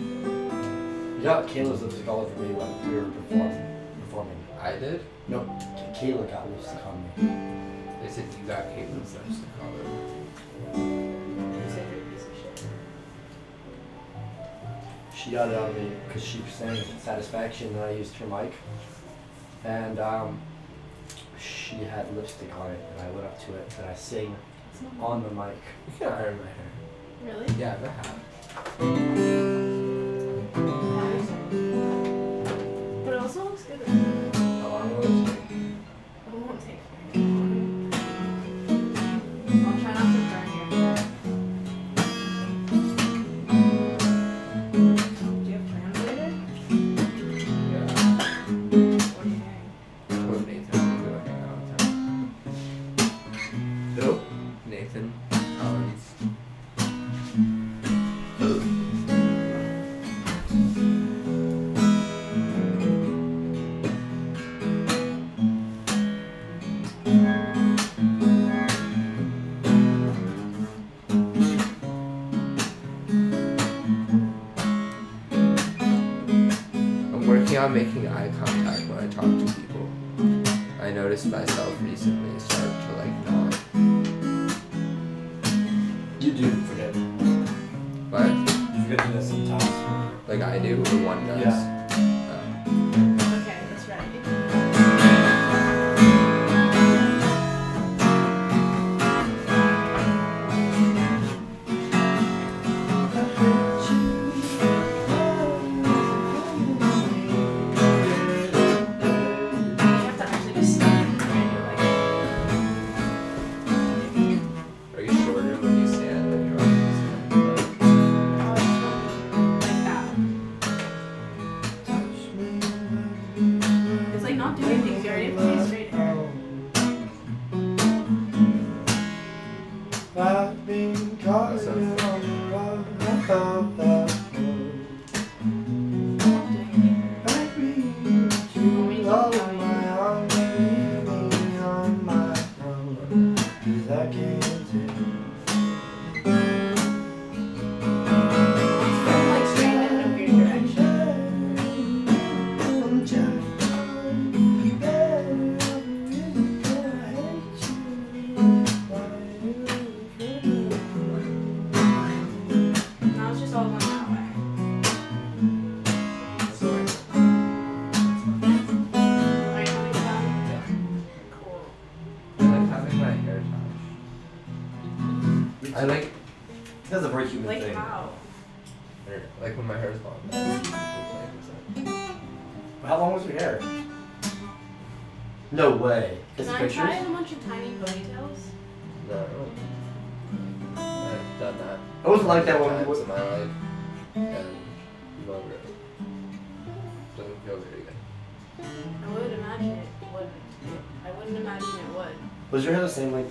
You 0.00 1.20
got 1.22 1.46
Kayla's 1.46 1.82
lipstick 1.82 2.06
all 2.08 2.20
over 2.20 2.42
me 2.42 2.54
when 2.54 2.88
we 2.88 2.94
were 2.96 3.10
performing. 3.10 3.84
performing. 4.06 4.36
I 4.60 4.72
did. 4.72 5.04
No, 5.28 5.40
K- 5.76 6.12
Kayla 6.12 6.30
got 6.30 6.48
lipstick 6.50 6.84
on 6.86 7.02
me. 7.02 7.10
They 8.02 8.08
said 8.12 8.24
you 8.40 8.46
got 8.46 8.64
Caitlin's 8.74 9.14
lipstick 9.14 9.48
all 9.60 9.68
over. 9.68 10.78
You 10.78 11.01
She 15.22 15.30
got 15.30 15.48
it 15.48 15.56
on 15.56 15.72
me 15.74 15.92
because 16.08 16.24
she 16.24 16.42
sang 16.50 16.76
Satisfaction 16.98 17.68
and 17.68 17.80
I 17.80 17.92
used 17.92 18.14
her 18.16 18.26
mic. 18.26 18.52
And 19.64 20.00
um, 20.00 20.40
she 21.38 21.76
had 21.76 22.12
lipstick 22.16 22.52
on 22.58 22.72
it 22.72 22.80
and 22.92 23.06
I 23.06 23.10
went 23.12 23.26
up 23.26 23.40
to 23.46 23.54
it 23.54 23.72
and 23.78 23.88
I 23.88 23.94
sing 23.94 24.34
on 25.00 25.22
the 25.22 25.30
mic. 25.30 25.56
You 25.86 25.92
can 25.98 26.12
iron 26.12 26.38
my 26.38 26.46
hair. 26.46 27.36
Really? 27.36 27.54
Yeah, 27.56 27.76
I 28.80 28.84
have. 28.84 29.51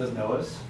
Your 0.09 0.15
hair 0.15 0.37
the 0.37 0.60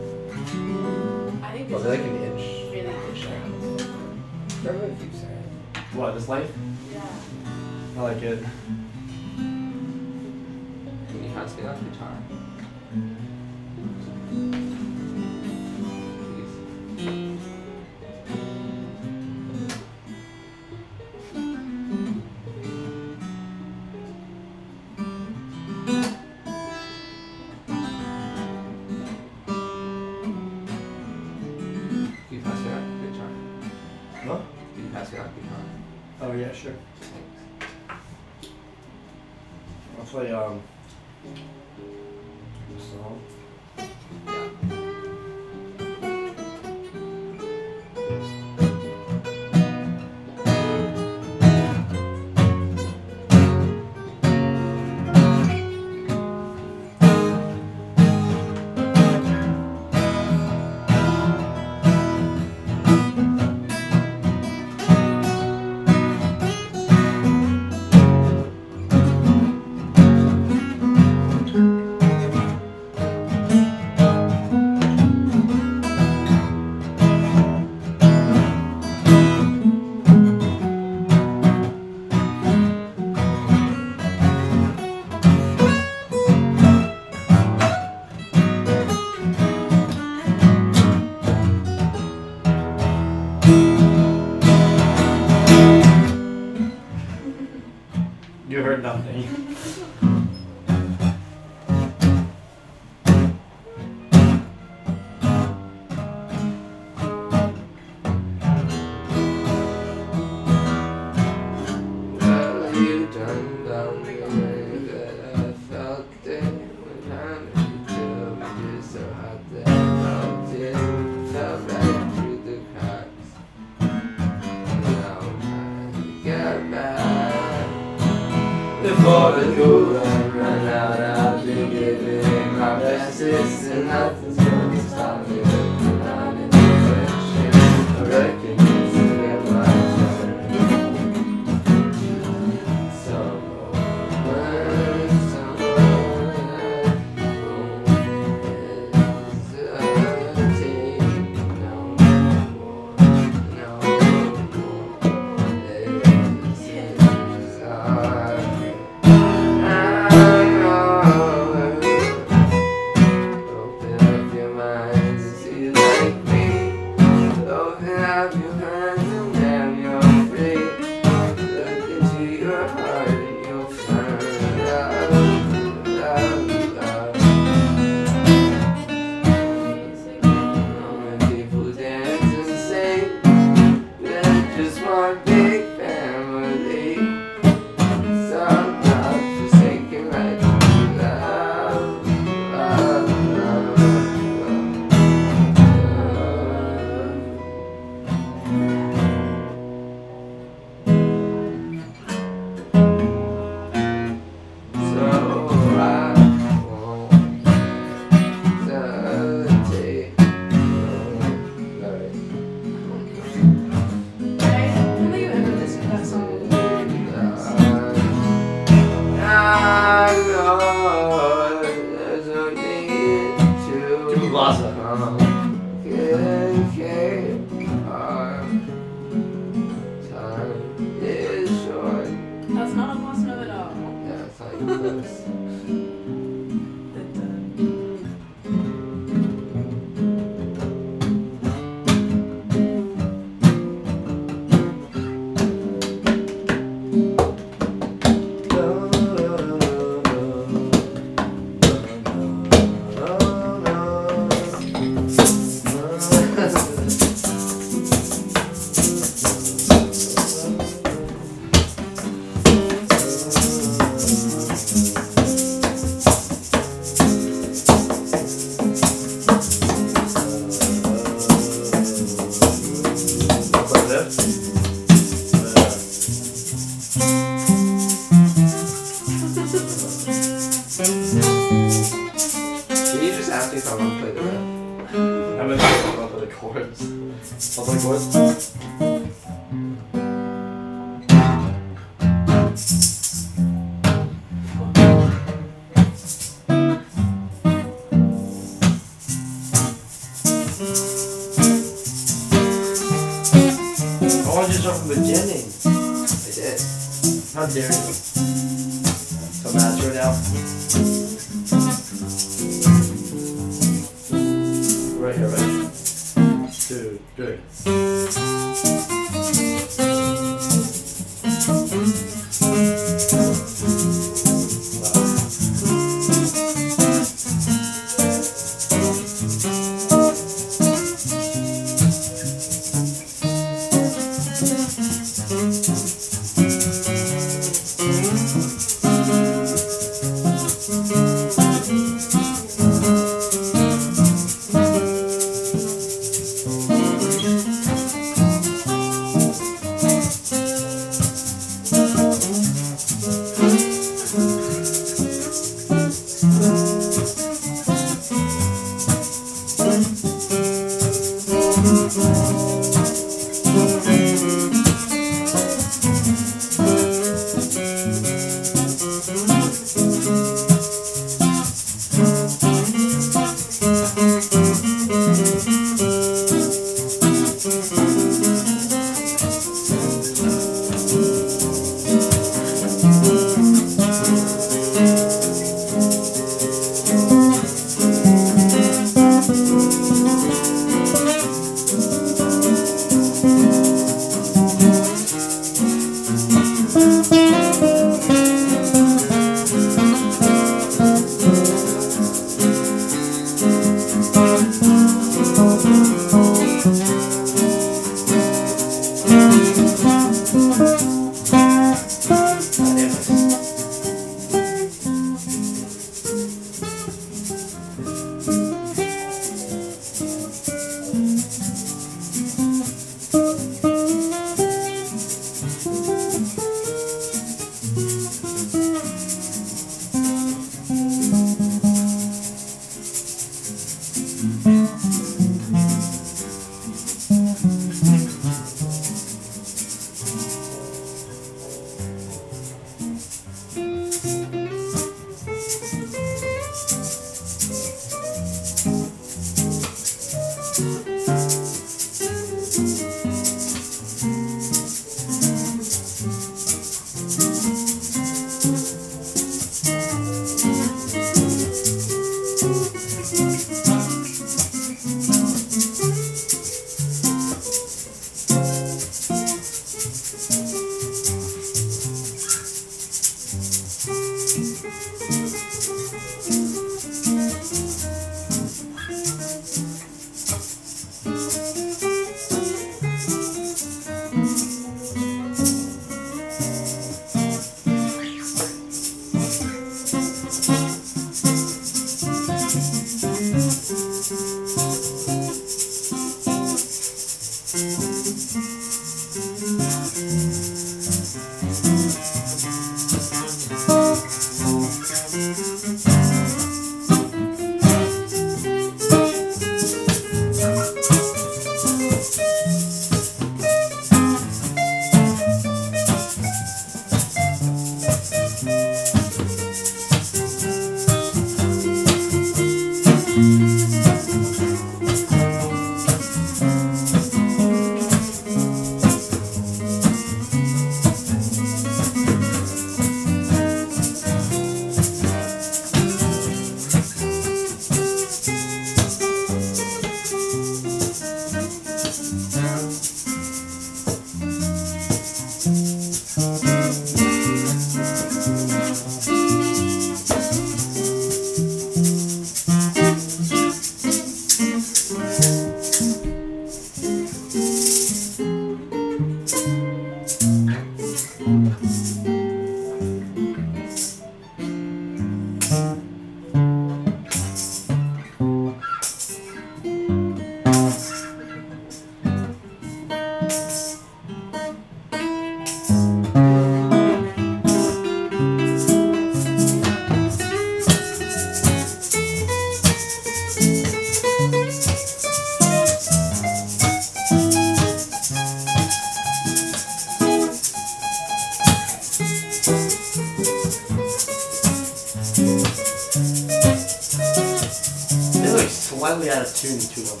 sing 599.60 599.84
too 599.84 599.90
long. 599.90 600.00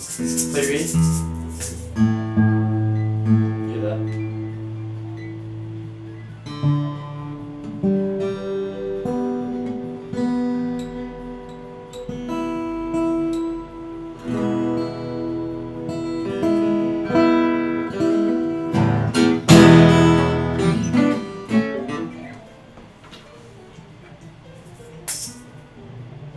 Play 0.52 0.64
ready? 0.66 0.86
Do 3.72 3.80
that. 3.82 3.98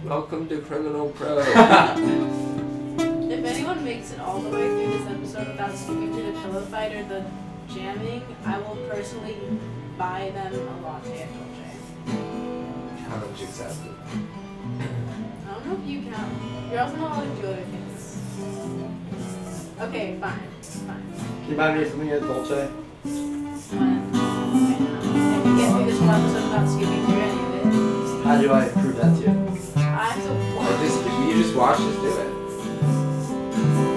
Welcome 0.03 0.49
to 0.49 0.61
Criminal 0.61 1.09
Pro. 1.09 1.50
I 13.87 15.53
don't 15.53 15.65
know 15.65 15.75
if 15.83 15.89
you 15.89 15.97
count. 16.11 16.31
You're 16.71 16.81
also 16.81 16.95
not 16.97 17.17
allowed 17.17 17.35
to 17.35 17.41
do 17.41 17.47
other 17.47 17.63
things. 17.63 18.01
Okay, 19.79 20.17
fine. 20.19 20.39
Fine. 20.61 21.03
Can 21.41 21.49
you 21.49 21.55
buy 21.57 21.75
me 21.75 21.79
something 21.89 22.09
at 22.09 22.21
Dolce? 22.21 22.69
Fine. 23.03 24.01
If 24.13 25.45
you 25.45 25.53
get 25.57 25.67
through 25.71 25.85
this 25.85 25.99
one 25.99 26.09
episode 26.09 26.43
without 26.43 26.67
skipping 26.69 27.03
through 27.05 27.19
any 27.19 27.39
of 27.41 27.49
it. 27.55 28.25
How 28.25 28.35
do 28.39 28.47
I 28.53 28.67
prove 28.69 28.95
that 28.97 29.15
to 29.17 29.21
you? 29.21 29.33
I 29.77 29.79
have 30.09 30.23
to 30.23 30.29
watch. 30.55 30.81
You 31.27 31.33
just 31.41 31.55
watch, 31.55 31.77
just 31.77 31.99
do 32.01 32.07
it. 32.07 32.13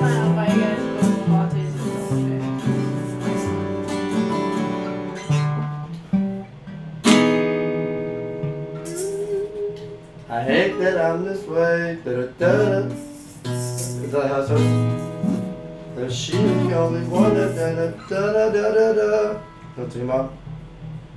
Fine, 0.00 0.16
I'll 0.16 0.34
buy 0.34 0.46
you 0.54 0.60
guys. 0.60 0.83
that 10.84 11.00
I'm 11.00 11.24
this 11.24 11.44
way. 11.46 11.98
Da 12.04 12.12
da 12.12 12.26
da 12.38 12.80
da. 12.88 12.94
Is 13.50 14.12
that 14.12 14.28
how 14.28 14.40
it 14.40 14.48
sounds? 14.48 15.00
And 15.96 16.12
she 16.12 16.36
was 16.36 16.68
the 16.68 16.76
only 16.76 17.04
one 17.08 17.34
that 17.34 17.54
da 17.56 17.74
da 17.74 18.32
da 18.32 18.50
da 18.52 18.72
da 18.72 18.92
da. 18.92 19.32
da. 19.32 19.40
Don't 19.76 19.96
you 19.96 20.04
know? 20.04 20.30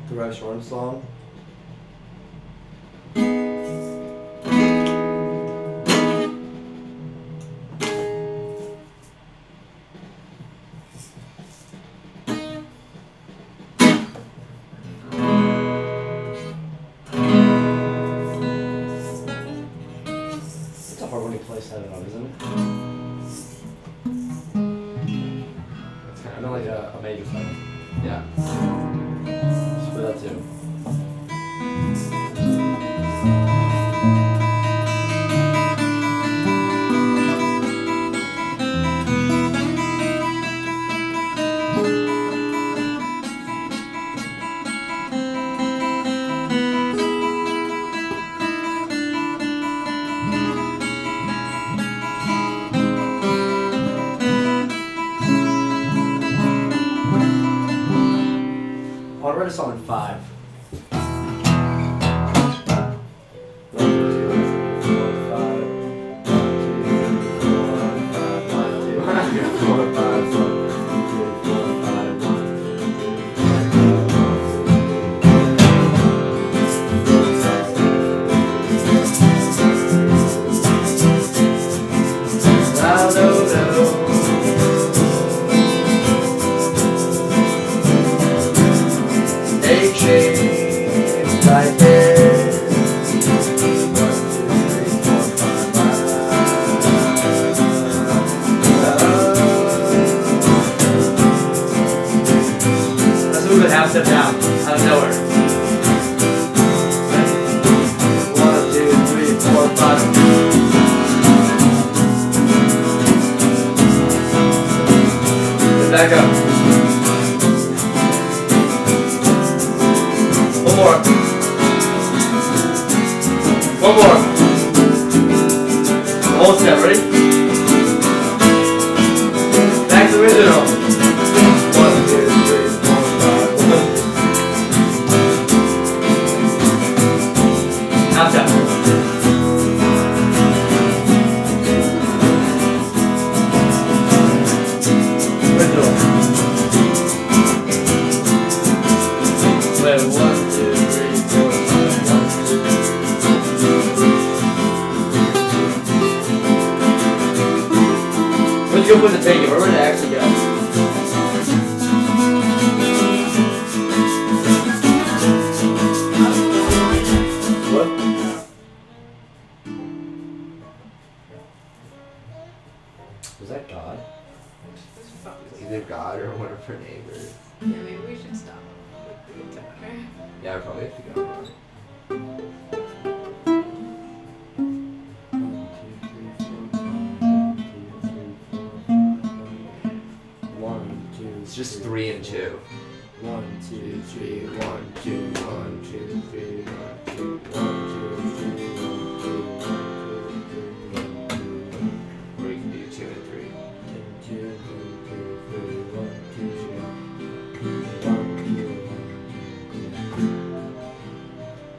The 0.09 0.15
Rex 0.15 0.41
Orange 0.41 0.63
song. 0.63 1.05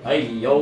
Hey-yo! 0.09 0.57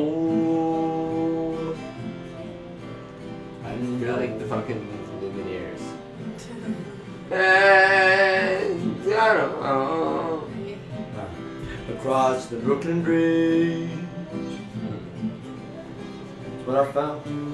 I'm 3.65 4.07
like 4.09 4.41
the 4.41 4.47
fucking 4.47 4.83
Lumineers. 5.23 5.83
and, 7.31 9.15
I 9.15 9.35
don't 9.37 9.63
know. 9.63 10.49
Across 11.95 12.47
the 12.47 12.57
Brooklyn 12.57 13.05
Bridge. 13.05 13.89
That's 16.43 16.67
what 16.67 16.77
I 16.79 16.91
found. 16.91 17.46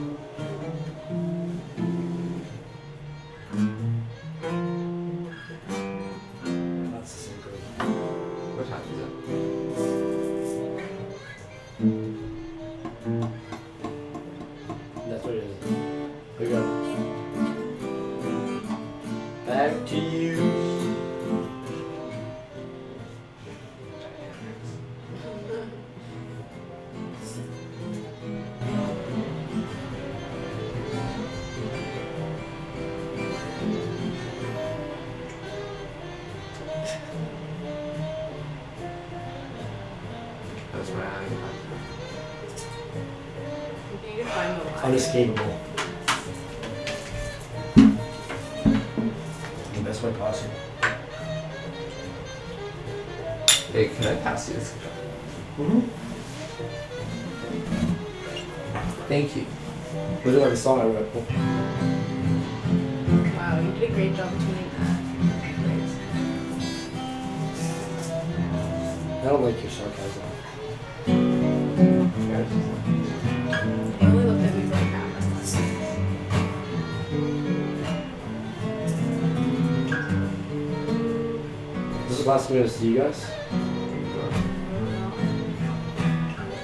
Last 82.33 82.49
time 82.49 82.57
I'm 82.57 82.63
gonna 82.63 82.73
see 82.73 82.89
you 82.89 82.99
guys. 82.99 83.27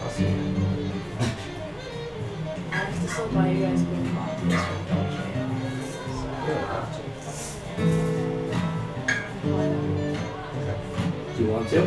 I'll 0.02 0.08
see 0.08 0.24
you. 0.24 0.30
To 3.08 3.22
buy 3.34 3.50
you 3.50 3.60
guys 3.66 3.82
good 3.82 4.06
coffees 4.14 4.62
from 4.64 4.80
Dolce. 4.88 5.22
You 5.28 6.52
don't 6.54 6.68
have 6.72 6.88
to. 6.96 7.02
So, 7.20 7.44
Do 11.36 11.38
you 11.42 11.48
want 11.50 11.66
to? 11.68 11.80
I 11.80 11.84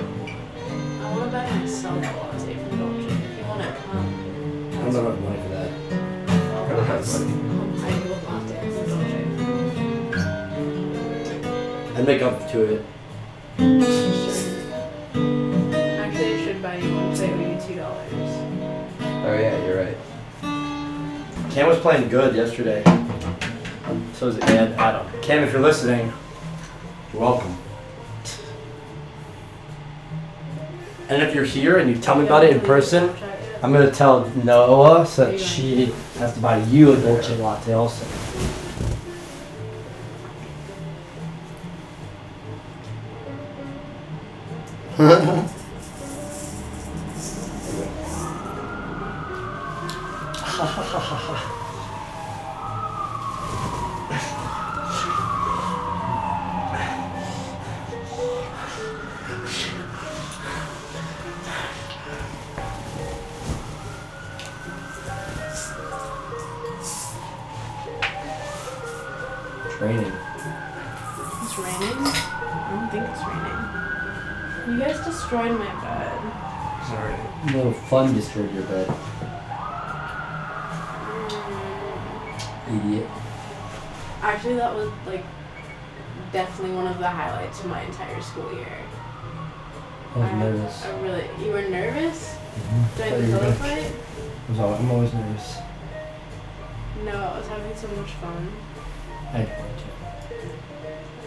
want 1.10 1.24
to 1.24 1.30
buy 1.32 1.44
myself 1.58 1.98
a 1.98 2.08
latte 2.22 2.54
from 2.54 2.74
Dolce. 2.78 3.10
If 3.10 3.34
you 3.40 3.46
want 3.48 3.62
to 3.64 3.68
come, 3.82 4.10
I 4.70 4.76
don't 4.76 4.94
have 4.94 5.06
enough 5.06 5.20
money 5.22 5.40
for 5.42 5.50
that. 5.58 5.70
I 6.30 6.70
don't 6.70 6.86
have 6.86 7.02
money. 7.14 7.34
I 7.82 7.90
do 7.98 8.08
a 8.14 8.18
latte 8.30 8.58
from 8.76 8.86
Dolce. 8.90 9.20
I'd 12.00 12.06
make 12.06 12.22
up 12.22 12.36
to 12.52 12.58
it. 12.76 12.82
Playing 22.02 22.10
good 22.10 22.36
yesterday. 22.36 22.84
Um, 23.86 24.08
so 24.14 24.28
is 24.28 24.38
Ed 24.40 24.74
Adam. 24.74 25.06
Cam, 25.22 25.44
if 25.44 25.52
you're 25.52 25.62
listening, 25.62 26.12
you're 27.14 27.22
welcome. 27.22 27.56
And 31.10 31.22
if 31.22 31.36
you're 31.36 31.44
here 31.44 31.78
and 31.78 31.90
you 31.90 31.98
tell 32.02 32.16
me 32.16 32.26
about 32.26 32.44
it 32.44 32.56
in 32.56 32.62
person, 32.62 33.14
I'm 33.62 33.72
gonna 33.72 33.92
tell 33.92 34.28
Noah 34.44 35.06
so 35.06 35.26
that 35.26 35.40
she 35.40 35.94
has 36.18 36.34
to 36.34 36.40
buy 36.40 36.64
you 36.64 36.94
a 36.94 36.98
dolce 36.98 37.38
latte 37.38 37.74
also. 37.74 38.06
Training. 44.96 45.50
guys 74.82 75.00
destroyed 75.06 75.52
my 75.60 75.72
bed. 75.82 76.20
Sorry. 76.88 77.16
No 77.54 77.72
fun 77.72 78.14
destroyed 78.16 78.52
your 78.54 78.64
bed, 78.64 78.88
Mm. 82.68 82.86
idiot. 82.86 83.08
Actually, 84.24 84.56
that 84.56 84.74
was 84.76 84.90
like 85.06 85.24
definitely 86.32 86.76
one 86.76 86.88
of 86.88 86.98
the 87.00 87.08
highlights 87.10 87.60
of 87.60 87.68
my 87.68 87.82
entire 87.82 88.22
school 88.22 88.52
year. 88.54 88.78
I 90.16 90.20
was 90.20 90.32
nervous. 90.34 90.86
I 90.86 91.00
really. 91.02 91.26
You 91.40 91.52
were 91.54 91.62
nervous 91.62 92.36
Mhm. 92.36 92.98
during 92.98 93.12
Thought 93.12 93.20
the 93.20 93.28
you 93.28 93.38
pillow 93.38 93.52
fight? 93.54 93.92
I 94.48 94.52
was 94.52 94.60
al- 94.60 94.76
I'm 94.76 94.92
always 94.92 95.14
nervous. 95.14 95.58
No, 97.06 97.12
I 97.12 97.38
was 97.38 97.48
having 97.48 97.76
so 97.76 97.88
much 98.00 98.12
fun. 98.22 98.52
I 99.34 99.38
had 99.38 99.48
fun 99.48 99.70
too. 99.78 100.48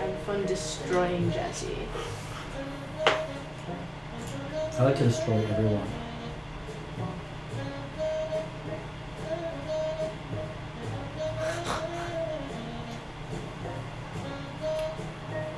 I 0.01 0.05
had 0.06 0.18
fun 0.26 0.44
destroying 0.47 1.32
Jesse. 1.32 1.89
I 4.78 4.82
like 4.84 4.96
to 4.96 5.05
destroy 5.05 5.36
everyone. 5.46 5.86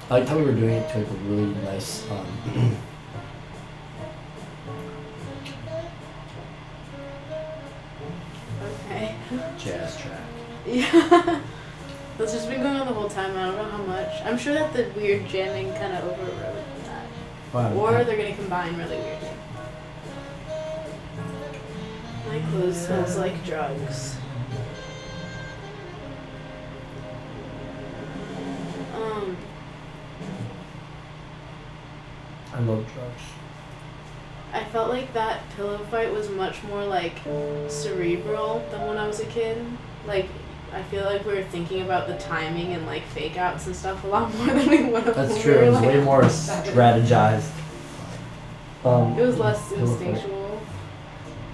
I 0.08 0.14
liked 0.18 0.28
how 0.28 0.36
we 0.38 0.44
were 0.44 0.52
doing 0.52 0.74
it 0.74 0.88
to 0.92 0.98
like 0.98 1.08
a 1.08 1.14
really 1.14 1.54
nice 1.64 2.08
um, 2.10 2.26
Okay. 8.86 9.14
jazz 9.58 9.96
track. 10.00 10.20
Yeah. 10.66 11.40
That's 12.18 12.32
just 12.32 12.48
been 12.48 12.62
going 12.62 12.76
on 12.76 12.86
the 12.86 12.94
whole 12.94 13.08
time. 13.08 13.36
I 13.36 13.46
don't 13.46 13.56
know 13.56 13.64
how 13.64 13.82
much. 13.82 14.22
I'm 14.24 14.38
sure 14.38 14.54
that 14.54 14.72
the 14.72 14.90
weird 14.96 15.28
jamming 15.28 15.72
kind 15.74 15.92
of 15.94 16.04
overrode 16.04 16.64
Wow. 17.52 17.72
Or 17.74 18.04
they're 18.04 18.16
gonna 18.16 18.34
combine 18.34 18.76
really 18.76 18.96
weirdly. 18.96 19.28
My 22.28 22.40
clothes 22.50 22.86
smells 22.86 23.16
like 23.16 23.44
drugs. 23.44 24.16
Um, 28.94 29.36
I 32.52 32.60
love 32.60 32.84
drugs. 32.92 33.22
I 34.52 34.64
felt 34.64 34.88
like 34.88 35.12
that 35.12 35.48
pillow 35.56 35.78
fight 35.90 36.12
was 36.12 36.28
much 36.30 36.62
more 36.64 36.84
like 36.84 37.18
cerebral 37.68 38.66
than 38.70 38.86
when 38.86 38.96
I 38.96 39.06
was 39.06 39.20
a 39.20 39.26
kid. 39.26 39.64
Like, 40.06 40.28
I 40.72 40.82
feel 40.84 41.04
like 41.04 41.24
we 41.24 41.34
were 41.34 41.44
thinking 41.44 41.82
about 41.82 42.06
the 42.06 42.16
timing 42.18 42.72
and 42.74 42.84
like 42.86 43.04
fake 43.08 43.36
outs 43.38 43.66
and 43.66 43.74
stuff 43.74 44.02
a 44.04 44.06
lot 44.08 44.34
more 44.36 44.46
than 44.48 44.68
we 44.68 44.84
would 44.84 45.04
have. 45.04 45.14
That's 45.14 45.40
true. 45.40 45.52
We 45.54 45.58
were, 45.58 45.64
It 45.64 45.70
was 45.70 45.80
like, 45.80 45.88
way 45.88 46.00
more 46.04 46.22
strategized. 46.22 47.50
Um, 48.84 49.18
It 49.18 49.26
was 49.26 49.38
less 49.38 49.68
pillow 49.68 49.86
fight. 49.96 50.06
instinctual. 50.08 50.60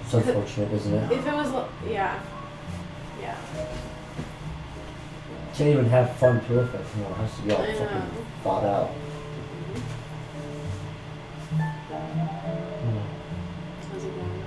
It's 0.05 0.14
unfortunate, 0.14 0.72
isn't 0.72 0.94
it? 0.94 1.12
If 1.12 1.26
it 1.26 1.32
was, 1.32 1.52
l- 1.52 1.68
yeah, 1.89 2.20
yeah. 3.20 3.36
Can't 5.55 5.70
even 5.70 5.86
have 5.86 6.14
fun 6.16 6.40
pillow 6.40 6.66
fights 6.66 6.93
anymore. 6.94 7.12
It 7.12 7.16
has 7.16 7.36
to 7.36 7.43
be 7.43 7.52
all 7.52 7.62
I 7.62 7.72
fucking 7.74 7.98
know. 7.98 8.26
thought 8.43 8.64
out. 8.64 8.90
Mm. 11.55 13.02
How's 13.93 14.05
it 14.05 14.14
going? 14.14 14.43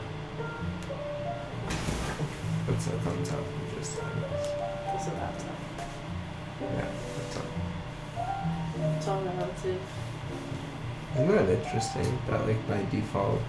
What's 2.67 2.85
that 2.85 2.99
thumbs 3.01 3.31
up? 3.31 3.43
Yeah, 6.73 6.87
that's 7.17 7.37
all. 7.37 8.95
It's 8.97 9.07
all 9.07 9.21
relative. 9.21 9.81
Isn't 11.15 11.27
that 11.27 11.49
interesting 11.49 12.19
that, 12.29 12.45
like, 12.45 12.67
by 12.67 12.83
default, 12.91 13.41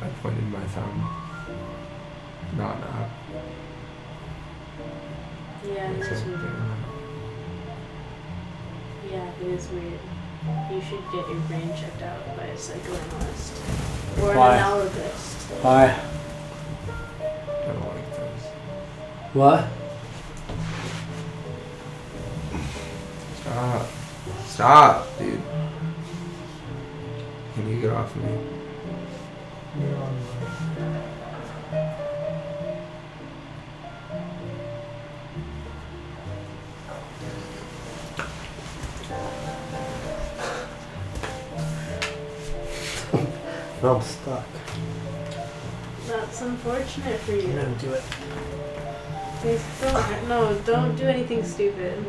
I 0.00 0.06
pointed 0.20 0.48
my 0.48 0.60
thumb, 0.60 0.98
not 2.56 2.76
up? 2.82 3.10
Yeah, 5.64 5.90
it 5.92 6.00
is 6.00 6.24
weird. 6.24 6.40
Yeah, 9.10 9.30
it 9.40 9.46
is 9.46 9.68
weird. 9.68 10.00
You 10.72 10.80
should 10.80 11.04
get 11.12 11.28
your 11.28 11.40
brain 11.46 11.70
checked 11.78 12.02
out 12.02 12.36
by 12.36 12.44
a 12.44 12.58
psychoanalyst 12.58 13.62
or 14.20 14.34
Why? 14.34 14.56
an 14.56 14.64
analogist. 14.64 15.62
Why? 15.62 15.84
I 17.20 17.66
don't 17.66 17.80
like 17.94 18.16
those. 18.16 18.44
What? 19.34 19.68
Stop. 23.52 23.86
Stop, 24.46 25.18
dude. 25.18 25.38
Can 27.54 27.68
you 27.68 27.82
get 27.82 27.90
off 27.90 28.16
of 28.16 28.24
me? 28.24 28.38
No, 43.82 43.96
I'm 43.96 44.00
stuck. 44.00 44.46
That's 46.06 46.40
unfortunate 46.40 47.20
for 47.20 47.32
you. 47.32 47.48
gonna 47.48 47.74
do 47.74 47.92
it. 47.92 48.02
Please 49.40 49.62
don't. 49.82 50.28
No, 50.28 50.58
don't 50.64 50.96
do 50.96 51.04
anything 51.04 51.44
stupid. 51.44 52.02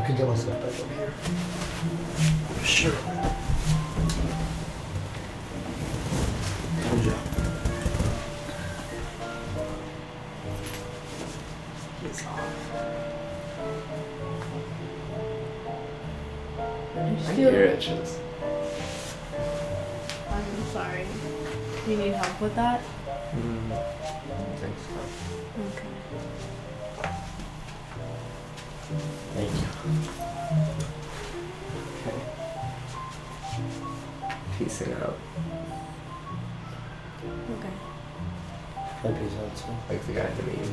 I 0.00 0.02
can 0.02 0.16
get 0.16 0.26
my 0.26 0.34
stuff 0.34 0.58
back 0.62 0.80
over 0.80 0.94
here. 0.94 1.12
Sure. 2.64 2.90
Told 6.88 7.04
you. 7.04 7.12
He's 12.00 12.24
off. 12.24 12.40
I 16.96 17.14
just 17.14 17.28
My 17.28 17.44
itches. 17.44 18.18
I'm 20.30 20.64
sorry. 20.72 21.04
Do 21.84 21.90
you 21.90 21.96
need 21.98 22.14
help 22.14 22.40
with 22.40 22.54
that? 22.54 22.80
Like 39.88 40.04
the 40.06 40.12
guy 40.12 40.26
in 40.26 40.36
the 40.36 40.42
meme. 40.44 40.72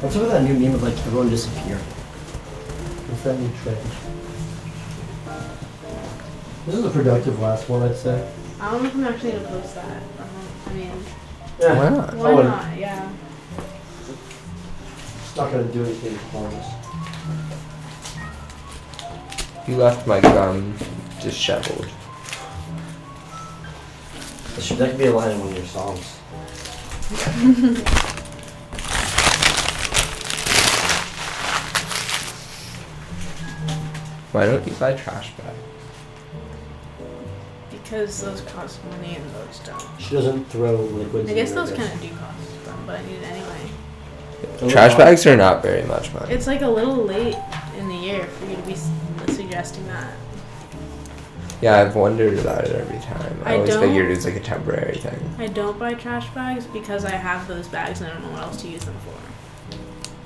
What's 0.00 0.16
up 0.16 0.22
with 0.22 0.30
that 0.32 0.42
new 0.44 0.54
meme 0.58 0.74
of 0.74 0.82
like 0.82 0.94
everyone 1.06 1.30
disappear? 1.30 1.76
What's 1.78 3.22
that 3.22 3.38
new 3.38 3.50
trend? 3.62 3.78
This 6.66 6.74
is 6.74 6.84
a 6.84 6.90
productive 6.90 7.38
last 7.40 7.68
one, 7.68 7.82
I'd 7.82 7.96
say. 7.96 8.28
I 8.60 8.70
don't 8.72 8.82
know 8.82 8.88
if 8.88 8.94
I'm 8.94 9.04
actually 9.04 9.32
gonna 9.32 9.48
post 9.48 9.74
that. 9.76 10.02
Um, 10.18 10.28
I 10.66 10.72
mean, 10.72 10.92
Yeah. 11.60 11.78
Why 11.78 11.88
not? 11.90 12.14
why 12.14 12.32
wouldn't. 12.34 12.54
not? 12.54 12.76
Yeah. 12.76 13.12
It's 15.24 15.36
not 15.36 15.50
gonna 15.52 15.64
do 15.64 15.84
anything 15.84 16.16
harmless. 16.32 16.66
You 19.68 19.76
left 19.76 20.06
my 20.06 20.20
gum 20.20 20.76
disheveled. 21.20 21.88
That 24.54 24.62
should 24.62 24.78
that 24.78 24.90
could 24.90 24.98
be 24.98 25.06
a 25.06 25.12
line 25.14 25.32
in 25.32 25.40
one 25.40 25.48
of 25.50 25.56
your 25.56 25.66
songs. 25.66 26.15
Why 34.32 34.46
don't 34.46 34.66
you 34.66 34.72
buy 34.74 34.94
trash 34.94 35.32
bags? 35.32 35.56
Because 37.70 38.20
those 38.22 38.40
cost 38.42 38.84
money 38.84 39.16
and 39.16 39.24
those 39.34 39.60
don't. 39.60 39.82
She 40.00 40.14
doesn't 40.14 40.44
throw 40.46 40.74
liquids. 40.74 41.30
I 41.30 41.34
guess 41.34 41.52
those 41.52 41.70
kind 41.72 41.90
of 41.92 42.00
do 42.02 42.08
cost 42.10 42.64
them, 42.64 42.82
but 42.86 43.00
I 43.00 43.06
need 43.06 43.14
it 43.16 43.22
anyway. 43.24 43.70
A 44.62 44.68
Trash 44.68 44.94
bags 44.96 45.26
are 45.26 45.36
not 45.36 45.62
very 45.62 45.82
much 45.84 46.12
money. 46.12 46.32
It's 46.34 46.46
like 46.46 46.62
a 46.62 46.68
little 46.68 46.96
late 46.96 47.36
in 47.78 47.88
the 47.88 47.94
year 47.94 48.24
for 48.24 48.46
you 48.46 48.56
to 48.56 48.62
be 48.62 48.72
s- 48.72 48.90
suggesting 49.28 49.86
that. 49.86 50.12
Yeah, 51.62 51.80
I've 51.80 51.96
wondered 51.96 52.38
about 52.38 52.64
it 52.64 52.72
every 52.72 52.98
time. 53.00 53.40
I, 53.44 53.54
I 53.54 53.56
always 53.56 53.74
figured 53.74 54.06
it 54.06 54.16
was 54.16 54.26
like 54.26 54.36
a 54.36 54.40
temporary 54.40 54.96
thing. 54.96 55.18
I 55.38 55.46
don't 55.46 55.78
buy 55.78 55.94
trash 55.94 56.28
bags 56.30 56.66
because 56.66 57.04
I 57.04 57.12
have 57.12 57.48
those 57.48 57.66
bags 57.68 58.00
and 58.00 58.10
I 58.10 58.14
don't 58.14 58.24
know 58.24 58.32
what 58.32 58.42
else 58.42 58.60
to 58.62 58.68
use 58.68 58.84
them 58.84 58.94
for. 59.04 59.12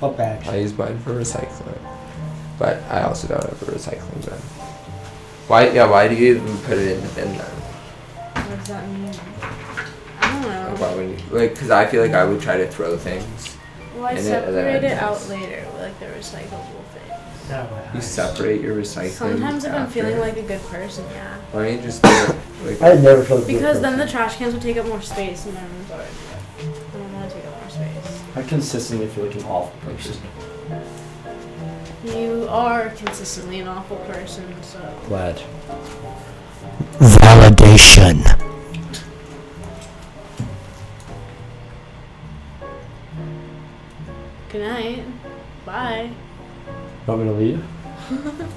What 0.05 0.17
bags? 0.17 0.49
I 0.49 0.57
use 0.57 0.77
mine 0.77 0.99
for 0.99 1.13
recycling, 1.13 1.79
but 2.59 2.83
I 2.91 3.03
also 3.03 3.29
don't 3.29 3.43
have 3.43 3.63
a 3.63 3.67
recycling 3.67 4.25
bin. 4.25 4.39
Why? 5.47 5.69
Yeah, 5.71 5.89
why 5.89 6.09
do 6.09 6.17
you 6.17 6.37
even 6.37 6.59
put 6.59 6.79
it 6.79 6.97
in 6.97 7.03
the 7.03 7.09
bin 7.15 7.37
then? 7.37 7.47
What 7.47 8.59
does 8.59 8.69
that 8.69 8.89
mean? 8.89 9.15
I 10.21 10.33
don't 10.33 10.43
know. 10.43 10.71
Like, 10.71 10.81
why 10.81 10.95
would 10.97 11.21
you, 11.21 11.27
like, 11.31 11.57
cause 11.57 11.71
I 11.71 11.87
feel 11.87 12.03
like 12.03 12.13
I 12.13 12.25
would 12.25 12.41
try 12.41 12.57
to 12.57 12.67
throw 12.67 12.97
things. 12.97 13.57
Well, 13.95 14.07
I 14.07 14.13
in 14.13 14.19
it 14.19 14.27
and 14.27 14.55
then 14.55 14.83
separate 14.83 14.85
it 14.85 14.99
out 14.99 15.29
later, 15.29 15.67
like 15.79 15.99
the 16.01 16.07
recyclable 16.07 16.65
things. 16.65 16.80
You 17.95 18.01
separate 18.01 18.61
your 18.61 18.77
recycling. 18.77 19.11
Sometimes 19.11 19.65
if 19.65 19.73
I'm 19.73 19.83
after. 19.83 19.95
feeling 19.95 20.19
like 20.21 20.37
a 20.37 20.43
good 20.43 20.63
person, 20.63 21.05
yeah. 21.11 21.37
Why 21.51 21.65
don't 21.65 21.77
you 21.77 21.83
just 21.83 22.03
do 22.03 22.09
it? 22.09 22.37
Like, 22.61 22.83
I 22.83 22.95
never 23.01 23.25
felt 23.25 23.47
Because 23.47 23.81
then 23.81 23.97
the 23.97 24.07
trash 24.07 24.37
cans 24.37 24.53
would 24.53 24.63
take 24.63 24.77
up 24.77 24.85
more 24.85 25.01
space 25.01 25.47
and 25.47 25.55
my 25.55 25.63
room's 25.63 25.91
already 25.91 26.13
good. 26.13 26.69
I 26.69 26.93
don't 26.93 27.13
want 27.15 27.31
to 27.31 27.37
take 27.37 27.47
up 27.47 27.59
more 27.59 27.71
space. 27.71 28.23
I 28.37 28.43
consistently 28.43 29.07
feel 29.07 29.25
like 29.25 29.35
an 29.35 29.45
awful 29.45 29.81
person. 29.81 30.17
You 32.05 32.47
are 32.51 32.91
consistently 32.91 33.61
an 33.61 33.69
awful 33.69 33.97
person, 33.99 34.63
so. 34.63 34.79
Glad. 35.07 35.43
Validation. 36.99 38.25
Good 44.51 44.63
night. 44.63 45.05
Bye. 45.65 46.11
Want 47.11 47.23
me 47.23 47.29
to 47.29 47.35
leave? 47.35 47.65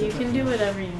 You 0.00 0.10
can 0.10 0.32
do 0.32 0.44
whatever 0.44 0.80
you 0.80 0.92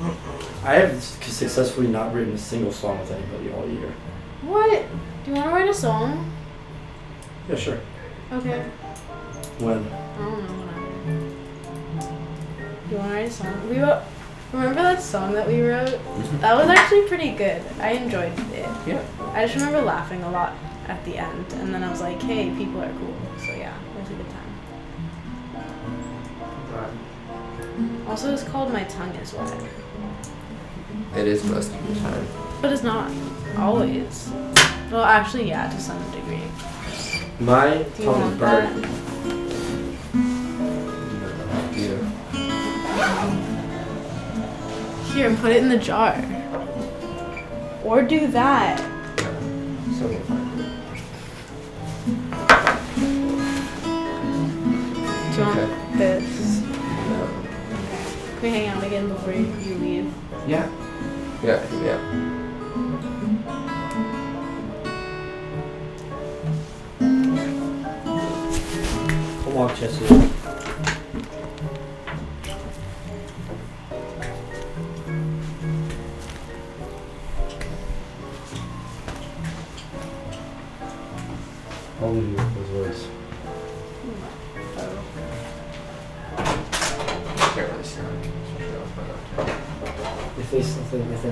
want. 0.00 0.16
I 0.64 0.74
have 0.76 1.00
successfully 1.00 1.86
not 1.86 2.12
written 2.12 2.32
a 2.32 2.38
single 2.38 2.72
song 2.72 2.98
with 2.98 3.10
anybody 3.12 3.52
all 3.52 3.68
year. 3.68 3.94
What? 4.42 4.86
Do 5.24 5.30
you 5.30 5.36
want 5.36 5.48
to 5.48 5.54
write 5.54 5.68
a 5.68 5.74
song? 5.74 6.32
Yeah, 7.48 7.54
sure. 7.54 7.78
Okay. 8.32 8.62
When? 9.58 9.78
I 9.78 10.18
don't 10.18 10.42
know, 10.48 10.54
whatever. 10.64 12.14
You 12.90 12.96
want 12.96 13.08
to 13.08 13.14
write 13.14 13.28
a 13.28 13.30
song? 13.30 13.68
We 13.68 13.78
wrote. 13.78 14.02
Remember 14.52 14.82
that 14.82 15.02
song 15.02 15.32
that 15.34 15.46
we 15.46 15.60
wrote? 15.60 15.90
Mm-hmm. 15.90 16.40
That 16.40 16.56
was 16.56 16.68
actually 16.68 17.06
pretty 17.06 17.30
good. 17.32 17.62
I 17.78 17.90
enjoyed 17.90 18.36
it. 18.52 18.68
Yeah. 18.88 19.04
I 19.34 19.44
just 19.44 19.54
remember 19.54 19.82
laughing 19.82 20.22
a 20.22 20.30
lot 20.30 20.54
at 20.88 21.04
the 21.04 21.18
end, 21.18 21.52
and 21.52 21.72
then 21.72 21.84
I 21.84 21.90
was 21.90 22.00
like, 22.00 22.20
"Hey, 22.22 22.50
people 22.56 22.80
are 22.80 22.92
cool." 22.94 23.14
So 23.38 23.52
yeah, 23.52 23.78
Also, 28.10 28.32
it's 28.32 28.42
called 28.42 28.72
"My 28.72 28.82
Tongue 28.84 29.14
Is 29.22 29.32
Wet," 29.32 29.54
It 31.16 31.26
is 31.28 31.44
most 31.44 31.72
of 31.72 31.94
the 31.94 32.00
time. 32.00 32.26
but 32.60 32.72
it's 32.72 32.82
not 32.82 33.10
always. 33.56 34.30
Well, 34.90 35.04
actually, 35.04 35.48
yeah, 35.48 35.68
to 35.70 35.80
some 35.80 36.02
degree. 36.10 36.42
My 37.38 37.78
Do 37.96 38.02
you 38.02 38.04
tongue 38.12 38.32
is 38.32 38.38
that? 38.40 38.72
burnt. 38.74 38.86
Yeah. 41.76 41.98
Here, 45.14 45.36
put 45.36 45.52
it 45.52 45.62
in 45.62 45.68
the 45.68 45.78
jar. 45.78 46.16
Or 47.84 48.02
do 48.02 48.26
that. 48.28 48.78
So 49.98 50.06
we'll 50.08 50.20
find 50.20 50.60
it. 50.60 50.66
Do 55.32 55.40
you 55.40 55.46
want 55.46 55.58
Okay. 55.58 55.69
This? 58.40 58.52
No. 58.52 58.52
Can 58.52 58.52
we 58.52 58.58
hang 58.58 58.68
out 58.68 58.84
again 58.84 59.08
before 59.08 59.32
you 59.32 59.46
you 59.60 59.74
leave? 59.76 60.14
Yeah. 60.46 60.68
Yeah. 61.42 61.62
Yeah. 61.82 61.98
Come 69.44 69.56
on, 69.56 69.76
Jesse. 69.76 70.30
I'll 82.02 82.14
It's 90.52 90.76
really 90.92 91.04
messy. 91.04 91.28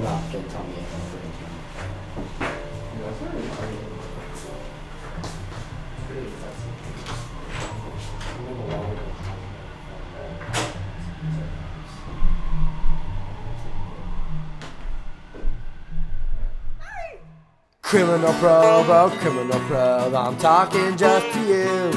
Criminal 17.82 18.32
probe, 18.34 18.86
oh 18.88 19.16
criminal 19.18 19.58
probe, 19.60 20.14
I'm 20.14 20.36
talking 20.36 20.96
just 20.96 21.26
to 21.32 21.40
you. 21.40 21.90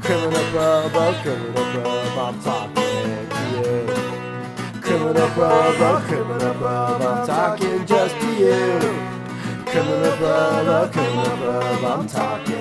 Criminal 0.00 0.44
probe, 0.52 0.92
oh 0.94 1.20
criminal 1.22 1.52
probe, 1.52 2.18
I'm 2.18 2.40
talking 2.40 3.28
to 3.28 4.04
you. 4.04 4.09
Criminal 4.90 5.30
oh 5.36 6.04
criminal 6.04 6.54
probe, 6.54 7.02
I'm 7.02 7.24
talking 7.24 7.86
just 7.86 8.18
to 8.18 8.26
you. 8.34 8.80
Criminal 9.64 10.16
oh 10.20 10.90
criminal 10.92 11.36
probe, 11.36 11.84
I'm 11.84 12.06
talking 12.08 12.54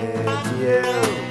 to 0.44 1.24
you. 1.24 1.29